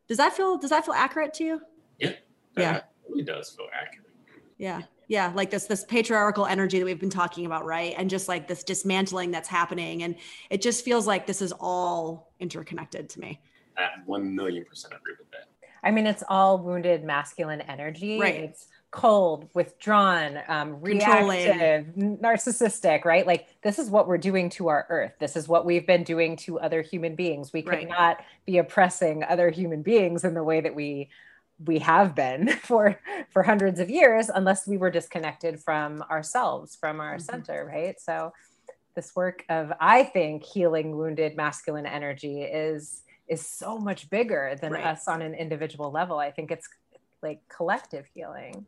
Does 0.09 0.17
that 0.17 0.33
feel 0.33 0.59
does 0.59 0.71
that 0.71 0.85
feel 0.85 0.95
accurate 0.95 1.35
to 1.35 1.45
you? 1.45 1.61
Yeah, 1.99 2.12
Yeah. 2.57 2.77
it 2.79 2.85
really 3.09 3.23
does 3.23 3.51
feel 3.51 3.69
accurate. 3.73 4.11
Yeah. 4.59 4.83
Yeah, 5.09 5.33
like 5.35 5.51
this 5.51 5.66
this 5.66 5.85
patriarchal 5.85 6.47
energy 6.47 6.79
that 6.79 6.85
we've 6.85 6.99
been 6.99 7.11
talking 7.11 7.47
about, 7.47 7.64
right? 7.64 7.95
And 7.97 8.11
just 8.11 8.29
like 8.29 8.49
this 8.49 8.64
dismantling 8.64 9.31
that's 9.31 9.49
happening 9.49 10.03
and 10.03 10.16
it 10.51 10.62
just 10.62 10.85
feels 10.85 11.07
like 11.07 11.27
this 11.27 11.40
is 11.40 11.53
all 11.61 12.33
interconnected 12.40 13.09
to 13.11 13.21
me. 13.21 13.40
I 13.79 13.88
one 14.05 14.35
million 14.35 14.64
percent 14.64 14.95
agree 14.95 15.14
with 15.19 15.31
that. 15.31 15.49
I 15.85 15.92
mean, 15.92 16.07
it's 16.07 16.25
all 16.29 16.59
wounded 16.59 17.05
masculine 17.05 17.61
energy. 17.61 18.19
Right. 18.19 18.35
It's 18.35 18.66
cold, 18.90 19.49
withdrawn, 19.53 20.38
um, 20.49 20.81
reactive, 20.81 21.87
narcissistic, 21.97 23.05
right? 23.05 23.27
Like 23.27 23.47
this 23.62 23.79
is 23.79 23.90
what 23.90 24.09
we're 24.09 24.16
doing 24.19 24.49
to 24.51 24.69
our 24.69 24.87
earth. 24.88 25.12
This 25.21 25.37
is 25.37 25.49
what 25.49 25.66
we've 25.66 25.87
been 25.87 26.03
doing 26.03 26.37
to 26.39 26.59
other 26.59 26.83
human 26.83 27.14
beings. 27.14 27.53
We 27.53 27.62
could 27.62 27.74
Right. 27.74 27.89
not 27.89 28.24
be 28.47 28.59
oppressing 28.59 29.22
other 29.24 29.51
human 29.51 29.83
beings 29.83 30.24
in 30.24 30.35
the 30.35 30.43
way 30.43 30.61
that 30.62 30.74
we 30.74 31.11
we 31.65 31.79
have 31.79 32.15
been 32.15 32.49
for 32.63 32.99
for 33.31 33.43
hundreds 33.43 33.81
of 33.81 33.89
years 33.89 34.29
unless 34.35 34.67
we 34.67 34.77
were 34.77 34.91
disconnected 34.91 35.61
from 35.61 36.03
ourselves 36.11 36.77
from 36.77 37.01
our 37.01 37.17
mm-hmm. 37.17 37.23
center 37.23 37.71
right 37.73 38.01
so 38.01 38.33
this 38.95 39.15
work 39.17 39.45
of 39.49 39.73
i 39.81 40.03
think 40.03 40.45
healing 40.45 40.97
wounded 40.97 41.37
masculine 41.37 41.87
energy 41.87 42.43
is 42.43 43.03
is 43.29 43.45
so 43.45 43.79
much 43.79 44.09
bigger 44.11 44.57
than 44.61 44.73
right. 44.73 44.85
us 44.85 45.09
on 45.09 45.23
an 45.23 45.35
individual 45.35 45.91
level 45.91 46.19
i 46.19 46.31
think 46.31 46.51
it's 46.51 46.69
like 47.23 47.41
collective 47.49 48.07
healing 48.15 48.67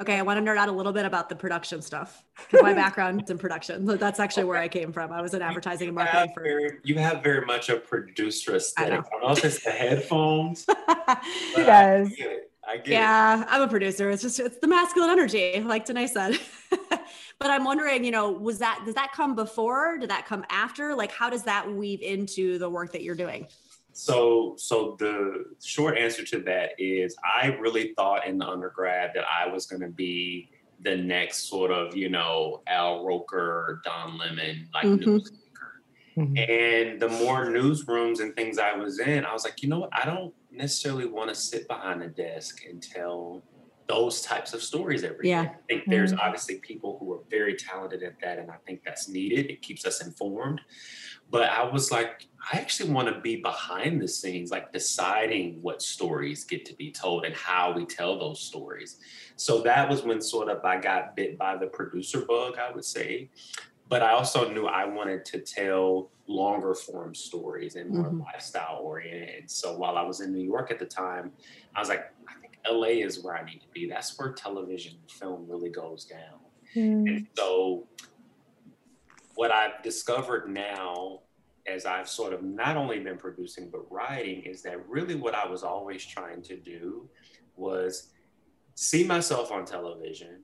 Okay, 0.00 0.18
I 0.18 0.22
want 0.22 0.44
to 0.44 0.50
nerd 0.50 0.56
out 0.56 0.68
a 0.68 0.72
little 0.72 0.92
bit 0.92 1.04
about 1.04 1.28
the 1.28 1.36
production 1.36 1.80
stuff 1.80 2.24
because 2.36 2.62
my 2.62 2.74
background's 2.74 3.30
in 3.30 3.38
production. 3.38 3.86
So 3.86 3.96
that's 3.96 4.18
actually 4.18 4.44
where 4.44 4.58
I 4.58 4.68
came 4.68 4.92
from. 4.92 5.12
I 5.12 5.22
was 5.22 5.34
in 5.34 5.42
advertising 5.42 5.88
and 5.88 5.94
marketing 5.94 6.32
for. 6.34 6.42
Very, 6.42 6.78
you 6.82 6.96
have 6.98 7.22
very 7.22 7.44
much 7.46 7.68
a 7.68 7.76
producer 7.76 8.56
aesthetic. 8.56 8.92
I, 8.92 8.96
I 8.96 9.00
don't 9.10 9.22
know 9.22 9.32
if 9.32 9.44
it's 9.44 9.62
the 9.62 9.70
headphones. 9.70 10.66
he 11.54 11.62
does. 11.62 12.08
I 12.08 12.14
get 12.16 12.30
it. 12.30 12.50
I 12.66 12.76
get 12.78 12.88
yeah, 12.88 13.42
it. 13.42 13.46
I'm 13.50 13.62
a 13.62 13.68
producer. 13.68 14.10
It's 14.10 14.22
just 14.22 14.40
it's 14.40 14.58
the 14.58 14.66
masculine 14.66 15.10
energy, 15.10 15.60
like 15.60 15.84
Danae 15.84 16.06
said. 16.06 16.38
but 16.90 17.50
I'm 17.50 17.64
wondering, 17.64 18.04
you 18.04 18.10
know, 18.10 18.30
was 18.30 18.58
that 18.58 18.82
does 18.84 18.94
that 18.94 19.12
come 19.12 19.34
before? 19.34 19.98
Did 19.98 20.10
that 20.10 20.26
come 20.26 20.44
after? 20.48 20.94
Like, 20.94 21.12
how 21.12 21.28
does 21.28 21.42
that 21.44 21.70
weave 21.70 22.00
into 22.00 22.58
the 22.58 22.68
work 22.68 22.92
that 22.92 23.02
you're 23.02 23.14
doing? 23.14 23.48
So, 23.94 24.56
so 24.58 24.96
the 24.98 25.44
short 25.62 25.96
answer 25.96 26.24
to 26.24 26.40
that 26.40 26.72
is, 26.78 27.16
I 27.24 27.46
really 27.46 27.94
thought 27.96 28.26
in 28.26 28.38
the 28.38 28.46
undergrad 28.46 29.12
that 29.14 29.24
I 29.24 29.46
was 29.46 29.66
going 29.66 29.82
to 29.82 29.88
be 29.88 30.50
the 30.80 30.96
next 30.96 31.48
sort 31.48 31.70
of, 31.70 31.96
you 31.96 32.08
know, 32.08 32.62
Al 32.66 33.06
Roker, 33.06 33.80
Don 33.84 34.18
Lemon, 34.18 34.68
like 34.74 34.84
mm-hmm. 34.84 35.10
news 35.10 35.32
mm-hmm. 36.16 36.36
And 36.36 37.00
the 37.00 37.08
more 37.08 37.46
newsrooms 37.46 38.20
and 38.20 38.34
things 38.34 38.58
I 38.58 38.74
was 38.74 38.98
in, 38.98 39.24
I 39.24 39.32
was 39.32 39.44
like, 39.44 39.62
you 39.62 39.68
know 39.68 39.78
what? 39.78 39.90
I 39.92 40.04
don't 40.04 40.34
necessarily 40.50 41.06
want 41.06 41.28
to 41.28 41.34
sit 41.36 41.68
behind 41.68 42.02
a 42.02 42.08
desk 42.08 42.62
and 42.68 42.82
tell 42.82 43.44
those 43.86 44.22
types 44.22 44.54
of 44.54 44.62
stories 44.62 45.04
every 45.04 45.28
yeah. 45.28 45.44
day. 45.44 45.50
I 45.50 45.56
think 45.68 45.84
there's 45.86 46.12
mm-hmm. 46.12 46.20
obviously 46.20 46.56
people 46.56 46.96
who 46.98 47.12
are 47.12 47.20
very 47.30 47.54
talented 47.54 48.02
at 48.02 48.18
that, 48.22 48.38
and 48.38 48.50
I 48.50 48.56
think 48.66 48.82
that's 48.84 49.08
needed. 49.08 49.50
It 49.50 49.62
keeps 49.62 49.86
us 49.86 50.04
informed. 50.04 50.60
But 51.30 51.50
I 51.50 51.64
was 51.64 51.90
like, 51.90 52.28
I 52.52 52.58
actually 52.58 52.90
want 52.90 53.08
to 53.08 53.20
be 53.20 53.36
behind 53.36 54.00
the 54.00 54.08
scenes, 54.08 54.50
like 54.50 54.72
deciding 54.72 55.62
what 55.62 55.80
stories 55.80 56.44
get 56.44 56.64
to 56.66 56.74
be 56.74 56.90
told 56.90 57.24
and 57.24 57.34
how 57.34 57.72
we 57.72 57.86
tell 57.86 58.18
those 58.18 58.40
stories. 58.40 58.98
So 59.36 59.62
that 59.62 59.88
was 59.88 60.02
when 60.02 60.20
sort 60.20 60.48
of 60.48 60.64
I 60.64 60.78
got 60.78 61.16
bit 61.16 61.38
by 61.38 61.56
the 61.56 61.66
producer 61.66 62.20
bug, 62.26 62.58
I 62.58 62.70
would 62.72 62.84
say. 62.84 63.30
But 63.88 64.02
I 64.02 64.12
also 64.12 64.50
knew 64.50 64.66
I 64.66 64.84
wanted 64.84 65.24
to 65.26 65.38
tell 65.40 66.10
longer 66.26 66.74
form 66.74 67.14
stories 67.14 67.76
and 67.76 67.90
more 67.90 68.06
mm-hmm. 68.06 68.20
lifestyle 68.20 68.80
oriented. 68.82 69.50
So 69.50 69.76
while 69.76 69.96
I 69.96 70.02
was 70.02 70.20
in 70.20 70.32
New 70.32 70.44
York 70.44 70.70
at 70.70 70.78
the 70.78 70.86
time, 70.86 71.32
I 71.74 71.80
was 71.80 71.88
like, 71.88 72.12
I 72.28 72.34
think 72.40 72.58
LA 72.68 73.04
is 73.04 73.22
where 73.22 73.36
I 73.36 73.44
need 73.44 73.60
to 73.60 73.68
be. 73.72 73.88
That's 73.88 74.18
where 74.18 74.32
television 74.32 74.94
film 75.08 75.46
really 75.48 75.70
goes 75.70 76.04
down. 76.04 76.40
Mm. 76.74 77.08
And 77.08 77.26
so 77.36 77.86
what 79.34 79.50
I've 79.50 79.82
discovered 79.82 80.48
now 80.48 81.20
as 81.66 81.86
I've 81.86 82.08
sort 82.08 82.32
of 82.32 82.42
not 82.42 82.76
only 82.76 83.00
been 83.00 83.16
producing 83.16 83.70
but 83.70 83.90
writing 83.90 84.42
is 84.42 84.62
that 84.62 84.86
really 84.88 85.14
what 85.14 85.34
I 85.34 85.46
was 85.46 85.62
always 85.62 86.04
trying 86.04 86.42
to 86.42 86.56
do 86.56 87.08
was 87.56 88.10
see 88.74 89.04
myself 89.04 89.50
on 89.50 89.64
television, 89.64 90.42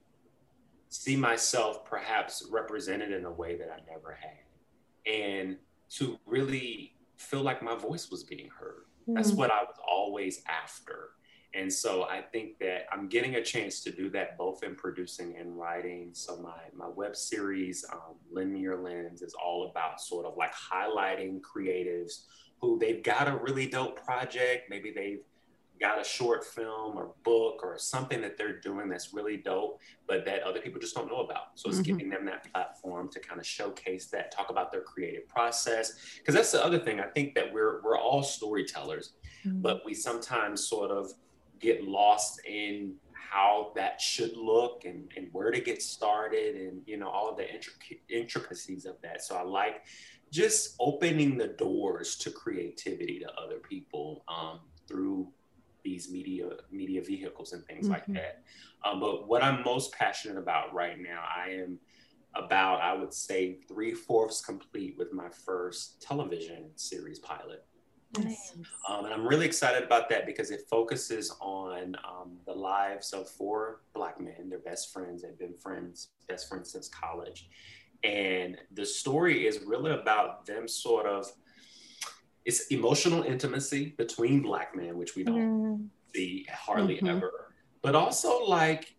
see 0.89 1.15
myself 1.15 1.85
perhaps 1.85 2.47
represented 2.49 3.11
in 3.11 3.25
a 3.25 3.31
way 3.31 3.55
that 3.55 3.69
I 3.69 3.79
never 3.91 4.17
had, 4.19 5.11
and 5.11 5.57
to 5.97 6.17
really 6.25 6.95
feel 7.17 7.41
like 7.41 7.61
my 7.61 7.75
voice 7.75 8.09
was 8.09 8.23
being 8.23 8.49
heard. 8.57 8.85
Mm-hmm. 9.03 9.15
That's 9.15 9.31
what 9.31 9.51
I 9.51 9.63
was 9.63 9.75
always 9.87 10.41
after. 10.47 11.09
And 11.53 11.71
so 11.71 12.03
I 12.03 12.21
think 12.21 12.59
that 12.59 12.85
I'm 12.91 13.07
getting 13.09 13.35
a 13.35 13.43
chance 13.43 13.81
to 13.81 13.91
do 13.91 14.09
that 14.11 14.37
both 14.37 14.63
in 14.63 14.75
producing 14.75 15.35
and 15.37 15.57
writing. 15.57 16.11
So 16.13 16.37
my 16.37 16.59
my 16.73 16.87
web 16.87 17.15
series, 17.15 17.85
um, 17.91 18.55
Your 18.55 18.81
Lens, 18.81 19.21
is 19.21 19.33
all 19.33 19.69
about 19.69 19.99
sort 19.99 20.25
of 20.25 20.37
like 20.37 20.53
highlighting 20.53 21.41
creatives 21.41 22.23
who 22.61 22.79
they've 22.79 23.03
got 23.03 23.27
a 23.27 23.35
really 23.37 23.67
dope 23.67 24.03
project. 24.03 24.69
Maybe 24.69 24.91
they've 24.91 25.23
got 25.81 25.99
a 25.99 26.03
short 26.03 26.45
film 26.45 26.95
or 26.95 27.11
book 27.23 27.61
or 27.63 27.77
something 27.77 28.21
that 28.21 28.37
they're 28.37 28.59
doing 28.59 28.87
that's 28.87 29.13
really 29.13 29.35
dope, 29.35 29.81
but 30.07 30.23
that 30.25 30.43
other 30.43 30.61
people 30.61 30.79
just 30.79 30.95
don't 30.95 31.09
know 31.09 31.21
about. 31.21 31.47
So 31.55 31.67
it's 31.67 31.79
mm-hmm. 31.79 31.97
giving 31.97 32.09
them 32.09 32.23
that 32.25 32.49
platform 32.53 33.09
to 33.09 33.19
kind 33.19 33.39
of 33.39 33.45
showcase 33.45 34.05
that, 34.07 34.31
talk 34.31 34.51
about 34.51 34.71
their 34.71 34.81
creative 34.81 35.27
process. 35.27 35.93
Because 36.17 36.35
that's 36.35 36.51
the 36.51 36.63
other 36.63 36.79
thing. 36.79 36.99
I 36.99 37.07
think 37.07 37.33
that 37.35 37.51
we're 37.51 37.81
we're 37.83 37.97
all 37.97 38.23
storytellers, 38.23 39.13
mm-hmm. 39.43 39.61
but 39.61 39.81
we 39.83 39.93
sometimes 39.95 40.67
sort 40.67 40.91
of 40.91 41.11
get 41.61 41.87
lost 41.87 42.41
in 42.45 42.95
how 43.13 43.71
that 43.75 44.01
should 44.01 44.35
look 44.35 44.83
and, 44.85 45.09
and 45.15 45.27
where 45.31 45.51
to 45.51 45.61
get 45.61 45.81
started 45.81 46.55
and 46.55 46.81
you 46.85 46.97
know 46.97 47.07
all 47.07 47.29
of 47.29 47.37
the 47.37 47.43
intric- 47.43 48.01
intricacies 48.09 48.85
of 48.85 48.95
that. 49.01 49.23
So 49.23 49.35
i 49.35 49.41
like 49.41 49.83
just 50.31 50.75
opening 50.79 51.37
the 51.37 51.47
doors 51.47 52.15
to 52.17 52.31
creativity 52.31 53.19
to 53.19 53.31
other 53.33 53.57
people 53.57 54.23
um, 54.27 54.59
through 54.87 55.27
these 55.83 56.11
media 56.11 56.49
media 56.71 57.01
vehicles 57.01 57.53
and 57.53 57.65
things 57.65 57.85
mm-hmm. 57.85 57.93
like 57.93 58.05
that. 58.07 58.43
Um, 58.85 58.99
but 58.99 59.27
what 59.27 59.43
i'm 59.43 59.63
most 59.63 59.93
passionate 59.93 60.37
about 60.37 60.73
right 60.73 60.99
now 60.99 61.23
i 61.23 61.51
am 61.51 61.77
about 62.35 62.81
i 62.81 62.93
would 62.93 63.13
say 63.13 63.59
three-fourths 63.67 64.41
complete 64.41 64.95
with 64.97 65.13
my 65.13 65.29
first 65.45 66.01
television 66.01 66.69
series 66.75 67.19
pilot 67.19 67.65
Nice. 68.19 68.53
Um, 68.89 69.05
and 69.05 69.13
I'm 69.13 69.25
really 69.25 69.45
excited 69.45 69.83
about 69.83 70.09
that 70.09 70.25
because 70.25 70.51
it 70.51 70.61
focuses 70.69 71.33
on 71.39 71.95
um, 72.03 72.37
the 72.45 72.51
lives 72.53 73.13
of 73.13 73.29
four 73.29 73.81
Black 73.93 74.19
men. 74.19 74.49
They're 74.49 74.59
best 74.59 74.91
friends. 74.91 75.21
They've 75.21 75.37
been 75.37 75.53
friends, 75.53 76.09
best 76.27 76.49
friends 76.49 76.71
since 76.71 76.89
college. 76.89 77.47
And 78.03 78.57
the 78.73 78.85
story 78.85 79.47
is 79.47 79.61
really 79.65 79.91
about 79.91 80.45
them 80.45 80.67
sort 80.67 81.05
of, 81.05 81.31
it's 82.43 82.67
emotional 82.67 83.23
intimacy 83.23 83.93
between 83.97 84.41
Black 84.41 84.75
men, 84.75 84.97
which 84.97 85.15
we 85.15 85.23
don't 85.23 85.79
mm. 85.79 85.87
see 86.13 86.45
hardly 86.51 86.95
mm-hmm. 86.95 87.07
ever, 87.07 87.53
but 87.81 87.95
also 87.95 88.43
like 88.43 88.95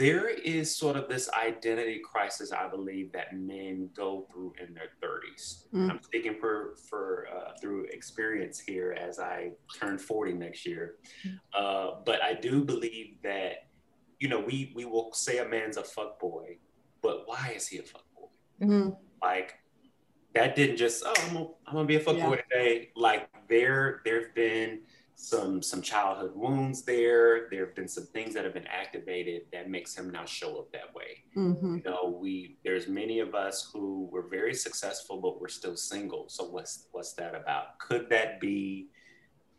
there 0.00 0.30
is 0.30 0.74
sort 0.74 0.96
of 0.96 1.10
this 1.10 1.28
identity 1.30 2.00
crisis 2.02 2.52
I 2.52 2.68
believe 2.68 3.12
that 3.12 3.36
men 3.36 3.90
go 3.94 4.26
through 4.32 4.54
in 4.58 4.72
their 4.72 4.92
30s. 5.02 5.66
Mm. 5.74 5.90
I'm 5.90 6.02
speaking 6.02 6.36
for 6.40 6.76
for 6.88 7.28
uh, 7.30 7.52
through 7.60 7.84
experience 7.92 8.58
here 8.58 8.96
as 8.98 9.18
I 9.18 9.50
turn 9.78 9.98
40 9.98 10.32
next 10.32 10.64
year. 10.64 10.94
Mm. 11.26 11.38
Uh, 11.52 11.96
but 12.06 12.22
I 12.22 12.32
do 12.32 12.64
believe 12.64 13.16
that 13.22 13.66
you 14.18 14.28
know 14.28 14.40
we 14.40 14.72
we 14.74 14.86
will 14.86 15.12
say 15.12 15.38
a 15.38 15.46
man's 15.46 15.76
a 15.76 15.84
fuck 15.84 16.18
boy, 16.18 16.56
but 17.02 17.24
why 17.26 17.52
is 17.54 17.68
he 17.68 17.76
a 17.78 17.82
fuck 17.82 18.04
boy? 18.16 18.28
Mm-hmm. 18.64 18.90
Like 19.22 19.56
that 20.34 20.56
didn't 20.56 20.78
just 20.78 21.02
oh 21.06 21.12
I'm 21.26 21.34
gonna, 21.34 21.46
I'm 21.66 21.74
gonna 21.74 21.86
be 21.86 21.96
a 21.96 22.00
fuck 22.00 22.16
yeah. 22.16 22.26
boy 22.26 22.36
today. 22.36 22.88
Like 22.96 23.28
there 23.50 24.00
there've 24.06 24.34
been 24.34 24.80
some 25.20 25.62
some 25.62 25.82
childhood 25.82 26.32
wounds 26.34 26.82
there. 26.82 27.48
There 27.50 27.66
have 27.66 27.74
been 27.74 27.88
some 27.88 28.06
things 28.06 28.32
that 28.34 28.44
have 28.44 28.54
been 28.54 28.66
activated 28.66 29.42
that 29.52 29.68
makes 29.68 29.94
him 29.94 30.10
now 30.10 30.24
show 30.24 30.58
up 30.58 30.72
that 30.72 30.94
way. 30.94 31.22
Mm-hmm. 31.36 31.76
You 31.76 31.82
know, 31.84 32.18
we 32.20 32.56
there's 32.64 32.88
many 32.88 33.20
of 33.20 33.34
us 33.34 33.70
who 33.72 34.08
were 34.10 34.28
very 34.28 34.54
successful, 34.54 35.20
but 35.20 35.40
we're 35.40 35.48
still 35.48 35.76
single. 35.76 36.24
So 36.28 36.44
what's 36.44 36.86
what's 36.92 37.12
that 37.14 37.34
about? 37.34 37.78
Could 37.78 38.08
that 38.10 38.40
be? 38.40 38.88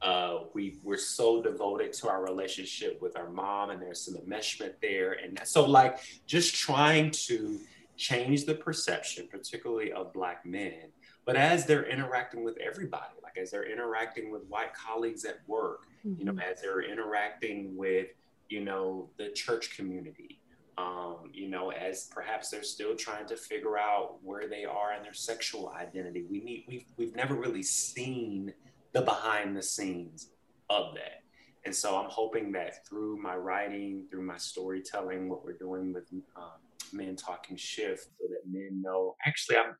Uh, 0.02 0.46
we 0.56 0.80
we're 0.84 0.98
so 0.98 1.44
devoted 1.44 1.94
to 1.94 2.10
our 2.10 2.24
relationship 2.24 3.00
with 3.00 3.16
our 3.16 3.30
mom, 3.30 3.70
and 3.70 3.80
there's 3.80 4.04
some 4.04 4.16
enmeshment 4.16 4.74
there, 4.82 5.14
and 5.14 5.40
so 5.44 5.64
like 5.64 6.00
just 6.26 6.56
trying 6.56 7.12
to 7.12 7.60
change 7.98 8.46
the 8.46 8.56
perception, 8.56 9.28
particularly 9.30 9.92
of 9.92 10.12
Black 10.12 10.44
men, 10.44 10.90
but 11.26 11.36
as 11.36 11.66
they're 11.66 11.86
interacting 11.86 12.44
with 12.44 12.58
everybody 12.58 13.14
like 13.32 13.42
as 13.42 13.52
they're 13.52 13.70
interacting 13.70 14.32
with 14.32 14.44
white 14.48 14.74
colleagues 14.74 15.26
at 15.26 15.40
work, 15.48 15.86
mm-hmm. 16.06 16.20
you 16.20 16.26
know, 16.26 16.34
mm-hmm. 16.34 16.52
as 16.52 16.62
they're 16.62 16.82
interacting 16.82 17.76
with, 17.76 18.08
you 18.50 18.64
know, 18.64 19.10
the 19.18 19.30
church 19.30 19.76
community, 19.76 20.40
um, 20.78 21.30
you 21.34 21.50
know, 21.50 21.72
as 21.72 22.10
perhaps 22.14 22.50
they're 22.50 22.64
still 22.64 22.96
trying 22.96 23.26
to 23.28 23.36
figure 23.36 23.78
out 23.78 24.18
where 24.24 24.48
they 24.48 24.66
are 24.66 24.94
in 24.94 25.04
their 25.04 25.14
sexual 25.14 25.70
identity. 25.70 26.26
We 26.30 26.42
need 26.42 26.66
we've 26.68 26.86
we've 26.98 27.16
never 27.16 27.36
really 27.36 27.64
seen 27.64 28.54
the 28.94 29.02
behind 29.02 29.56
the 29.56 29.64
scenes 29.64 30.30
of 30.70 30.94
that. 30.96 31.24
And 31.64 31.76
so 31.76 31.96
I'm 31.98 32.10
hoping 32.10 32.52
that 32.54 32.88
through 32.88 33.18
my 33.22 33.36
writing, 33.36 34.06
through 34.10 34.24
my 34.24 34.38
storytelling, 34.38 35.30
what 35.30 35.46
we're 35.46 35.54
doing 35.54 35.94
with 35.94 36.06
um, 36.36 36.60
men 36.92 37.16
talking 37.16 37.56
shift, 37.56 38.06
so 38.20 38.28
that 38.30 38.42
men 38.50 38.82
know 38.82 39.16
actually 39.26 39.58
I'm 39.58 39.76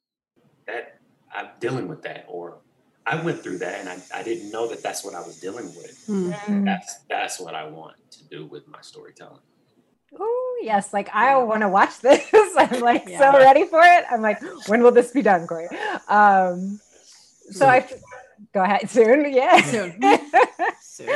that 0.68 1.01
I'm 1.34 1.50
dealing 1.60 1.88
with 1.88 2.02
that, 2.04 2.26
or 2.28 2.58
I 3.06 3.22
went 3.22 3.42
through 3.42 3.60
that 3.60 3.80
and 3.80 3.90
I, 3.90 3.98
I 4.14 4.24
didn't 4.24 4.52
know 4.52 4.68
that 4.68 4.84
that's 4.84 5.04
what 5.04 5.16
I 5.16 5.22
was 5.22 5.40
dealing 5.40 5.66
with. 5.66 6.06
Mm-hmm. 6.08 6.66
That's 6.66 7.00
that's 7.10 7.40
what 7.40 7.56
I 7.56 7.66
want 7.68 7.98
to 8.12 8.24
do 8.26 8.46
with 8.46 8.68
my 8.68 8.82
storytelling. 8.82 9.40
Oh 10.20 10.62
yes, 10.64 10.94
like 10.94 11.10
I 11.14 11.38
want 11.38 11.62
to 11.62 11.70
watch 11.70 12.00
this. 12.00 12.28
I'm 12.58 12.82
like 12.82 13.06
yeah. 13.08 13.20
so 13.20 13.38
ready 13.38 13.66
for 13.66 13.82
it. 13.82 14.06
I'm 14.10 14.22
like, 14.22 14.42
when 14.68 14.84
will 14.84 14.92
this 14.92 15.12
be 15.12 15.22
done, 15.22 15.48
Corey? 15.48 15.68
Um, 16.08 16.80
so 17.50 17.66
I 17.66 17.88
go 18.54 18.62
ahead 18.62 18.90
soon. 18.90 19.34
Yeah, 19.34 19.62
soon. 19.62 20.00
soon. 20.82 21.10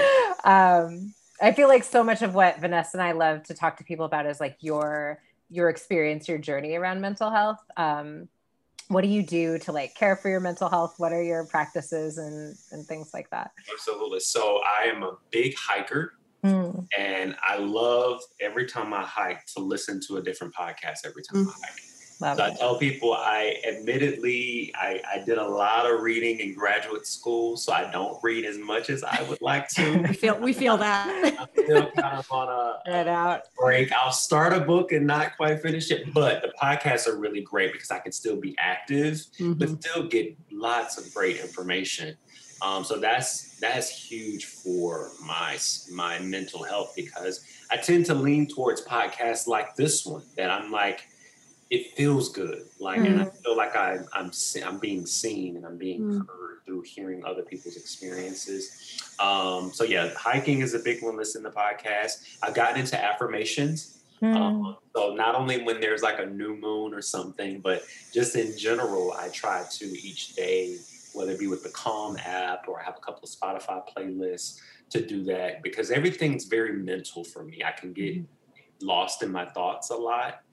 Um, 0.43 1.13
I 1.41 1.51
feel 1.51 1.67
like 1.67 1.83
so 1.83 2.03
much 2.03 2.21
of 2.21 2.33
what 2.33 2.59
Vanessa 2.59 2.97
and 2.97 3.03
I 3.03 3.11
love 3.11 3.43
to 3.43 3.53
talk 3.53 3.77
to 3.77 3.83
people 3.83 4.05
about 4.05 4.25
is 4.25 4.39
like 4.39 4.57
your 4.61 5.21
your 5.49 5.69
experience, 5.69 6.27
your 6.27 6.39
journey 6.39 6.75
around 6.75 7.01
mental 7.01 7.29
health. 7.29 7.59
Um, 7.77 8.27
what 8.87 9.01
do 9.01 9.07
you 9.07 9.23
do 9.23 9.57
to 9.59 9.71
like 9.71 9.95
care 9.95 10.15
for 10.15 10.29
your 10.29 10.39
mental 10.39 10.69
health? 10.69 10.95
What 10.97 11.11
are 11.11 11.23
your 11.23 11.45
practices 11.45 12.17
and 12.17 12.55
and 12.71 12.85
things 12.85 13.11
like 13.13 13.29
that? 13.31 13.51
Absolutely. 13.71 14.19
So 14.19 14.61
I 14.63 14.85
am 14.85 15.03
a 15.03 15.17
big 15.31 15.55
hiker. 15.57 16.13
Mm. 16.43 16.87
And 16.95 17.35
I 17.41 17.57
love 17.57 18.21
every 18.39 18.67
time 18.67 18.93
I 18.93 19.01
hike 19.01 19.43
to 19.55 19.61
listen 19.61 19.99
to 20.07 20.17
a 20.17 20.21
different 20.21 20.53
podcast 20.53 20.99
every 21.05 21.23
time 21.23 21.45
mm. 21.45 21.49
I 21.49 21.65
hike. 21.65 21.94
Love 22.21 22.37
so 22.37 22.45
it. 22.45 22.53
I 22.53 22.55
tell 22.55 22.77
people 22.77 23.13
I 23.13 23.57
admittedly 23.67 24.73
I, 24.75 25.01
I 25.15 25.19
did 25.19 25.37
a 25.37 25.47
lot 25.47 25.89
of 25.89 26.01
reading 26.01 26.39
in 26.39 26.53
graduate 26.53 27.05
school, 27.05 27.57
so 27.57 27.73
I 27.73 27.91
don't 27.91 28.17
read 28.23 28.45
as 28.45 28.57
much 28.57 28.89
as 28.89 29.03
I 29.03 29.21
would 29.29 29.41
like 29.41 29.67
to. 29.69 29.97
we 29.99 30.13
feel 30.13 30.39
we 30.39 30.53
feel 30.53 30.77
that. 30.77 31.35
I'm 31.39 31.63
still 31.63 31.91
kind 31.91 32.17
of 32.17 32.31
on 32.31 32.47
a, 32.47 32.91
a 32.91 33.41
break. 33.59 33.91
I'll 33.91 34.11
start 34.11 34.53
a 34.53 34.61
book 34.61 34.91
and 34.91 35.05
not 35.05 35.35
quite 35.35 35.61
finish 35.61 35.91
it, 35.91 36.13
but 36.13 36.41
the 36.41 36.53
podcasts 36.61 37.07
are 37.07 37.17
really 37.17 37.41
great 37.41 37.73
because 37.73 37.91
I 37.91 37.99
can 37.99 38.11
still 38.11 38.37
be 38.37 38.55
active, 38.57 39.15
mm-hmm. 39.15 39.53
but 39.53 39.83
still 39.83 40.07
get 40.07 40.37
lots 40.51 40.97
of 40.97 41.13
great 41.13 41.37
information. 41.41 42.15
Um, 42.61 42.83
so 42.85 42.97
that's 42.97 43.59
that's 43.59 43.89
huge 43.89 44.45
for 44.45 45.11
my 45.25 45.57
my 45.91 46.19
mental 46.19 46.63
health 46.63 46.93
because 46.95 47.45
I 47.69 47.77
tend 47.77 48.05
to 48.07 48.13
lean 48.13 48.47
towards 48.47 48.83
podcasts 48.85 49.47
like 49.47 49.75
this 49.75 50.05
one 50.05 50.23
that 50.37 50.49
I'm 50.49 50.71
like 50.71 51.09
it 51.69 51.95
feels 51.95 52.29
good. 52.29 52.63
Like, 52.79 52.99
mm-hmm. 52.99 53.05
and 53.07 53.21
I 53.21 53.25
mm-hmm. 53.25 53.37
feel 53.37 53.57
like 53.57 53.75
I, 53.75 53.99
I'm 54.13 54.31
I'm 54.63 54.79
being 54.79 55.05
seen 55.05 55.57
and 55.57 55.65
I'm 55.65 55.77
being 55.77 56.01
mm-hmm. 56.01 56.17
heard 56.19 56.59
through 56.65 56.81
hearing 56.81 57.23
other 57.25 57.43
people's 57.43 57.75
experiences. 57.75 58.99
Um, 59.19 59.71
so 59.73 59.83
yeah, 59.83 60.11
hiking 60.15 60.61
is 60.61 60.73
a 60.73 60.79
big 60.79 61.03
one. 61.03 61.17
Listen 61.17 61.43
to 61.43 61.51
podcast. 61.51 62.37
I've 62.41 62.53
gotten 62.53 62.79
into 62.79 63.01
affirmations. 63.01 63.99
Mm-hmm. 64.21 64.37
Um, 64.37 64.77
so 64.95 65.13
not 65.13 65.35
only 65.35 65.63
when 65.63 65.81
there's 65.81 66.01
like 66.01 66.19
a 66.19 66.25
new 66.25 66.55
moon 66.55 66.93
or 66.93 67.01
something, 67.01 67.59
but 67.59 67.83
just 68.13 68.35
in 68.35 68.57
general, 68.57 69.13
I 69.13 69.29
try 69.29 69.63
to 69.69 69.85
each 69.85 70.35
day, 70.35 70.77
whether 71.13 71.31
it 71.31 71.39
be 71.39 71.47
with 71.47 71.63
the 71.63 71.69
Calm 71.69 72.17
app 72.23 72.67
or 72.67 72.79
I 72.79 72.83
have 72.83 72.95
a 72.95 73.01
couple 73.01 73.23
of 73.23 73.29
Spotify 73.29 73.81
playlists 73.95 74.59
to 74.91 75.05
do 75.05 75.23
that 75.25 75.63
because 75.63 75.91
everything's 75.91 76.45
very 76.45 76.73
mental 76.73 77.23
for 77.23 77.43
me. 77.43 77.63
I 77.63 77.71
can 77.71 77.91
get 77.91 78.15
mm-hmm. 78.15 78.87
lost 78.87 79.21
in 79.23 79.31
my 79.31 79.45
thoughts 79.45 79.89
a 79.89 79.95
lot 79.95 80.44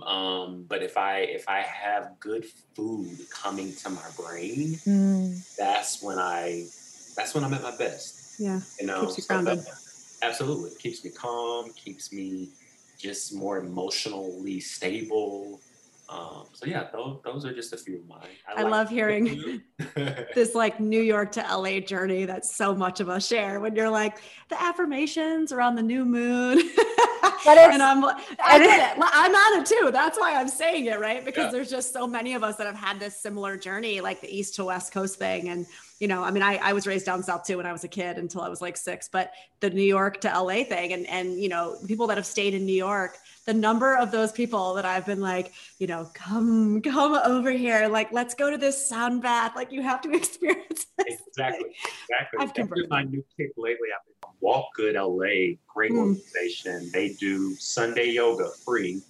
um, 0.00 0.64
but 0.68 0.82
if 0.82 0.96
I 0.96 1.20
if 1.20 1.48
I 1.48 1.60
have 1.60 2.18
good 2.18 2.44
food 2.74 3.10
coming 3.30 3.74
to 3.76 3.90
my 3.90 4.08
brain, 4.16 4.74
mm. 4.86 5.56
that's 5.56 6.02
when 6.02 6.18
I 6.18 6.66
that's 7.16 7.34
when 7.34 7.44
I'm 7.44 7.52
at 7.52 7.62
my 7.62 7.76
best. 7.76 8.40
Yeah, 8.40 8.60
you 8.80 8.86
know, 8.86 9.02
keeps 9.02 9.18
you 9.18 9.22
so 9.24 9.42
grounded. 9.42 9.64
absolutely, 10.22 10.70
it 10.70 10.78
keeps 10.78 11.04
me 11.04 11.10
calm, 11.10 11.72
keeps 11.74 12.12
me 12.12 12.48
just 12.98 13.34
more 13.34 13.58
emotionally 13.58 14.60
stable. 14.60 15.60
Um, 16.08 16.44
so 16.52 16.66
yeah, 16.66 16.88
those, 16.92 17.20
those 17.24 17.44
are 17.46 17.54
just 17.54 17.72
a 17.72 17.76
few 17.76 17.96
of 17.96 18.06
mine. 18.06 18.28
I, 18.46 18.60
I 18.60 18.62
like 18.62 18.70
love 18.70 18.90
hearing 18.90 19.62
this 20.34 20.54
like 20.54 20.78
New 20.78 21.00
York 21.00 21.32
to 21.32 21.40
LA 21.40 21.80
journey 21.80 22.24
that 22.26 22.44
so 22.44 22.74
much 22.74 23.00
of 23.00 23.08
us 23.08 23.26
share 23.26 23.60
when 23.60 23.74
you're 23.74 23.90
like 23.90 24.18
the 24.48 24.60
affirmations 24.60 25.52
around 25.52 25.76
the 25.76 25.82
new 25.82 26.04
moon. 26.04 26.58
and 27.22 27.82
I'm 27.82 28.04
I 28.04 28.58
get 28.58 28.96
it. 28.96 29.02
I'm 29.02 29.34
on 29.34 29.60
it 29.60 29.66
too. 29.66 29.90
That's 29.92 30.18
why 30.18 30.34
I'm 30.34 30.48
saying 30.48 30.86
it, 30.86 30.98
right? 30.98 31.24
Because 31.24 31.46
yeah. 31.46 31.50
there's 31.50 31.70
just 31.70 31.92
so 31.92 32.06
many 32.06 32.34
of 32.34 32.42
us 32.42 32.56
that 32.56 32.66
have 32.66 32.76
had 32.76 32.98
this 32.98 33.16
similar 33.16 33.56
journey, 33.56 34.00
like 34.00 34.20
the 34.20 34.34
East 34.34 34.56
to 34.56 34.64
West 34.64 34.92
Coast 34.92 35.18
thing. 35.18 35.48
And 35.48 35.66
you 36.00 36.08
know, 36.08 36.22
I 36.22 36.30
mean, 36.30 36.42
I, 36.42 36.56
I 36.56 36.72
was 36.72 36.86
raised 36.86 37.06
down 37.06 37.22
south 37.22 37.44
too 37.44 37.56
when 37.56 37.66
I 37.66 37.72
was 37.72 37.84
a 37.84 37.88
kid 37.88 38.18
until 38.18 38.40
I 38.40 38.48
was 38.48 38.60
like 38.60 38.76
six, 38.76 39.08
but 39.08 39.32
the 39.60 39.70
New 39.70 39.82
York 39.82 40.20
to 40.22 40.28
LA 40.28 40.64
thing 40.64 40.92
and 40.92 41.06
and 41.06 41.40
you 41.40 41.48
know, 41.48 41.76
people 41.86 42.06
that 42.08 42.16
have 42.16 42.26
stayed 42.26 42.54
in 42.54 42.66
New 42.66 42.72
York 42.72 43.16
the 43.44 43.54
number 43.54 43.96
of 43.96 44.10
those 44.10 44.32
people 44.32 44.74
that 44.74 44.84
I've 44.84 45.06
been 45.06 45.20
like, 45.20 45.52
you 45.78 45.86
know, 45.86 46.08
come, 46.14 46.80
come 46.82 47.14
over 47.14 47.50
here. 47.50 47.88
Like, 47.88 48.12
let's 48.12 48.34
go 48.34 48.50
to 48.50 48.56
this 48.56 48.88
sound 48.88 49.22
bath. 49.22 49.56
Like, 49.56 49.72
you 49.72 49.82
have 49.82 50.00
to 50.02 50.12
experience 50.14 50.86
this. 50.98 51.20
Exactly. 51.28 51.70
Exactly. 52.10 52.38
I've 52.38 52.54
That's 52.54 52.88
my 52.88 53.02
new 53.02 53.24
kick 53.36 53.52
lately. 53.56 53.88
I've 53.96 54.06
been 54.06 54.30
Walk 54.40 54.66
Good 54.74 54.96
LA, 54.96 55.56
great 55.72 55.92
mm. 55.92 55.98
organization. 55.98 56.90
They 56.92 57.10
do 57.14 57.54
Sunday 57.56 58.10
yoga 58.10 58.50
free. 58.64 59.00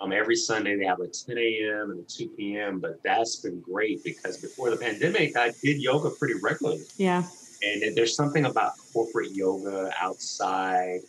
Um, 0.00 0.12
every 0.12 0.36
Sunday 0.36 0.76
they 0.76 0.84
have 0.84 1.00
a 1.00 1.06
10 1.06 1.38
a.m. 1.38 1.90
and 1.92 2.00
a 2.00 2.02
2 2.02 2.28
p.m. 2.30 2.80
But 2.80 3.02
that's 3.04 3.36
been 3.36 3.60
great 3.60 4.02
because 4.02 4.36
before 4.36 4.70
the 4.70 4.76
pandemic, 4.76 5.36
I 5.36 5.52
did 5.62 5.80
yoga 5.80 6.10
pretty 6.10 6.34
regularly. 6.42 6.82
Yeah. 6.96 7.22
And 7.62 7.96
there's 7.96 8.16
something 8.16 8.46
about 8.46 8.72
corporate 8.92 9.30
yoga 9.30 9.92
outside 10.00 11.00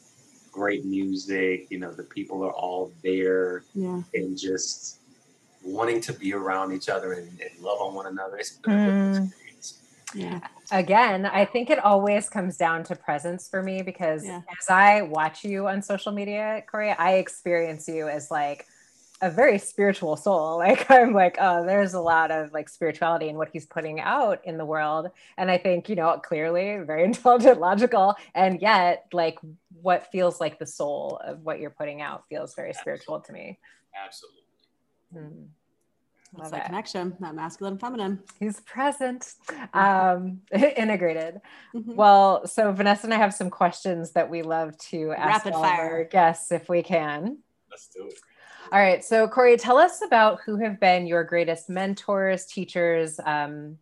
great 0.54 0.86
music. 0.86 1.68
You 1.70 1.80
know, 1.80 1.91
the 1.91 2.04
people 2.04 2.45
are 2.45 2.54
all 2.54 2.91
there 3.04 3.64
yeah. 3.74 4.01
and 4.14 4.38
just 4.38 4.99
wanting 5.64 5.99
to 6.01 6.14
be 6.14 6.34
around 6.34 6.72
each 6.74 6.88
other 6.88 7.14
and, 7.14 7.28
and 7.28 7.60
love 7.62 7.82
on 7.82 7.93
one 7.93 8.08
another. 8.08 8.38
It's 8.38 8.51
been 8.51 8.72
mm. 8.72 9.34
Yeah. 10.16 10.39
Again, 10.72 11.26
I 11.26 11.45
think 11.45 11.70
it 11.70 11.84
always 11.84 12.30
comes 12.30 12.56
down 12.56 12.84
to 12.86 12.95
presence 12.95 13.49
for 13.49 13.64
me 13.64 13.82
because 13.82 14.26
yeah. 14.26 14.41
as 14.60 14.70
I 14.70 15.01
watch 15.01 15.43
you 15.43 15.68
on 15.68 15.82
social 15.82 16.12
media, 16.12 16.64
Corey, 16.70 16.91
I 16.91 17.16
experience 17.16 17.88
you 17.88 18.08
as 18.08 18.30
like 18.30 18.68
a 19.22 19.30
very 19.30 19.57
spiritual 19.57 20.16
soul. 20.16 20.57
Like 20.64 20.89
I'm 20.89 21.14
like, 21.14 21.38
oh, 21.39 21.66
there's 21.66 21.93
a 21.93 21.99
lot 21.99 22.32
of 22.32 22.53
like 22.53 22.70
spirituality 22.70 23.28
in 23.28 23.36
what 23.36 23.49
he's 23.51 23.66
putting 23.66 23.99
out 23.99 24.39
in 24.45 24.57
the 24.57 24.66
world. 24.66 25.09
And 25.38 25.51
I 25.51 25.57
think, 25.57 25.89
you 25.89 25.95
know, 25.95 26.18
clearly 26.18 26.78
very 26.86 27.03
intelligent, 27.11 27.59
logical, 27.59 28.16
and 28.34 28.61
yet 28.61 29.05
like 29.11 29.38
what 29.82 30.11
feels 30.11 30.39
like 30.39 30.59
the 30.59 30.66
soul 30.66 31.20
of 31.24 31.41
what 31.41 31.59
you're 31.59 31.70
putting 31.70 32.01
out 32.01 32.24
feels 32.30 32.55
very 32.55 32.70
Absolutely. 32.70 32.82
spiritual 32.82 33.20
to 33.22 33.34
me. 33.34 33.59
Absolutely. 34.05 34.41
Hmm. 35.14 35.45
Love 36.36 36.51
that 36.51 36.64
it. 36.64 36.66
connection, 36.66 37.16
that 37.20 37.36
masculine 37.36 37.78
feminine. 37.78 38.20
He's 38.39 38.59
present, 38.61 39.34
um, 39.74 40.41
integrated. 40.51 41.39
Mm-hmm. 41.76 41.93
Well, 41.93 42.47
so 42.47 42.72
Vanessa 42.72 43.05
and 43.05 43.14
I 43.14 43.18
have 43.18 43.34
some 43.34 43.51
questions 43.51 44.11
that 44.14 44.30
we 44.30 44.41
love 44.41 44.76
to 44.89 45.11
ask 45.11 45.45
Rapid 45.45 45.53
all 45.53 45.64
fire. 45.64 45.91
our 45.91 46.03
guests 46.05 46.51
if 46.51 46.70
we 46.70 46.82
can. 46.82 47.38
Let's 47.70 47.88
do 47.88 48.07
it. 48.07 48.16
All 48.72 48.80
right. 48.80 49.03
So, 49.03 49.28
Corey, 49.28 49.57
tell 49.57 49.78
us 49.78 50.01
about 50.05 50.39
who 50.45 50.57
have 50.57 50.80
been 50.80 51.05
your 51.05 51.24
greatest 51.24 51.70
mentors, 51.70 52.45
teachers, 52.45 53.20
um, 53.26 53.78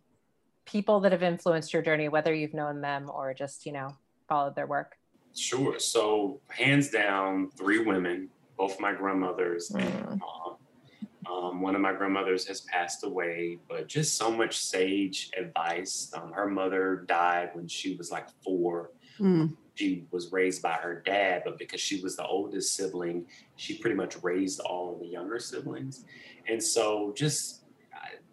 people 0.64 1.00
that 1.00 1.12
have 1.12 1.22
influenced 1.22 1.72
your 1.72 1.82
journey, 1.82 2.08
whether 2.08 2.34
you've 2.34 2.54
known 2.54 2.80
them 2.80 3.10
or 3.12 3.32
just, 3.34 3.64
you 3.64 3.72
know, 3.72 3.96
followed 4.28 4.54
their 4.54 4.66
work. 4.66 4.96
Sure. 5.34 5.78
So, 5.78 6.40
hands 6.48 6.90
down, 6.90 7.50
three 7.56 7.84
women, 7.84 8.28
both 8.58 8.80
my 8.80 8.92
grandmothers. 8.92 9.70
Mm. 9.70 10.12
And, 10.12 10.22
um, 11.30 11.62
one 11.62 11.74
of 11.74 11.80
my 11.80 11.92
grandmothers 11.92 12.46
has 12.48 12.62
passed 12.62 13.04
away, 13.04 13.58
but 13.68 13.86
just 13.86 14.16
so 14.16 14.30
much 14.30 14.58
sage 14.58 15.30
advice. 15.38 16.12
Um, 16.14 16.32
her 16.32 16.48
mother 16.48 17.04
died 17.06 17.50
when 17.54 17.68
she 17.68 17.94
was 17.96 18.10
like 18.10 18.28
four. 18.42 18.90
Mm 19.18 19.56
she 19.74 20.04
was 20.10 20.32
raised 20.32 20.62
by 20.62 20.74
her 20.74 21.02
dad, 21.04 21.42
but 21.44 21.58
because 21.58 21.80
she 21.80 22.00
was 22.02 22.16
the 22.16 22.26
oldest 22.26 22.74
sibling, 22.74 23.26
she 23.56 23.78
pretty 23.78 23.96
much 23.96 24.22
raised 24.22 24.60
all 24.60 24.98
the 24.98 25.06
younger 25.06 25.38
siblings. 25.38 26.04
And 26.48 26.62
so 26.62 27.12
just 27.16 27.64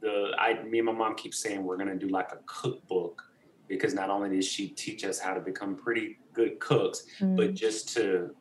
the 0.01 0.31
I 0.37 0.61
me 0.63 0.79
and 0.79 0.85
my 0.85 0.91
mom 0.91 1.15
keep 1.15 1.33
saying 1.33 1.63
we're 1.63 1.77
gonna 1.77 1.95
do 1.95 2.07
like 2.07 2.31
a 2.31 2.39
cookbook 2.45 3.23
because 3.67 3.93
not 3.93 4.09
only 4.09 4.29
did 4.29 4.43
she 4.43 4.69
teach 4.69 5.03
us 5.03 5.19
how 5.19 5.33
to 5.33 5.39
become 5.39 5.75
pretty 5.75 6.17
good 6.33 6.59
cooks, 6.59 7.03
mm. 7.19 7.35
but 7.35 7.53
just 7.53 7.93
to 7.95 8.35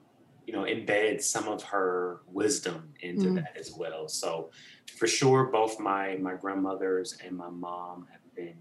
you 0.46 0.52
know 0.52 0.62
embed 0.62 1.22
some 1.22 1.48
of 1.48 1.62
her 1.62 2.20
wisdom 2.26 2.92
into 3.00 3.26
mm. 3.26 3.34
that 3.36 3.56
as 3.56 3.72
well. 3.72 4.08
So 4.08 4.50
for 4.96 5.06
sure, 5.06 5.46
both 5.46 5.78
my 5.78 6.16
my 6.16 6.34
grandmothers 6.34 7.18
and 7.24 7.36
my 7.36 7.50
mom 7.50 8.06
have 8.10 8.34
been 8.34 8.56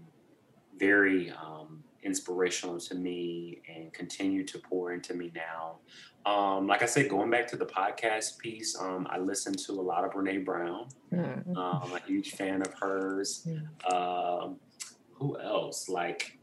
very 0.78 1.30
um, 1.30 1.82
inspirational 2.02 2.78
to 2.78 2.94
me 2.94 3.60
and 3.68 3.92
continue 3.92 4.44
to 4.44 4.58
pour 4.58 4.92
into 4.92 5.14
me 5.14 5.32
now. 5.34 5.78
Um, 6.30 6.66
like 6.66 6.82
I 6.82 6.86
said, 6.86 7.08
going 7.08 7.30
back 7.30 7.46
to 7.48 7.56
the 7.56 7.66
podcast 7.66 8.38
piece, 8.38 8.78
um, 8.78 9.06
I 9.10 9.18
listen 9.18 9.54
to 9.54 9.72
a 9.72 9.82
lot 9.82 10.04
of 10.04 10.12
Brene 10.12 10.44
Brown. 10.44 10.88
Mm-hmm. 11.12 11.56
Um, 11.56 11.80
I'm 11.84 11.92
a 11.92 12.00
huge 12.00 12.32
fan 12.32 12.62
of 12.62 12.74
hers. 12.74 13.46
Mm-hmm. 13.46 14.52
who 15.12 15.40
else? 15.40 15.88
Like, 15.88 16.38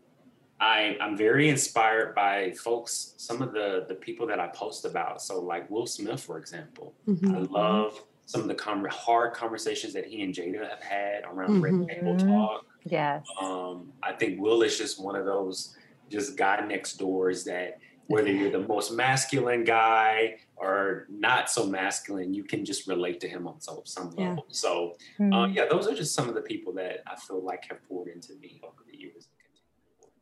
I, 0.60 0.97
I'm 1.01 1.18
very 1.18 1.49
inspired 1.49 2.16
by 2.16 2.51
folks, 2.51 3.14
some 3.18 3.41
of 3.41 3.51
the 3.51 3.86
the 3.88 3.95
people 3.95 4.26
that 4.28 4.39
I 4.39 4.47
post 4.47 4.86
about. 4.86 5.22
So, 5.22 5.41
like 5.41 5.70
Will 5.70 5.86
Smith, 5.86 6.22
for 6.22 6.38
example, 6.38 6.93
mm-hmm. 7.08 7.36
I 7.36 7.39
love 7.39 8.01
some 8.26 8.41
of 8.41 8.47
the 8.47 8.56
com- 8.56 8.86
hard 8.89 9.34
conversations 9.34 9.93
that 9.93 10.06
he 10.06 10.22
and 10.22 10.34
Jada 10.34 10.68
have 10.68 10.82
had 10.82 11.24
around 11.26 11.62
Red 11.62 11.88
Table 11.88 12.16
mm-hmm. 12.16 12.30
Talk. 12.30 12.66
Yes. 12.86 13.25
Um, 13.41 13.91
I 14.03 14.13
think 14.13 14.39
Will 14.39 14.61
is 14.61 14.77
just 14.77 15.01
one 15.01 15.15
of 15.15 15.25
those 15.25 15.75
just 16.09 16.38
guy 16.38 16.65
next 16.65 16.97
doors 16.97 17.43
that 17.45 17.79
whether 18.07 18.31
you're 18.31 18.51
the 18.51 18.67
most 18.67 18.91
masculine 18.91 19.63
guy 19.63 20.38
or 20.55 21.07
not 21.09 21.49
so 21.49 21.65
masculine, 21.65 22.33
you 22.33 22.43
can 22.43 22.63
just 22.63 22.88
relate 22.88 23.19
to 23.19 23.27
him 23.27 23.47
on 23.47 23.59
some, 23.59 23.79
some 23.83 24.13
yeah. 24.17 24.29
level. 24.29 24.45
So, 24.49 24.95
mm-hmm. 25.19 25.33
uh, 25.33 25.47
yeah, 25.47 25.65
those 25.69 25.88
are 25.88 25.95
just 25.95 26.13
some 26.13 26.29
of 26.29 26.36
the 26.36 26.41
people 26.41 26.71
that 26.73 27.01
I 27.07 27.15
feel 27.15 27.43
like 27.43 27.65
have 27.69 27.83
poured 27.88 28.09
into 28.09 28.36
me 28.36 28.61
over 28.63 28.83
the 28.89 28.97
years. 28.97 29.27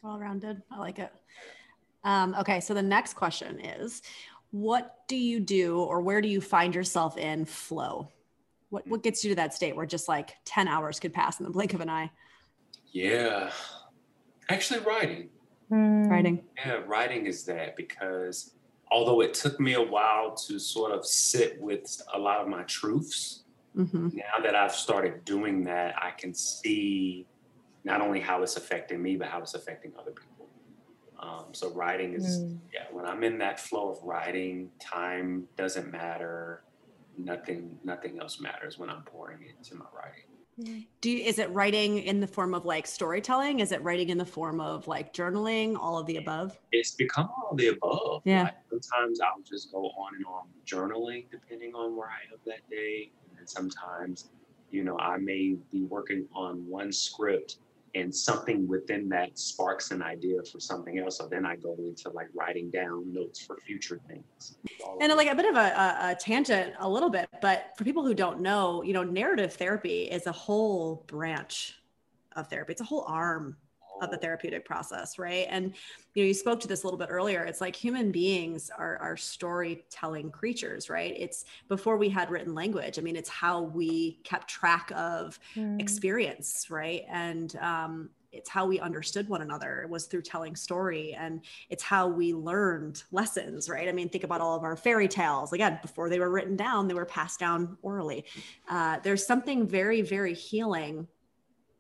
Well 0.01 0.18
rounded. 0.18 0.61
I 0.72 0.80
like 0.80 0.99
it. 0.99 1.11
Um, 2.03 2.36
okay, 2.39 2.59
so 2.59 2.74
the 2.74 2.82
next 2.82 3.14
question 3.14 3.59
is 3.59 4.01
what 4.51 5.07
do 5.07 5.16
you 5.16 5.39
do 5.39 5.80
or 5.80 6.01
where 6.01 6.22
do 6.22 6.28
you 6.28 6.39
find 6.39 6.74
yourself 6.76 7.18
in 7.18 7.45
flow? 7.45 8.09
What, 8.70 8.88
what 8.88 9.03
gets 9.03 9.24
you 9.24 9.32
to 9.32 9.36
that 9.36 9.53
state 9.53 9.76
where 9.76 9.86
just 9.86 10.07
like 10.07 10.36
10 10.45 10.68
hours 10.68 10.99
could 10.99 11.14
pass 11.14 11.39
in 11.39 11.45
the 11.45 11.51
blink 11.51 11.74
of 11.74 11.82
an 11.82 11.89
eye? 11.89 12.11
Yeah, 12.94 13.50
actually, 14.50 14.80
writing. 14.82 15.30
Mm. 15.72 16.10
Writing. 16.10 16.44
Yeah, 16.56 16.82
writing 16.86 17.26
is 17.26 17.44
that 17.46 17.76
because 17.76 18.54
although 18.91 19.22
it 19.22 19.34
took 19.34 19.60
me 19.60 19.74
a 19.74 19.82
while 19.82 20.36
to 20.36 20.60
sort 20.60 20.91
of 20.91 21.06
sit 21.06 21.60
with 21.60 22.02
a 22.14 22.20
lot 22.20 22.39
of 22.39 22.48
my 22.48 22.62
truths, 22.64 23.44
mm-hmm. 23.76 24.10
now 24.14 24.44
that 24.44 24.56
I've 24.56 24.76
started 24.76 25.26
doing 25.26 25.64
that, 25.64 25.96
I 26.02 26.12
can 26.12 26.36
see 26.36 27.26
not 27.84 28.00
only 28.00 28.20
how 28.20 28.44
it's 28.44 28.56
affecting 28.58 29.02
me, 29.02 29.16
but 29.18 29.28
how 29.28 29.39
it's 29.39 29.56
affecting 29.56 29.91
other 30.00 30.12
people. 30.12 30.48
Um, 31.20 31.46
so 31.54 31.72
writing 31.74 32.14
is 32.14 32.39
mm. 32.39 32.60
yeah. 32.72 32.84
When 32.91 33.06
I'm 33.06 33.24
in 33.24 33.39
that 33.39 33.60
flow 33.60 33.89
of 33.89 34.04
writing, 34.04 34.70
time 34.80 35.48
doesn't 35.58 35.91
matter. 35.91 36.64
Nothing, 37.18 37.78
nothing 37.84 38.20
else 38.20 38.39
matters 38.39 38.78
when 38.78 38.89
I'm 38.89 39.04
pouring 39.04 39.46
into 39.48 39.76
my 39.76 39.86
writing. 39.96 40.26
Mm. 40.60 40.86
Do 41.01 41.10
you, 41.10 41.24
is 41.24 41.39
it 41.39 41.49
writing 41.51 41.99
in 41.99 42.20
the 42.20 42.28
form 42.28 42.54
of 42.54 42.66
like 42.66 42.86
storytelling? 42.86 43.60
Is 43.60 43.72
it 43.72 43.82
writing 43.82 44.10
in 44.10 44.18
the 44.18 44.26
form 44.26 44.60
of 44.60 44.88
like 44.88 45.14
journaling? 45.14 45.78
All 45.78 45.97
of 45.97 46.06
the 46.06 46.18
above. 46.18 46.60
It's 46.72 46.91
become 46.91 47.30
all 47.36 47.51
of 47.51 47.58
the 47.58 47.70
above. 47.70 48.22
Yeah. 48.26 48.43
Like 48.43 48.56
sometimes 48.70 49.20
I'll 49.20 49.41
just 49.43 49.72
go 49.72 49.86
on 49.86 50.16
and 50.16 50.26
on 50.26 50.47
journaling, 50.66 51.26
depending 51.32 51.74
on 51.74 51.95
where 51.95 52.08
I 52.08 52.32
am 52.32 52.39
that 52.45 52.70
day, 52.70 53.12
and 53.38 53.49
sometimes, 53.49 54.30
you 54.72 54.84
know, 54.84 54.97
I 54.99 55.18
may 55.18 55.56
be 55.72 55.84
working 55.84 56.28
on 56.34 56.68
one 56.68 56.91
script 56.91 57.58
and 57.96 58.14
something 58.14 58.68
within 58.68 59.08
that 59.10 59.38
sparks 59.38 59.91
an 59.91 60.02
idea 60.02 60.38
for 60.52 60.60
something 60.60 61.00
else. 61.00 61.18
So 61.18 61.28
then 61.28 61.46
I 61.46 61.56
go 61.56 61.76
into 61.78 62.10
like 62.10 62.28
writing 62.34 62.72
down 62.72 63.14
notes 63.14 63.39
for 63.39 63.58
future 63.58 64.00
things. 64.08 64.58
And 65.00 65.14
like 65.14 65.30
a 65.30 65.36
bit 65.36 65.46
of 65.46 65.56
a, 65.56 66.08
a, 66.12 66.18
tangent, 66.20 66.74
a 66.80 66.89
little 66.89 67.10
bit, 67.10 67.30
but 67.41 67.72
for 67.78 67.84
people 67.84 68.04
who 68.04 68.14
don't 68.14 68.39
know, 68.39 68.84
you 68.84 68.94
know, 68.94 69.04
narrative 69.04 69.54
therapy 69.54 70.04
is 70.04 70.26
a 70.26 70.32
whole 70.32 71.04
branch 71.08 71.76
of 72.36 72.48
therapy. 72.48 72.72
It's 72.72 72.82
a 72.82 72.86
whole 72.86 73.06
arm 73.08 73.58
of 74.04 74.12
the 74.12 74.18
therapeutic 74.18 74.66
process 74.66 75.18
right? 75.18 75.47
And 75.49 75.74
you 76.14 76.24
know 76.24 76.28
you 76.28 76.34
spoke 76.34 76.60
to 76.62 76.68
this 76.68 76.84
a 76.84 76.86
little 76.86 76.99
bit 76.99 77.10
earlier. 77.10 77.43
It's 77.43 77.62
like 77.62 77.76
human 77.76 78.12
beings 78.12 78.70
are, 78.78 78.97
are 78.97 79.18
storytelling 79.18 80.32
creatures 80.32 80.89
right? 80.89 81.16
It's 81.18 81.45
before 81.68 81.97
we 81.97 82.10
had 82.10 82.30
written 82.30 82.54
language. 82.54 82.99
I 82.99 83.01
mean 83.01 83.16
it's 83.16 83.30
how 83.30 83.62
we 83.62 84.20
kept 84.24 84.47
track 84.47 84.91
of 84.95 85.39
mm. 85.56 85.80
experience 85.82 86.68
right? 86.70 87.04
And 87.10 87.56
um, 87.58 88.10
it's 88.32 88.49
how 88.49 88.66
we 88.66 88.80
understood 88.80 89.30
one 89.30 89.43
another. 89.43 89.84
It 89.84 89.89
was 89.89 90.06
through 90.06 90.24
telling 90.24 90.56
story 90.56 91.14
and 91.14 91.41
it's 91.70 91.84
how 91.84 92.08
we 92.08 92.34
learned 92.34 93.04
lessons 93.12 93.70
right? 93.70 93.88
I 93.88 93.91
mean 93.91 94.10
think 94.10 94.24
about 94.24 94.41
all 94.41 94.56
of 94.56 94.64
our 94.64 94.76
fairy 94.76 95.08
tales. 95.08 95.54
Again 95.54 95.80
before 95.82 96.10
they 96.10 96.20
were 96.20 96.30
written 96.30 96.56
down 96.56 96.88
they 96.88 96.93
were 96.93 97.06
passed 97.06 97.39
down 97.39 97.78
orally. 97.82 98.26
Uh, 98.70 98.99
there's 99.04 99.26
something 99.26 99.68
very 99.68 100.01
very 100.01 100.34
healing 100.34 101.08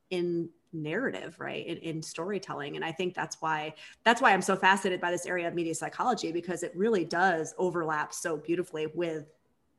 in 0.09 0.49
narrative 0.73 1.35
right 1.39 1.65
in, 1.65 1.77
in, 1.77 2.01
storytelling. 2.01 2.75
And 2.75 2.83
i 2.83 2.91
think 2.91 3.13
that's 3.13 3.37
why 3.41 3.73
that's 4.03 4.21
why 4.21 4.33
i'm 4.33 4.41
so 4.41 4.55
fascinated 4.55 4.99
by 4.99 5.11
this 5.11 5.25
area 5.25 5.47
of 5.47 5.53
media 5.53 5.75
psychology 5.75 6.31
because 6.31 6.63
it 6.63 6.71
really 6.75 7.05
does 7.05 7.53
overlap 7.57 8.13
so 8.13 8.37
beautifully 8.37 8.87
with 8.93 9.25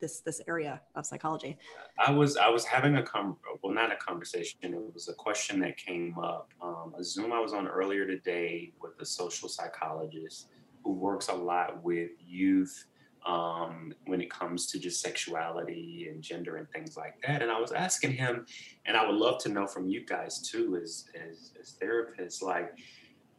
this 0.00 0.20
this 0.20 0.40
area 0.48 0.80
of 0.94 1.06
psychology. 1.06 1.56
I 1.98 2.10
was 2.10 2.36
i 2.36 2.48
was 2.48 2.64
having 2.64 2.96
a 2.96 3.02
com 3.02 3.36
well 3.62 3.72
not 3.72 3.92
a 3.92 3.96
conversation 3.96 4.58
it 4.62 4.94
was 4.94 5.08
a 5.08 5.14
question 5.14 5.60
that 5.60 5.76
came 5.76 6.18
up. 6.18 6.50
Um, 6.62 6.94
a 6.98 7.04
zoom 7.04 7.32
i 7.32 7.40
was 7.40 7.52
on 7.52 7.66
earlier 7.66 8.06
today 8.06 8.72
with 8.80 8.92
a 9.00 9.06
social 9.06 9.48
psychologist 9.48 10.48
who 10.82 10.92
works 10.92 11.28
a 11.28 11.34
lot 11.34 11.82
with 11.82 12.10
youth 12.26 12.86
um, 13.26 13.94
when 14.06 14.20
it 14.20 14.30
comes 14.30 14.66
to 14.66 14.78
just 14.78 15.00
sexuality 15.00 16.08
and 16.10 16.22
gender 16.22 16.56
and 16.56 16.70
things 16.70 16.96
like 16.96 17.14
that. 17.26 17.42
And 17.42 17.50
I 17.50 17.58
was 17.58 17.72
asking 17.72 18.12
him, 18.12 18.46
and 18.86 18.96
I 18.96 19.06
would 19.06 19.16
love 19.16 19.38
to 19.44 19.48
know 19.48 19.66
from 19.66 19.88
you 19.88 20.04
guys 20.04 20.40
too, 20.40 20.78
as, 20.82 21.06
as, 21.14 21.52
as 21.60 21.76
therapists, 21.82 22.42
like, 22.42 22.78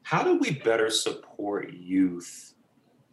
how 0.04 0.24
do 0.24 0.38
we 0.38 0.52
better 0.52 0.90
support 0.90 1.72
youth 1.74 2.54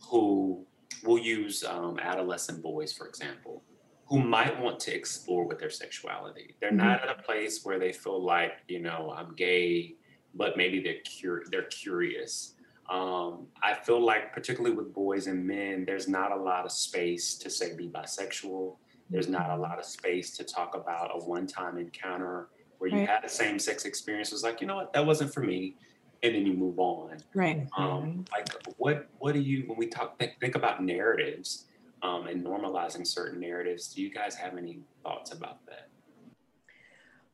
who 0.08 0.64
will 1.04 1.18
use 1.18 1.64
um, 1.64 1.98
adolescent 1.98 2.62
boys, 2.62 2.92
for 2.92 3.06
example, 3.06 3.62
who 4.06 4.20
might 4.20 4.60
want 4.60 4.78
to 4.80 4.94
explore 4.94 5.46
with 5.46 5.58
their 5.58 5.70
sexuality? 5.70 6.54
They're 6.60 6.70
mm-hmm. 6.70 6.78
not 6.78 7.02
at 7.02 7.18
a 7.18 7.22
place 7.22 7.64
where 7.64 7.78
they 7.78 7.92
feel 7.92 8.22
like, 8.22 8.52
you 8.68 8.80
know, 8.80 9.14
I'm 9.16 9.34
gay, 9.34 9.94
but 10.34 10.56
maybe 10.56 10.82
they're 10.82 11.02
cur- 11.20 11.44
they're 11.50 11.64
curious. 11.64 12.54
Um, 12.90 13.46
I 13.62 13.74
feel 13.74 14.04
like, 14.04 14.32
particularly 14.32 14.74
with 14.74 14.92
boys 14.92 15.26
and 15.26 15.46
men, 15.46 15.84
there's 15.84 16.08
not 16.08 16.32
a 16.32 16.36
lot 16.36 16.64
of 16.64 16.72
space 16.72 17.36
to 17.38 17.48
say 17.48 17.74
be 17.74 17.88
bisexual. 17.88 18.76
There's 19.08 19.28
not 19.28 19.50
a 19.50 19.56
lot 19.56 19.78
of 19.78 19.84
space 19.84 20.36
to 20.36 20.44
talk 20.44 20.74
about 20.74 21.10
a 21.14 21.24
one 21.24 21.46
time 21.46 21.78
encounter 21.78 22.48
where 22.78 22.90
you 22.90 22.98
right. 22.98 23.08
had 23.08 23.24
a 23.24 23.28
same 23.28 23.58
sex 23.58 23.84
experience. 23.84 24.28
It 24.28 24.34
was 24.34 24.42
like, 24.42 24.60
you 24.60 24.66
know 24.66 24.76
what, 24.76 24.92
that 24.92 25.04
wasn't 25.06 25.32
for 25.32 25.40
me. 25.40 25.76
And 26.22 26.34
then 26.34 26.46
you 26.46 26.52
move 26.52 26.78
on. 26.78 27.18
Right. 27.34 27.66
Um, 27.76 28.24
like, 28.30 28.48
what 28.78 29.08
what 29.18 29.32
do 29.34 29.40
you, 29.40 29.64
when 29.66 29.76
we 29.76 29.86
talk, 29.86 30.18
think, 30.18 30.38
think 30.40 30.54
about 30.54 30.82
narratives 30.82 31.66
um, 32.02 32.26
and 32.26 32.44
normalizing 32.44 33.06
certain 33.06 33.40
narratives, 33.40 33.88
do 33.88 34.02
you 34.02 34.10
guys 34.10 34.34
have 34.36 34.56
any 34.56 34.80
thoughts 35.02 35.32
about 35.32 35.64
that? 35.66 35.88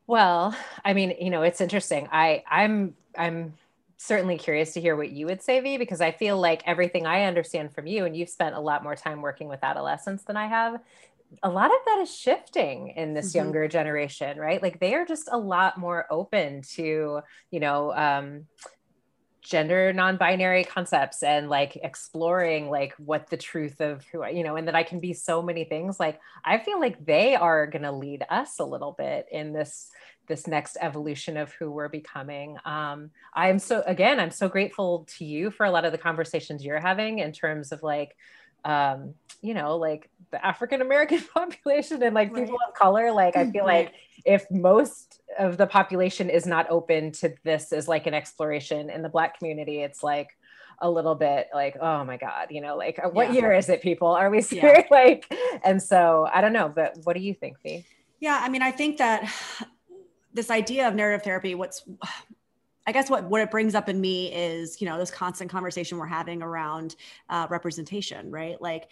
Well, 0.07 0.57
I 0.85 0.95
mean, 0.95 1.15
you 1.21 1.29
know, 1.29 1.43
it's 1.43 1.61
interesting. 1.61 2.09
I 2.11 2.43
I'm 2.51 2.95
I'm 3.17 3.53
certainly 3.99 4.39
curious 4.39 4.73
to 4.73 4.81
hear 4.81 4.97
what 4.97 5.11
you 5.11 5.27
would 5.27 5.43
say, 5.43 5.61
V, 5.61 5.77
because 5.77 6.01
I 6.01 6.13
feel 6.13 6.39
like 6.39 6.63
everything 6.67 7.05
I 7.05 7.25
understand 7.25 7.75
from 7.75 7.87
you, 7.87 8.05
and 8.05 8.17
you've 8.17 8.29
spent 8.29 8.55
a 8.55 8.61
lot 8.61 8.83
more 8.83 8.95
time 8.95 9.21
working 9.21 9.49
with 9.49 9.63
adolescents 9.63 10.25
than 10.25 10.37
I 10.37 10.47
have. 10.47 10.81
A 11.43 11.51
lot 11.51 11.67
of 11.67 11.79
that 11.85 11.99
is 12.01 12.17
shifting 12.17 12.89
in 12.97 13.13
this 13.13 13.31
mm-hmm. 13.31 13.39
younger 13.39 13.69
generation, 13.69 14.39
right? 14.39 14.63
Like 14.63 14.81
they 14.81 14.95
are 14.95 15.05
just 15.05 15.29
a 15.31 15.37
lot 15.37 15.77
more 15.77 16.07
open 16.11 16.63
to, 16.77 17.21
you 17.51 17.61
know, 17.61 17.93
um, 17.93 18.47
gender 19.43 19.93
non-binary 19.93 20.65
concepts 20.65 21.23
and 21.23 21.49
like 21.49 21.77
exploring 21.83 22.69
like 22.69 22.95
what 22.99 23.29
the 23.31 23.37
truth 23.37 23.81
of 23.81 24.05
who 24.07 24.23
I, 24.23 24.29
you 24.31 24.45
know, 24.45 24.57
and 24.57 24.69
that 24.69 24.75
I 24.75 24.83
can 24.83 25.01
be 25.01 25.13
so 25.13 25.43
many 25.43 25.65
things. 25.65 25.99
Like 25.99 26.21
I 26.45 26.59
feel 26.59 26.79
like 26.79 27.05
they 27.05 27.35
are 27.35 27.67
going 27.67 27.83
to 27.83 27.93
lead 27.93 28.25
us 28.29 28.59
a 28.59 28.65
little 28.65 28.93
bit 28.93 29.27
in 29.33 29.53
this 29.53 29.91
this 30.29 30.47
next 30.47 30.77
evolution 30.81 31.37
of 31.37 31.53
who 31.53 31.71
we're 31.71 31.89
becoming. 31.89 32.57
Um, 32.65 33.11
I'm 33.35 33.59
so 33.59 33.83
again, 33.87 34.21
I'm 34.21 34.31
so 34.31 34.49
grateful 34.49 35.07
to 35.17 35.25
you 35.25 35.51
for 35.51 35.67
a 35.67 35.71
lot 35.71 35.85
of 35.85 35.93
the 35.93 35.99
conversations 35.99 36.65
you're 36.65 36.81
having 36.81 37.19
in 37.19 37.33
terms 37.33 37.73
of 37.73 37.83
like, 37.83 38.17
um, 38.65 39.15
you 39.41 39.55
know, 39.55 39.77
like 39.77 40.11
the 40.31 40.45
African 40.45 40.83
American 40.83 41.21
population 41.35 42.03
and 42.03 42.15
like 42.15 42.33
right. 42.33 42.45
people 42.45 42.59
of 42.67 42.75
color. 42.75 43.11
Like, 43.13 43.37
I 43.37 43.51
feel 43.51 43.65
like 43.65 43.95
if 44.25 44.51
most 44.51 45.21
of 45.39 45.57
the 45.57 45.67
population 45.67 46.31
is 46.31 46.47
not 46.47 46.71
open 46.71 47.13
to 47.13 47.35
this 47.45 47.73
as 47.73 47.89
like 47.89 48.07
an 48.07 48.15
exploration 48.15 48.91
in 48.91 49.03
the 49.03 49.09
Black 49.09 49.39
community, 49.39 49.81
it's 49.81 50.03
like 50.03 50.29
a 50.81 50.91
little 50.91 51.15
bit 51.15 51.49
like, 51.53 51.77
oh 51.81 52.05
my 52.05 52.17
God, 52.17 52.49
you 52.51 52.61
know, 52.61 52.77
like 52.77 53.01
what 53.13 53.33
yeah. 53.33 53.41
year 53.41 53.53
is 53.53 53.69
it, 53.69 53.83
people? 53.83 54.09
Are 54.09 54.31
we 54.31 54.41
serious? 54.41 54.85
Yeah. 54.91 54.97
like, 54.97 55.27
and 55.65 55.83
so 55.83 56.29
I 56.33 56.41
don't 56.41 56.53
know, 56.53 56.69
but 56.69 56.97
what 57.05 57.15
do 57.15 57.23
you 57.23 57.35
think, 57.35 57.59
Fee? 57.61 57.85
Yeah, 58.21 58.39
I 58.43 58.49
mean, 58.49 58.63
I 58.63 58.71
think 58.71 58.99
that 58.99 59.33
this 60.33 60.51
idea 60.51 60.87
of 60.89 60.95
narrative 60.95 61.23
therapy, 61.25 61.55
what's 61.55 61.85
I 62.87 62.93
guess 62.93 63.11
what 63.11 63.25
what 63.25 63.43
it 63.43 63.51
brings 63.51 63.75
up 63.75 63.89
in 63.89 64.01
me 64.01 64.33
is 64.33 64.81
you 64.81 64.89
know 64.89 64.99
this 64.99 65.11
constant 65.11 65.51
conversation 65.51 65.99
we're 65.99 66.07
having 66.07 66.43
around 66.43 66.97
uh, 67.29 67.47
representation, 67.51 68.31
right? 68.31 68.61
Like 68.61 68.89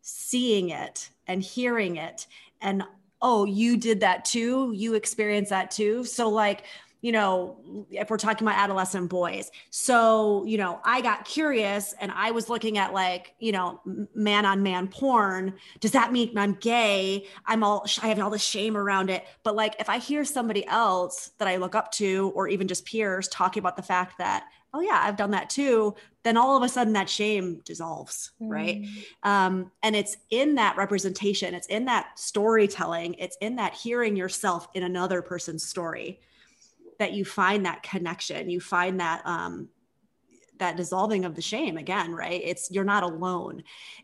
seeing 0.00 0.70
it 0.70 1.10
and 1.26 1.42
hearing 1.42 1.96
it, 1.96 2.26
and 2.60 2.82
oh, 3.20 3.44
you 3.44 3.76
did 3.76 4.00
that 4.00 4.24
too, 4.24 4.72
you 4.74 4.94
experienced 4.94 5.50
that 5.50 5.70
too. 5.70 6.04
So 6.04 6.28
like 6.28 6.64
you 7.00 7.12
know, 7.12 7.86
if 7.90 8.10
we're 8.10 8.16
talking 8.16 8.46
about 8.46 8.58
adolescent 8.58 9.08
boys. 9.08 9.50
So, 9.70 10.44
you 10.44 10.58
know, 10.58 10.80
I 10.84 11.00
got 11.00 11.24
curious 11.24 11.94
and 12.00 12.10
I 12.10 12.32
was 12.32 12.48
looking 12.48 12.76
at 12.76 12.92
like, 12.92 13.34
you 13.38 13.52
know, 13.52 13.80
man 14.14 14.44
on 14.44 14.62
man 14.62 14.88
porn. 14.88 15.54
Does 15.80 15.92
that 15.92 16.12
mean 16.12 16.36
I'm 16.36 16.54
gay? 16.54 17.26
I'm 17.46 17.62
all, 17.62 17.86
I 18.02 18.08
have 18.08 18.18
all 18.18 18.30
this 18.30 18.42
shame 18.42 18.76
around 18.76 19.10
it. 19.10 19.24
But 19.44 19.54
like, 19.54 19.76
if 19.78 19.88
I 19.88 19.98
hear 19.98 20.24
somebody 20.24 20.66
else 20.66 21.30
that 21.38 21.46
I 21.46 21.56
look 21.56 21.74
up 21.74 21.92
to, 21.92 22.32
or 22.34 22.48
even 22.48 22.66
just 22.66 22.84
peers 22.84 23.28
talking 23.28 23.60
about 23.60 23.76
the 23.76 23.82
fact 23.82 24.18
that, 24.18 24.46
oh 24.74 24.80
yeah, 24.80 25.00
I've 25.02 25.16
done 25.16 25.30
that 25.30 25.50
too, 25.50 25.94
then 26.24 26.36
all 26.36 26.56
of 26.56 26.62
a 26.62 26.68
sudden 26.68 26.92
that 26.94 27.08
shame 27.08 27.60
dissolves, 27.64 28.32
mm. 28.42 28.50
right? 28.50 28.84
Um, 29.22 29.70
and 29.82 29.94
it's 29.94 30.16
in 30.30 30.56
that 30.56 30.76
representation, 30.76 31.54
it's 31.54 31.68
in 31.68 31.84
that 31.86 32.18
storytelling, 32.18 33.14
it's 33.14 33.36
in 33.40 33.56
that 33.56 33.74
hearing 33.74 34.16
yourself 34.16 34.68
in 34.74 34.82
another 34.82 35.22
person's 35.22 35.64
story 35.64 36.20
that 36.98 37.12
you 37.12 37.24
find 37.24 37.66
that 37.66 37.82
connection 37.82 38.48
you 38.50 38.60
find 38.60 39.00
that 39.00 39.22
um 39.24 39.68
that 40.58 40.76
dissolving 40.76 41.24
of 41.24 41.36
the 41.36 41.42
shame 41.42 41.76
again 41.76 42.12
right 42.12 42.40
it's 42.44 42.70
you're 42.70 42.84
not 42.84 43.02
alone 43.02 43.62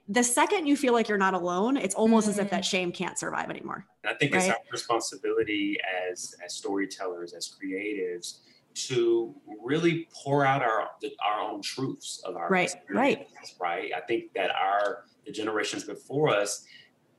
the 0.09 0.23
second 0.23 0.67
you 0.67 0.77
feel 0.77 0.93
like 0.93 1.09
you're 1.09 1.19
not 1.19 1.35
alone 1.35 1.77
it's 1.77 1.95
almost 1.95 2.29
mm-hmm. 2.29 2.39
as 2.39 2.45
if 2.45 2.51
that 2.51 2.63
mm. 2.63 2.69
shame 2.69 2.93
can't 2.93 3.19
survive 3.19 3.51
anymore 3.51 3.85
i 4.05 4.15
think 4.15 4.33
right? 4.33 4.45
it's 4.45 4.51
our 4.51 4.59
responsibility 4.71 5.77
as 6.11 6.35
as 6.45 6.55
storytellers 6.55 7.33
as 7.33 7.51
creatives 7.61 8.39
to 8.75 9.35
really 9.63 10.09
pour 10.13 10.45
out 10.45 10.63
our 10.63 10.91
our 11.25 11.41
own 11.41 11.63
truths 11.63 12.21
of 12.25 12.37
our 12.37 12.49
right, 12.49 12.75
right, 12.91 13.29
right. 13.61 13.93
I 13.97 14.01
think 14.01 14.33
that 14.35 14.51
our 14.51 15.05
the 15.25 15.33
generations 15.33 15.85
before 15.85 16.29
us, 16.29 16.65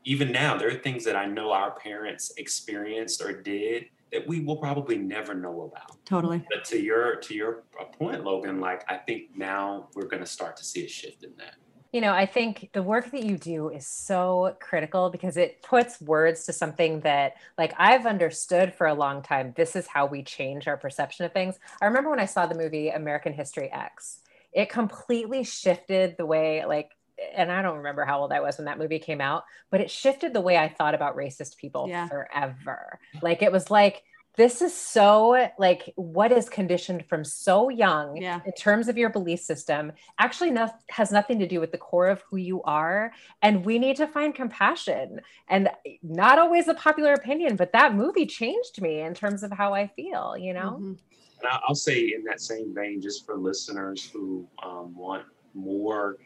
even 0.03 0.31
now, 0.31 0.57
there 0.57 0.69
are 0.69 0.75
things 0.75 1.03
that 1.05 1.15
I 1.15 1.25
know 1.25 1.51
our 1.51 1.71
parents 1.71 2.33
experienced 2.37 3.21
or 3.21 3.41
did 3.41 3.85
that 4.11 4.27
we 4.27 4.39
will 4.39 4.57
probably 4.57 4.97
never 4.97 5.33
know 5.33 5.71
about. 5.71 5.97
Totally. 6.05 6.45
But 6.49 6.63
to 6.65 6.81
your 6.81 7.15
to 7.17 7.33
your 7.33 7.63
point, 7.97 8.23
Logan, 8.23 8.59
like 8.59 8.83
I 8.89 8.97
think 8.97 9.35
now 9.35 9.89
we're 9.95 10.07
going 10.07 10.23
to 10.23 10.29
start 10.29 10.57
to 10.57 10.63
see 10.63 10.85
a 10.85 10.87
shift 10.87 11.23
in 11.23 11.33
that. 11.37 11.55
You 11.91 12.01
know, 12.01 12.11
I 12.11 12.25
think 12.25 12.71
the 12.73 12.83
work 12.83 13.11
that 13.11 13.23
you 13.23 13.37
do 13.37 13.69
is 13.69 13.87
so 13.87 14.57
critical 14.59 15.09
because 15.09 15.37
it 15.37 15.61
puts 15.61 16.01
words 16.01 16.45
to 16.45 16.51
something 16.51 16.99
that, 17.01 17.35
like, 17.57 17.73
I've 17.77 18.05
understood 18.05 18.73
for 18.73 18.87
a 18.87 18.93
long 18.93 19.21
time. 19.21 19.53
This 19.55 19.77
is 19.77 19.87
how 19.87 20.05
we 20.05 20.21
change 20.21 20.67
our 20.67 20.75
perception 20.75 21.25
of 21.25 21.31
things. 21.31 21.57
I 21.81 21.85
remember 21.85 22.09
when 22.09 22.19
I 22.19 22.25
saw 22.25 22.47
the 22.47 22.55
movie 22.55 22.89
American 22.89 23.31
History 23.31 23.71
X, 23.71 24.19
it 24.51 24.67
completely 24.67 25.45
shifted 25.45 26.17
the 26.17 26.25
way, 26.25 26.65
like, 26.65 26.91
and 27.33 27.51
I 27.51 27.61
don't 27.61 27.77
remember 27.77 28.05
how 28.05 28.19
old 28.19 28.31
I 28.31 28.41
was 28.41 28.57
when 28.57 28.65
that 28.65 28.79
movie 28.79 28.99
came 28.99 29.21
out, 29.21 29.43
but 29.71 29.81
it 29.81 29.89
shifted 29.89 30.33
the 30.33 30.41
way 30.41 30.57
I 30.57 30.69
thought 30.69 30.95
about 30.95 31.15
racist 31.15 31.57
people 31.57 31.87
yeah. 31.87 32.07
forever. 32.07 32.99
Like, 33.21 33.41
it 33.41 33.51
was 33.51 33.69
like, 33.69 34.03
this 34.37 34.61
is 34.61 34.73
so 34.73 35.49
like 35.57 35.93
what 35.95 36.31
is 36.31 36.49
conditioned 36.49 37.05
from 37.05 37.23
so 37.23 37.69
young 37.69 38.17
yeah. 38.17 38.41
in 38.45 38.51
terms 38.53 38.87
of 38.87 38.97
your 38.97 39.09
belief 39.09 39.39
system 39.39 39.91
actually 40.19 40.51
no, 40.51 40.69
has 40.89 41.11
nothing 41.11 41.39
to 41.39 41.47
do 41.47 41.59
with 41.59 41.71
the 41.71 41.77
core 41.77 42.07
of 42.07 42.21
who 42.29 42.37
you 42.37 42.61
are 42.63 43.11
and 43.41 43.65
we 43.65 43.79
need 43.79 43.95
to 43.95 44.07
find 44.07 44.35
compassion 44.35 45.21
and 45.47 45.69
not 46.03 46.39
always 46.39 46.67
a 46.67 46.73
popular 46.73 47.13
opinion 47.13 47.55
but 47.55 47.71
that 47.71 47.95
movie 47.95 48.25
changed 48.25 48.81
me 48.81 49.01
in 49.01 49.13
terms 49.13 49.43
of 49.43 49.51
how 49.51 49.73
i 49.73 49.87
feel 49.87 50.35
you 50.37 50.53
know 50.53 50.71
mm-hmm. 50.71 50.89
and 50.89 51.59
i'll 51.67 51.75
say 51.75 52.13
in 52.13 52.23
that 52.23 52.41
same 52.41 52.73
vein 52.73 53.01
just 53.01 53.25
for 53.25 53.37
listeners 53.37 54.09
who 54.11 54.47
um, 54.63 54.93
want 54.95 55.23
more 55.53 56.17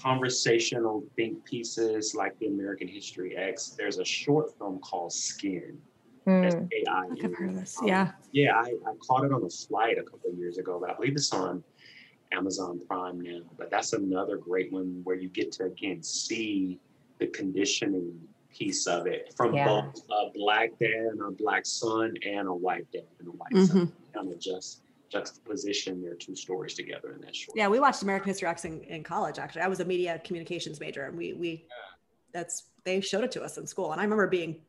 conversational 0.00 1.04
think 1.16 1.44
pieces 1.44 2.14
like 2.14 2.38
the 2.38 2.46
american 2.46 2.88
history 2.88 3.36
x 3.36 3.74
there's 3.76 3.98
a 3.98 4.04
short 4.04 4.56
film 4.58 4.78
called 4.80 5.12
skin 5.12 5.78
Mm. 6.28 6.68
AI. 6.72 7.08
I've 7.24 7.34
heard 7.34 7.50
of 7.50 7.54
this. 7.56 7.78
Um, 7.80 7.88
yeah. 7.88 8.10
Yeah, 8.32 8.56
I, 8.56 8.74
I 8.86 8.92
caught 9.06 9.24
it 9.24 9.32
on 9.32 9.42
a 9.42 9.48
flight 9.48 9.96
a 9.98 10.02
couple 10.02 10.30
of 10.30 10.36
years 10.36 10.58
ago, 10.58 10.78
but 10.78 10.90
I 10.90 10.94
believe 10.94 11.14
it's 11.14 11.32
on 11.32 11.64
Amazon 12.32 12.80
Prime 12.86 13.20
now. 13.20 13.40
But 13.56 13.70
that's 13.70 13.94
another 13.94 14.36
great 14.36 14.70
one 14.70 15.00
where 15.04 15.16
you 15.16 15.28
get 15.28 15.52
to 15.52 15.64
again 15.64 16.02
see 16.02 16.80
the 17.18 17.28
conditioning 17.28 18.20
piece 18.54 18.86
of 18.86 19.06
it 19.06 19.32
from 19.36 19.54
yeah. 19.54 19.66
both 19.66 20.02
a 20.10 20.30
black 20.34 20.78
dad 20.78 20.90
and 20.90 21.22
a 21.22 21.30
black 21.30 21.64
son 21.64 22.14
and 22.26 22.46
a 22.46 22.54
white 22.54 22.86
dad 22.92 23.04
and 23.20 23.28
a 23.28 23.32
white 23.32 23.52
mm-hmm. 23.52 23.78
son. 23.78 23.92
Kind 24.14 24.30
of 24.30 24.38
just 24.38 24.82
juxtaposition 25.08 26.02
their 26.02 26.14
two 26.14 26.36
stories 26.36 26.74
together 26.74 27.12
in 27.12 27.20
that 27.22 27.34
short. 27.34 27.56
Yeah, 27.56 27.68
we 27.68 27.80
watched 27.80 28.02
American 28.02 28.28
History 28.28 28.48
X 28.48 28.64
in, 28.64 28.82
in 28.82 29.02
college. 29.02 29.38
Actually, 29.38 29.62
I 29.62 29.68
was 29.68 29.80
a 29.80 29.84
media 29.84 30.20
communications 30.24 30.80
major, 30.80 31.06
and 31.06 31.16
we 31.16 31.32
we 31.32 31.48
yeah. 31.68 31.74
that's 32.32 32.64
they 32.84 33.00
showed 33.00 33.24
it 33.24 33.32
to 33.32 33.42
us 33.42 33.58
in 33.58 33.66
school, 33.66 33.92
and 33.92 34.00
I 34.00 34.04
remember 34.04 34.26
being 34.26 34.60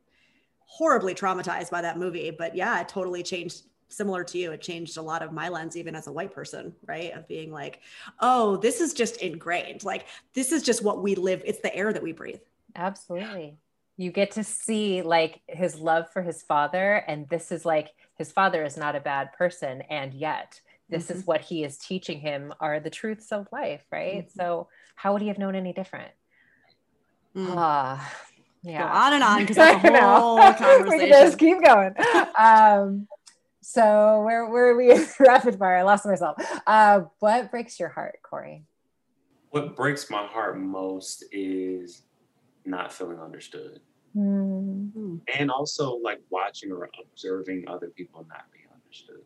horribly 0.60 1.14
traumatized 1.14 1.70
by 1.70 1.82
that 1.82 1.98
movie. 1.98 2.30
But 2.30 2.54
yeah, 2.54 2.80
it 2.80 2.88
totally 2.88 3.22
changed 3.22 3.62
similar 3.92 4.22
to 4.22 4.38
you 4.38 4.52
it 4.52 4.60
changed 4.60 4.96
a 4.96 5.02
lot 5.02 5.20
of 5.20 5.32
my 5.32 5.48
lens 5.48 5.76
even 5.76 5.94
as 5.96 6.06
a 6.06 6.12
white 6.12 6.32
person 6.32 6.72
right 6.86 7.12
of 7.12 7.26
being 7.26 7.50
like 7.50 7.80
oh 8.20 8.56
this 8.56 8.80
is 8.80 8.94
just 8.94 9.16
ingrained 9.16 9.82
like 9.82 10.06
this 10.32 10.52
is 10.52 10.62
just 10.62 10.84
what 10.84 11.02
we 11.02 11.16
live 11.16 11.42
it's 11.44 11.60
the 11.60 11.74
air 11.74 11.92
that 11.92 12.02
we 12.02 12.12
breathe 12.12 12.40
absolutely 12.76 13.56
you 14.00 14.10
get 14.10 14.30
to 14.30 14.44
see 14.44 15.02
like 15.02 15.42
his 15.46 15.78
love 15.78 16.10
for 16.10 16.22
his 16.22 16.42
father 16.42 17.04
and 17.06 17.28
this 17.28 17.52
is 17.52 17.64
like 17.64 17.90
his 18.16 18.32
father 18.32 18.64
is 18.64 18.76
not 18.76 18.96
a 18.96 19.00
bad 19.00 19.32
person 19.34 19.82
and 19.90 20.14
yet 20.14 20.60
this 20.88 21.04
mm-hmm. 21.04 21.18
is 21.18 21.26
what 21.26 21.42
he 21.42 21.64
is 21.64 21.76
teaching 21.76 22.18
him 22.18 22.52
are 22.60 22.80
the 22.80 22.90
truths 22.90 23.30
of 23.30 23.46
life 23.52 23.84
right 23.92 24.26
mm-hmm. 24.28 24.38
so 24.38 24.68
how 24.94 25.12
would 25.12 25.22
he 25.22 25.28
have 25.28 25.38
known 25.38 25.54
any 25.54 25.72
different 25.72 26.10
mm. 27.36 27.46
ah 27.56 28.16
yeah. 28.62 28.78
go 28.78 28.86
on 28.86 29.12
and 29.12 29.22
on 29.22 29.40
because 29.40 29.56
that's 29.82 29.84
a 29.84 30.18
whole 30.18 30.38
conversation. 30.38 30.88
we 30.88 30.98
can 30.98 31.08
just 31.08 31.38
keep 31.38 31.62
going. 31.62 31.94
Um, 32.38 33.08
so 33.62 34.22
where 34.22 34.48
where 34.48 34.70
are 34.70 34.76
we 34.76 35.06
rapid 35.18 35.58
fire? 35.58 35.76
I 35.76 35.82
lost 35.82 36.04
myself. 36.04 36.36
Uh, 36.66 37.02
what 37.20 37.50
breaks 37.50 37.78
your 37.80 37.88
heart, 37.88 38.18
Corey? 38.22 38.64
What 39.50 39.76
breaks 39.76 40.10
my 40.10 40.26
heart 40.26 40.58
most 40.58 41.24
is 41.32 42.02
not 42.64 42.92
feeling 42.92 43.18
understood. 43.18 43.80
Mm-hmm. 44.16 45.16
And 45.38 45.50
also 45.50 45.96
like 45.96 46.20
watching 46.30 46.72
or 46.72 46.88
observing 47.00 47.64
other 47.68 47.88
people 47.88 48.26
not 48.28 48.44
being 48.52 48.66
understood. 48.74 49.22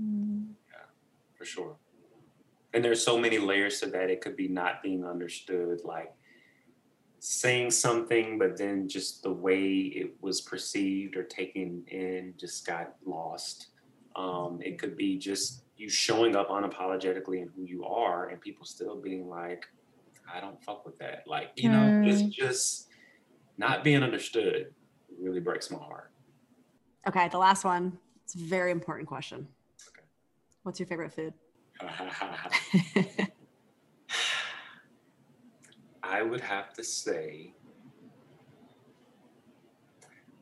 Mm-hmm. 0.00 0.52
Yeah, 0.70 0.84
for 1.36 1.44
sure. 1.44 1.76
And 2.72 2.84
there's 2.84 3.04
so 3.04 3.18
many 3.18 3.38
layers 3.38 3.80
to 3.80 3.86
that. 3.86 4.10
It 4.10 4.20
could 4.20 4.36
be 4.36 4.48
not 4.48 4.82
being 4.82 5.04
understood, 5.04 5.80
like 5.84 6.12
saying 7.18 7.70
something, 7.70 8.38
but 8.38 8.56
then 8.56 8.88
just 8.88 9.22
the 9.22 9.32
way 9.32 9.68
it 9.68 10.14
was 10.20 10.40
perceived 10.40 11.16
or 11.16 11.22
taken 11.24 11.84
in 11.88 12.34
just 12.38 12.66
got 12.66 12.94
lost. 13.04 13.68
Um, 14.16 14.60
it 14.62 14.78
could 14.78 14.96
be 14.96 15.18
just 15.18 15.62
you 15.76 15.88
showing 15.88 16.36
up 16.36 16.48
unapologetically 16.48 17.42
in 17.42 17.50
who 17.56 17.64
you 17.64 17.84
are, 17.84 18.28
and 18.28 18.40
people 18.40 18.66
still 18.66 18.96
being 18.96 19.28
like, 19.28 19.66
"I 20.32 20.40
don't 20.40 20.62
fuck 20.62 20.84
with 20.84 20.98
that." 20.98 21.24
Like 21.26 21.50
you 21.56 21.70
know, 21.70 22.02
it's 22.04 22.22
just 22.22 22.32
just 22.32 22.89
not 23.60 23.84
being 23.84 24.02
understood 24.02 24.72
really 25.20 25.38
breaks 25.38 25.70
my 25.70 25.76
heart. 25.78 26.10
Okay, 27.06 27.28
the 27.28 27.36
last 27.36 27.62
one. 27.62 27.98
It's 28.24 28.34
a 28.34 28.38
very 28.38 28.70
important 28.70 29.06
question. 29.06 29.46
Okay. 29.88 30.00
What's 30.62 30.80
your 30.80 30.86
favorite 30.86 31.12
food? 31.12 31.34
I 36.02 36.22
would 36.22 36.40
have 36.40 36.72
to 36.74 36.82
say, 36.82 37.52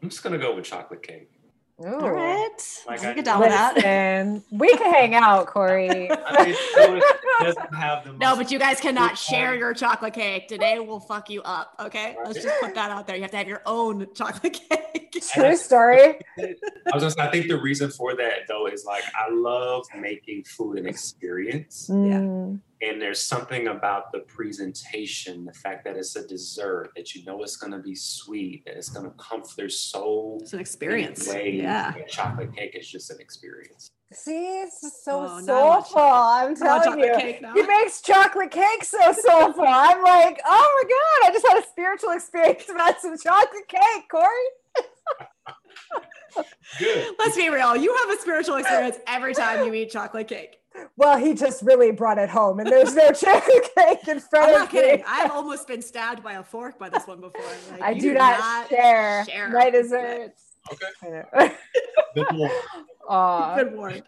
I'm 0.01 0.09
just 0.09 0.23
gonna 0.23 0.39
go 0.39 0.55
with 0.55 0.65
chocolate 0.65 1.03
cake. 1.03 1.38
Ooh. 1.81 1.95
All 1.95 2.11
right. 2.11 2.49
Like 2.89 3.05
I 3.05 3.15
get 3.15 3.25
down 3.25 3.39
with 3.39 3.51
that. 3.51 4.43
we 4.51 4.69
can 4.77 4.93
hang 4.93 5.15
out, 5.15 5.47
Corey. 5.47 6.11
I 6.11 6.45
mean, 6.45 7.03
doesn't 7.41 7.75
have 7.75 8.05
the 8.05 8.13
no, 8.15 8.35
but 8.35 8.51
you 8.51 8.59
guys 8.59 8.81
cannot 8.81 9.17
share 9.17 9.55
your 9.55 9.73
chocolate 9.75 10.15
cake. 10.15 10.49
Today 10.49 10.81
will 10.81 10.99
fuck 10.99 11.31
you 11.31 11.41
up. 11.43 11.75
Okay, 11.79 12.17
let's 12.25 12.43
just 12.43 12.61
put 12.61 12.75
that 12.75 12.91
out 12.91 13.07
there. 13.07 13.15
You 13.15 13.23
have 13.23 13.31
to 13.31 13.37
have 13.37 13.47
your 13.47 13.63
own 13.65 14.09
chocolate 14.15 14.59
cake. 14.71 15.23
True 15.33 15.57
story. 15.57 16.19
I 16.39 16.55
was 16.95 17.03
just. 17.03 17.19
I 17.21 17.31
think 17.31 17.47
the 17.47 17.61
reason 17.61 17.91
for 17.91 18.15
that 18.17 18.49
though 18.49 18.67
is 18.67 18.85
like 18.85 19.05
I 19.15 19.33
love 19.33 19.87
making 19.97 20.45
food 20.45 20.79
an 20.79 20.87
experience. 20.87 21.89
Mm. 21.89 22.61
And 22.81 23.03
there's 23.03 23.21
something 23.21 23.69
about 23.69 24.13
the 24.13 24.21
presentation, 24.21 25.45
the 25.45 25.53
fact 25.53 25.85
that 25.85 25.97
it's 25.97 26.15
a 26.15 26.27
dessert, 26.27 26.93
that 26.95 27.15
you 27.15 27.25
know 27.25 27.43
it's 27.43 27.57
going 27.57 27.73
to 27.73 27.81
be 27.81 27.95
sweet, 27.95 28.65
that 28.67 28.77
it's 28.77 28.89
going 28.89 29.05
to 29.05 29.17
comfort. 29.17 29.57
There's 29.57 29.81
so 29.81 30.39
it's 30.41 30.53
an 30.53 30.61
experience. 30.61 31.29
Ways 31.29 31.61
yeah, 31.61 31.93
chocolate 32.09 32.55
cake 32.55 32.77
is 32.79 32.89
just 32.89 33.11
an 33.11 33.21
experience. 33.21 33.91
See, 34.13 34.63
it's 34.63 35.05
so 35.05 35.27
oh, 35.29 35.41
soulful. 35.43 36.01
I'm 36.01 36.57
telling 36.57 36.99
you, 36.99 37.15
he 37.19 37.63
makes 37.63 38.01
chocolate 38.01 38.51
cake 38.51 38.83
so 38.83 39.13
soulful. 39.13 39.65
I'm 39.67 40.03
like, 40.03 40.41
oh 40.47 40.83
my 40.83 40.89
god, 40.89 41.29
I 41.29 41.33
just 41.33 41.47
had 41.47 41.59
a 41.59 41.67
spiritual 41.67 42.11
experience 42.13 42.69
about 42.71 43.01
some 43.01 43.19
chocolate 43.19 43.69
cake, 43.69 44.09
Corey. 44.11 44.29
Good. 46.79 47.15
Let's 47.19 47.37
be 47.37 47.51
real. 47.51 47.77
You 47.77 47.95
have 47.95 48.17
a 48.17 48.21
spiritual 48.21 48.57
experience 48.57 48.99
every 49.07 49.35
time 49.35 49.67
you 49.67 49.75
eat 49.75 49.91
chocolate 49.91 50.29
cake. 50.29 50.59
Well, 50.97 51.19
he 51.19 51.35
just 51.35 51.63
really 51.63 51.91
brought 51.93 52.19
it 52.19 52.29
home, 52.29 52.61
and 52.61 52.69
there's 52.69 52.95
no 52.95 53.11
chocolate 53.13 53.69
cake 53.77 54.09
in 54.09 54.21
front 54.21 54.51
of 54.51 54.51
it. 54.51 54.55
I'm 54.55 54.55
of 54.55 54.61
not 54.61 54.71
kidding. 54.71 55.05
I've 55.07 55.31
almost 55.31 55.67
been 55.69 55.83
stabbed 55.83 56.23
by 56.23 56.35
a 56.35 56.43
fork 56.43 56.79
by 56.79 56.89
this 56.89 57.07
one 57.07 57.21
before. 57.21 57.43
Like, 57.71 57.83
I 57.83 57.95
do, 57.95 58.01
do 58.01 58.15
not, 58.15 58.39
not, 58.39 58.69
share, 58.69 59.25
share 59.27 59.49
my 59.51 59.71
desserts. 59.71 60.43
Okay. 60.73 61.23
Good 62.15 63.77
warned. 63.77 64.03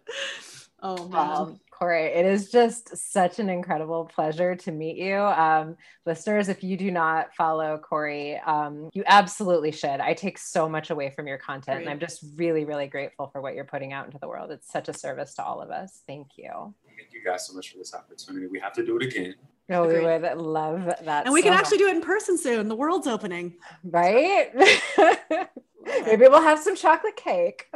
Aww. 0.83 0.97
Good 0.97 1.13
warned. 1.13 1.15
Oh 1.15 1.27
man. 1.27 1.37
Um, 1.37 1.61
Corey, 1.81 2.09
it 2.09 2.27
is 2.27 2.51
just 2.51 2.95
such 2.95 3.39
an 3.39 3.49
incredible 3.49 4.05
pleasure 4.05 4.55
to 4.55 4.71
meet 4.71 4.99
you. 4.99 5.17
Um, 5.17 5.79
listeners, 6.05 6.51
if 6.51 6.63
you 6.63 6.77
do 6.77 6.91
not 6.91 7.35
follow 7.35 7.79
Corey, 7.79 8.37
um, 8.45 8.91
you 8.93 9.03
absolutely 9.07 9.73
should. 9.73 9.99
I 9.99 10.13
take 10.13 10.37
so 10.37 10.69
much 10.69 10.91
away 10.91 11.09
from 11.09 11.27
your 11.27 11.39
content, 11.39 11.79
Great. 11.79 11.87
and 11.87 11.91
I'm 11.91 11.99
just 11.99 12.23
really, 12.37 12.67
really 12.67 12.87
grateful 12.87 13.29
for 13.29 13.41
what 13.41 13.55
you're 13.55 13.65
putting 13.65 13.95
out 13.95 14.05
into 14.05 14.19
the 14.19 14.29
world. 14.29 14.51
It's 14.51 14.71
such 14.71 14.91
a 14.91 14.93
service 14.93 15.33
to 15.37 15.45
all 15.45 15.63
of 15.63 15.71
us. 15.71 16.03
Thank 16.07 16.37
you. 16.37 16.75
Thank 16.87 17.15
you 17.15 17.25
guys 17.25 17.47
so 17.47 17.55
much 17.55 17.73
for 17.73 17.79
this 17.79 17.95
opportunity. 17.95 18.47
We 18.47 18.61
have 18.61 18.75
to 18.75 18.85
do 18.85 18.99
it 18.99 19.05
again. 19.05 19.37
No, 19.71 19.87
we 19.87 20.01
would 20.01 20.37
love 20.37 20.85
that. 20.85 21.25
And 21.25 21.33
we 21.33 21.41
so 21.41 21.49
can 21.49 21.59
actually 21.59 21.79
much. 21.79 21.87
do 21.87 21.89
it 21.89 21.97
in 21.97 22.03
person 22.03 22.37
soon. 22.37 22.69
The 22.69 22.77
world's 22.77 23.07
opening. 23.07 23.55
Right? 23.85 24.51
Maybe 25.87 26.29
we'll 26.29 26.43
have 26.43 26.59
some 26.59 26.77
chocolate 26.77 27.17
cake. 27.17 27.69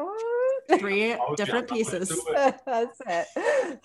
Three 0.79 1.17
different 1.37 1.69
pieces. 1.69 2.09
That's 2.35 3.01
it. 3.07 3.81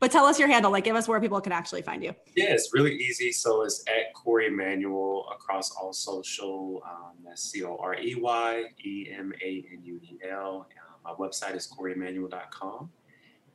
But 0.00 0.10
tell 0.10 0.26
us 0.26 0.38
your 0.38 0.48
handle. 0.48 0.70
Like, 0.70 0.84
give 0.84 0.96
us 0.96 1.08
where 1.08 1.20
people 1.20 1.40
can 1.40 1.52
actually 1.52 1.82
find 1.82 2.02
you. 2.02 2.14
Yeah, 2.36 2.52
it's 2.52 2.74
really 2.74 2.94
easy. 2.94 3.32
So 3.32 3.62
it's 3.62 3.82
at 3.86 4.12
Corey 4.14 4.48
Emanuel 4.48 5.28
across 5.32 5.70
all 5.70 5.92
social. 5.92 6.82
Um, 6.84 7.12
that's 7.24 7.42
C 7.42 7.64
O 7.64 7.76
R 7.80 7.94
E 7.94 8.14
Y 8.14 8.64
E 8.84 9.08
M 9.16 9.32
A 9.42 9.64
N 9.72 9.80
U 9.82 10.00
E 10.02 10.18
L. 10.28 10.66
Um, 11.04 11.16
my 11.18 11.26
website 11.26 11.54
is 11.54 11.68
coreyemanuel.com. 11.68 12.90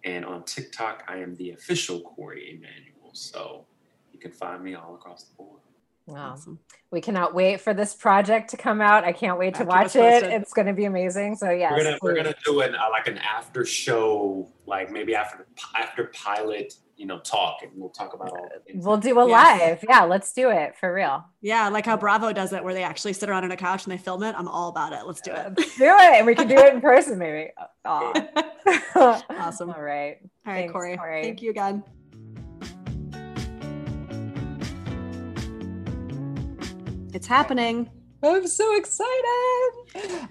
And 0.05 0.25
on 0.25 0.43
TikTok, 0.43 1.03
I 1.07 1.17
am 1.17 1.35
the 1.35 1.51
official 1.51 2.01
Corey 2.01 2.55
Emanuel. 2.57 3.13
So 3.13 3.65
you 4.13 4.19
can 4.19 4.31
find 4.31 4.63
me 4.63 4.75
all 4.75 4.95
across 4.95 5.23
the 5.23 5.35
board. 5.35 5.61
Wow. 6.09 6.31
Awesome. 6.31 6.59
We 6.91 7.01
cannot 7.01 7.35
wait 7.35 7.61
for 7.61 7.73
this 7.73 7.93
project 7.93 8.49
to 8.49 8.57
come 8.57 8.81
out. 8.81 9.03
I 9.03 9.11
can't 9.11 9.37
wait 9.37 9.53
to 9.55 9.63
watch 9.63 9.95
it. 9.95 10.23
It's 10.23 10.53
going 10.53 10.65
to 10.65 10.73
be 10.73 10.85
amazing. 10.85 11.35
So 11.35 11.51
yeah, 11.51 11.71
we're 11.71 11.83
gonna 11.83 11.97
we're 12.01 12.15
gonna 12.15 12.35
do 12.43 12.61
an 12.61 12.73
uh, 12.73 12.89
like 12.89 13.07
an 13.07 13.19
after 13.19 13.63
show, 13.63 14.51
like 14.65 14.91
maybe 14.91 15.13
after 15.13 15.45
after 15.77 16.05
pilot, 16.05 16.73
you 16.97 17.05
know, 17.05 17.19
talk, 17.19 17.59
and 17.61 17.71
we'll 17.75 17.91
talk 17.91 18.15
about 18.15 18.31
all. 18.31 18.49
We'll 18.73 18.97
do 18.97 19.19
a 19.19 19.27
yes. 19.27 19.61
live. 19.61 19.85
Yeah, 19.87 20.05
let's 20.05 20.33
do 20.33 20.49
it 20.49 20.75
for 20.77 20.91
real. 20.91 21.23
Yeah, 21.41 21.69
like 21.69 21.85
how 21.85 21.95
Bravo 21.95 22.33
does 22.33 22.53
it, 22.53 22.63
where 22.63 22.73
they 22.73 22.83
actually 22.83 23.13
sit 23.13 23.29
around 23.29 23.43
on 23.43 23.51
a 23.51 23.57
couch 23.57 23.83
and 23.83 23.93
they 23.93 23.97
film 23.97 24.23
it. 24.23 24.33
I'm 24.35 24.47
all 24.47 24.69
about 24.69 24.91
it. 24.91 25.05
Let's 25.05 25.21
do 25.21 25.31
it. 25.31 25.53
Let's 25.57 25.77
do 25.77 25.85
it, 25.85 26.17
and 26.17 26.25
we 26.25 26.33
can 26.33 26.47
do 26.47 26.57
it 26.57 26.73
in 26.73 26.81
person, 26.81 27.19
maybe. 27.19 27.51
awesome. 27.85 28.25
All 29.69 29.81
right. 29.81 30.17
All 30.45 30.53
right, 30.53 30.61
Thanks, 30.61 30.71
Corey. 30.71 30.97
Corey. 30.97 31.23
Thank 31.23 31.43
you 31.43 31.51
again. 31.51 31.83
It's 37.19 37.27
happening. 37.27 37.89
I'm 38.23 38.47
so 38.47 38.77
excited. 38.77 39.71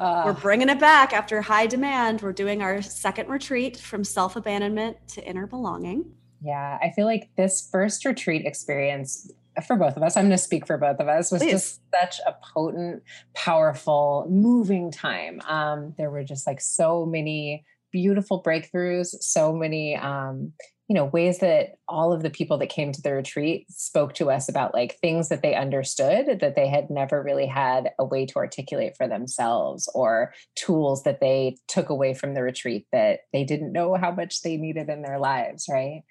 Uh, 0.00 0.22
We're 0.24 0.32
bringing 0.32 0.70
it 0.70 0.80
back 0.80 1.12
after 1.12 1.42
high 1.42 1.66
demand. 1.66 2.22
We're 2.22 2.32
doing 2.32 2.62
our 2.62 2.80
second 2.80 3.28
retreat 3.28 3.76
from 3.76 4.04
self 4.04 4.36
abandonment 4.36 4.96
to 5.08 5.22
inner 5.22 5.46
belonging. 5.46 6.10
Yeah, 6.40 6.78
I 6.80 6.90
feel 6.96 7.04
like 7.04 7.28
this 7.36 7.68
first 7.70 8.06
retreat 8.06 8.46
experience 8.46 9.30
for 9.66 9.76
both 9.76 9.98
of 9.98 10.02
us, 10.02 10.16
I'm 10.16 10.24
going 10.24 10.30
to 10.30 10.42
speak 10.42 10.66
for 10.66 10.78
both 10.78 10.98
of 10.98 11.08
us, 11.08 11.30
was 11.30 11.42
Please. 11.42 11.50
just 11.50 11.80
such 11.94 12.20
a 12.26 12.34
potent, 12.54 13.02
powerful, 13.34 14.26
moving 14.30 14.90
time. 14.90 15.42
Um, 15.46 15.94
there 15.98 16.10
were 16.10 16.24
just 16.24 16.46
like 16.46 16.62
so 16.62 17.04
many 17.04 17.66
beautiful 17.92 18.42
breakthroughs, 18.42 19.08
so 19.20 19.52
many 19.52 19.94
um, 19.94 20.54
you 20.88 20.94
know 20.94 21.04
ways 21.04 21.38
that 21.38 21.76
all 21.86 22.12
of 22.12 22.22
the 22.22 22.30
people 22.30 22.58
that 22.58 22.68
came 22.68 22.92
to 22.92 23.02
the 23.02 23.12
retreat 23.12 23.70
spoke 23.70 24.14
to 24.14 24.30
us 24.30 24.48
about 24.48 24.74
like 24.74 24.98
things 25.00 25.28
that 25.28 25.42
they 25.42 25.54
understood 25.54 26.38
that 26.40 26.56
they 26.56 26.68
had 26.68 26.90
never 26.90 27.22
really 27.22 27.46
had 27.46 27.90
a 27.98 28.04
way 28.04 28.24
to 28.26 28.36
articulate 28.36 28.96
for 28.96 29.06
themselves 29.06 29.88
or 29.94 30.32
tools 30.56 31.02
that 31.02 31.20
they 31.20 31.56
took 31.68 31.90
away 31.90 32.14
from 32.14 32.34
the 32.34 32.42
retreat 32.42 32.86
that 32.92 33.20
they 33.32 33.44
didn't 33.44 33.72
know 33.72 33.94
how 33.94 34.10
much 34.10 34.42
they 34.42 34.56
needed 34.56 34.88
in 34.88 35.02
their 35.02 35.18
lives 35.18 35.66
right 35.70 36.02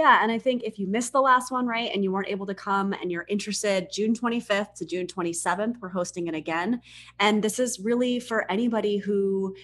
yeah, 0.00 0.20
and 0.22 0.32
I 0.32 0.38
think 0.38 0.62
if 0.62 0.78
you 0.78 0.86
missed 0.86 1.12
the 1.12 1.20
last 1.20 1.52
one, 1.52 1.66
right, 1.66 1.90
and 1.92 2.02
you 2.02 2.10
weren't 2.10 2.30
able 2.30 2.46
to 2.46 2.54
come 2.54 2.94
and 2.94 3.12
you're 3.12 3.26
interested, 3.28 3.88
June 3.92 4.14
25th 4.14 4.72
to 4.76 4.86
June 4.86 5.06
27th, 5.06 5.74
we're 5.78 5.90
hosting 5.90 6.26
it 6.26 6.34
again. 6.34 6.80
And 7.18 7.44
this 7.44 7.58
is 7.58 7.78
really 7.78 8.18
for 8.18 8.50
anybody 8.50 8.96
who 8.96 9.54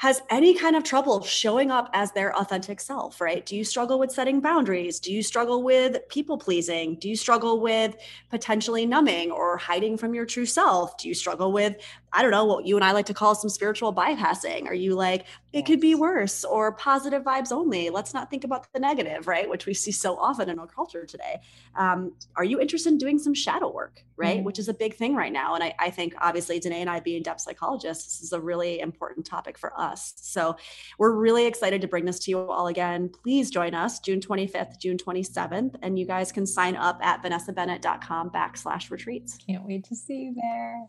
has 0.00 0.22
any 0.30 0.54
kind 0.54 0.76
of 0.76 0.82
trouble 0.82 1.22
showing 1.22 1.70
up 1.70 1.90
as 1.92 2.10
their 2.12 2.34
authentic 2.34 2.80
self, 2.80 3.20
right? 3.20 3.44
Do 3.44 3.54
you 3.54 3.64
struggle 3.64 3.98
with 3.98 4.10
setting 4.10 4.40
boundaries? 4.40 4.98
Do 4.98 5.12
you 5.12 5.22
struggle 5.22 5.62
with 5.62 6.08
people 6.08 6.38
pleasing? 6.38 6.94
Do 6.94 7.06
you 7.06 7.14
struggle 7.14 7.60
with 7.60 7.96
potentially 8.30 8.86
numbing 8.86 9.30
or 9.30 9.58
hiding 9.58 9.98
from 9.98 10.14
your 10.14 10.24
true 10.24 10.46
self? 10.46 10.96
Do 10.96 11.06
you 11.06 11.12
struggle 11.14 11.52
with 11.52 11.76
I 12.12 12.22
don't 12.22 12.30
know 12.30 12.44
what 12.44 12.66
you 12.66 12.76
and 12.76 12.84
I 12.84 12.92
like 12.92 13.06
to 13.06 13.14
call 13.14 13.34
some 13.34 13.50
spiritual 13.50 13.94
bypassing. 13.94 14.66
Are 14.66 14.74
you 14.74 14.94
like, 14.94 15.26
it 15.52 15.66
could 15.66 15.80
be 15.80 15.94
worse 15.94 16.44
or 16.44 16.72
positive 16.72 17.22
vibes 17.22 17.52
only? 17.52 17.90
Let's 17.90 18.14
not 18.14 18.30
think 18.30 18.44
about 18.44 18.66
the 18.72 18.80
negative, 18.80 19.26
right? 19.26 19.48
Which 19.48 19.66
we 19.66 19.74
see 19.74 19.92
so 19.92 20.16
often 20.16 20.48
in 20.48 20.58
our 20.58 20.66
culture 20.66 21.04
today. 21.04 21.40
Um, 21.76 22.12
are 22.36 22.44
you 22.44 22.60
interested 22.60 22.90
in 22.90 22.98
doing 22.98 23.18
some 23.18 23.34
shadow 23.34 23.70
work, 23.70 24.04
right? 24.16 24.36
Mm-hmm. 24.36 24.44
Which 24.44 24.58
is 24.58 24.68
a 24.68 24.74
big 24.74 24.94
thing 24.94 25.14
right 25.14 25.32
now. 25.32 25.54
And 25.54 25.62
I, 25.62 25.74
I 25.78 25.90
think 25.90 26.14
obviously 26.20 26.58
Danae 26.58 26.80
and 26.80 26.90
I 26.90 27.00
being 27.00 27.22
depth 27.22 27.42
psychologists, 27.42 28.18
this 28.18 28.22
is 28.22 28.32
a 28.32 28.40
really 28.40 28.80
important 28.80 29.26
topic 29.26 29.56
for 29.56 29.78
us. 29.78 30.14
So 30.16 30.56
we're 30.98 31.12
really 31.12 31.46
excited 31.46 31.80
to 31.82 31.88
bring 31.88 32.04
this 32.04 32.18
to 32.20 32.30
you 32.30 32.38
all 32.38 32.66
again. 32.66 33.08
Please 33.22 33.50
join 33.50 33.74
us 33.74 34.00
June 34.00 34.20
25th, 34.20 34.80
June 34.80 34.98
27th, 34.98 35.76
and 35.82 35.98
you 35.98 36.06
guys 36.06 36.32
can 36.32 36.46
sign 36.46 36.76
up 36.76 36.98
at 37.02 37.22
vanessabennett.com 37.22 38.30
backslash 38.30 38.90
retreats. 38.90 39.38
Can't 39.46 39.64
wait 39.64 39.84
to 39.84 39.94
see 39.94 40.14
you 40.14 40.34
there. 40.34 40.88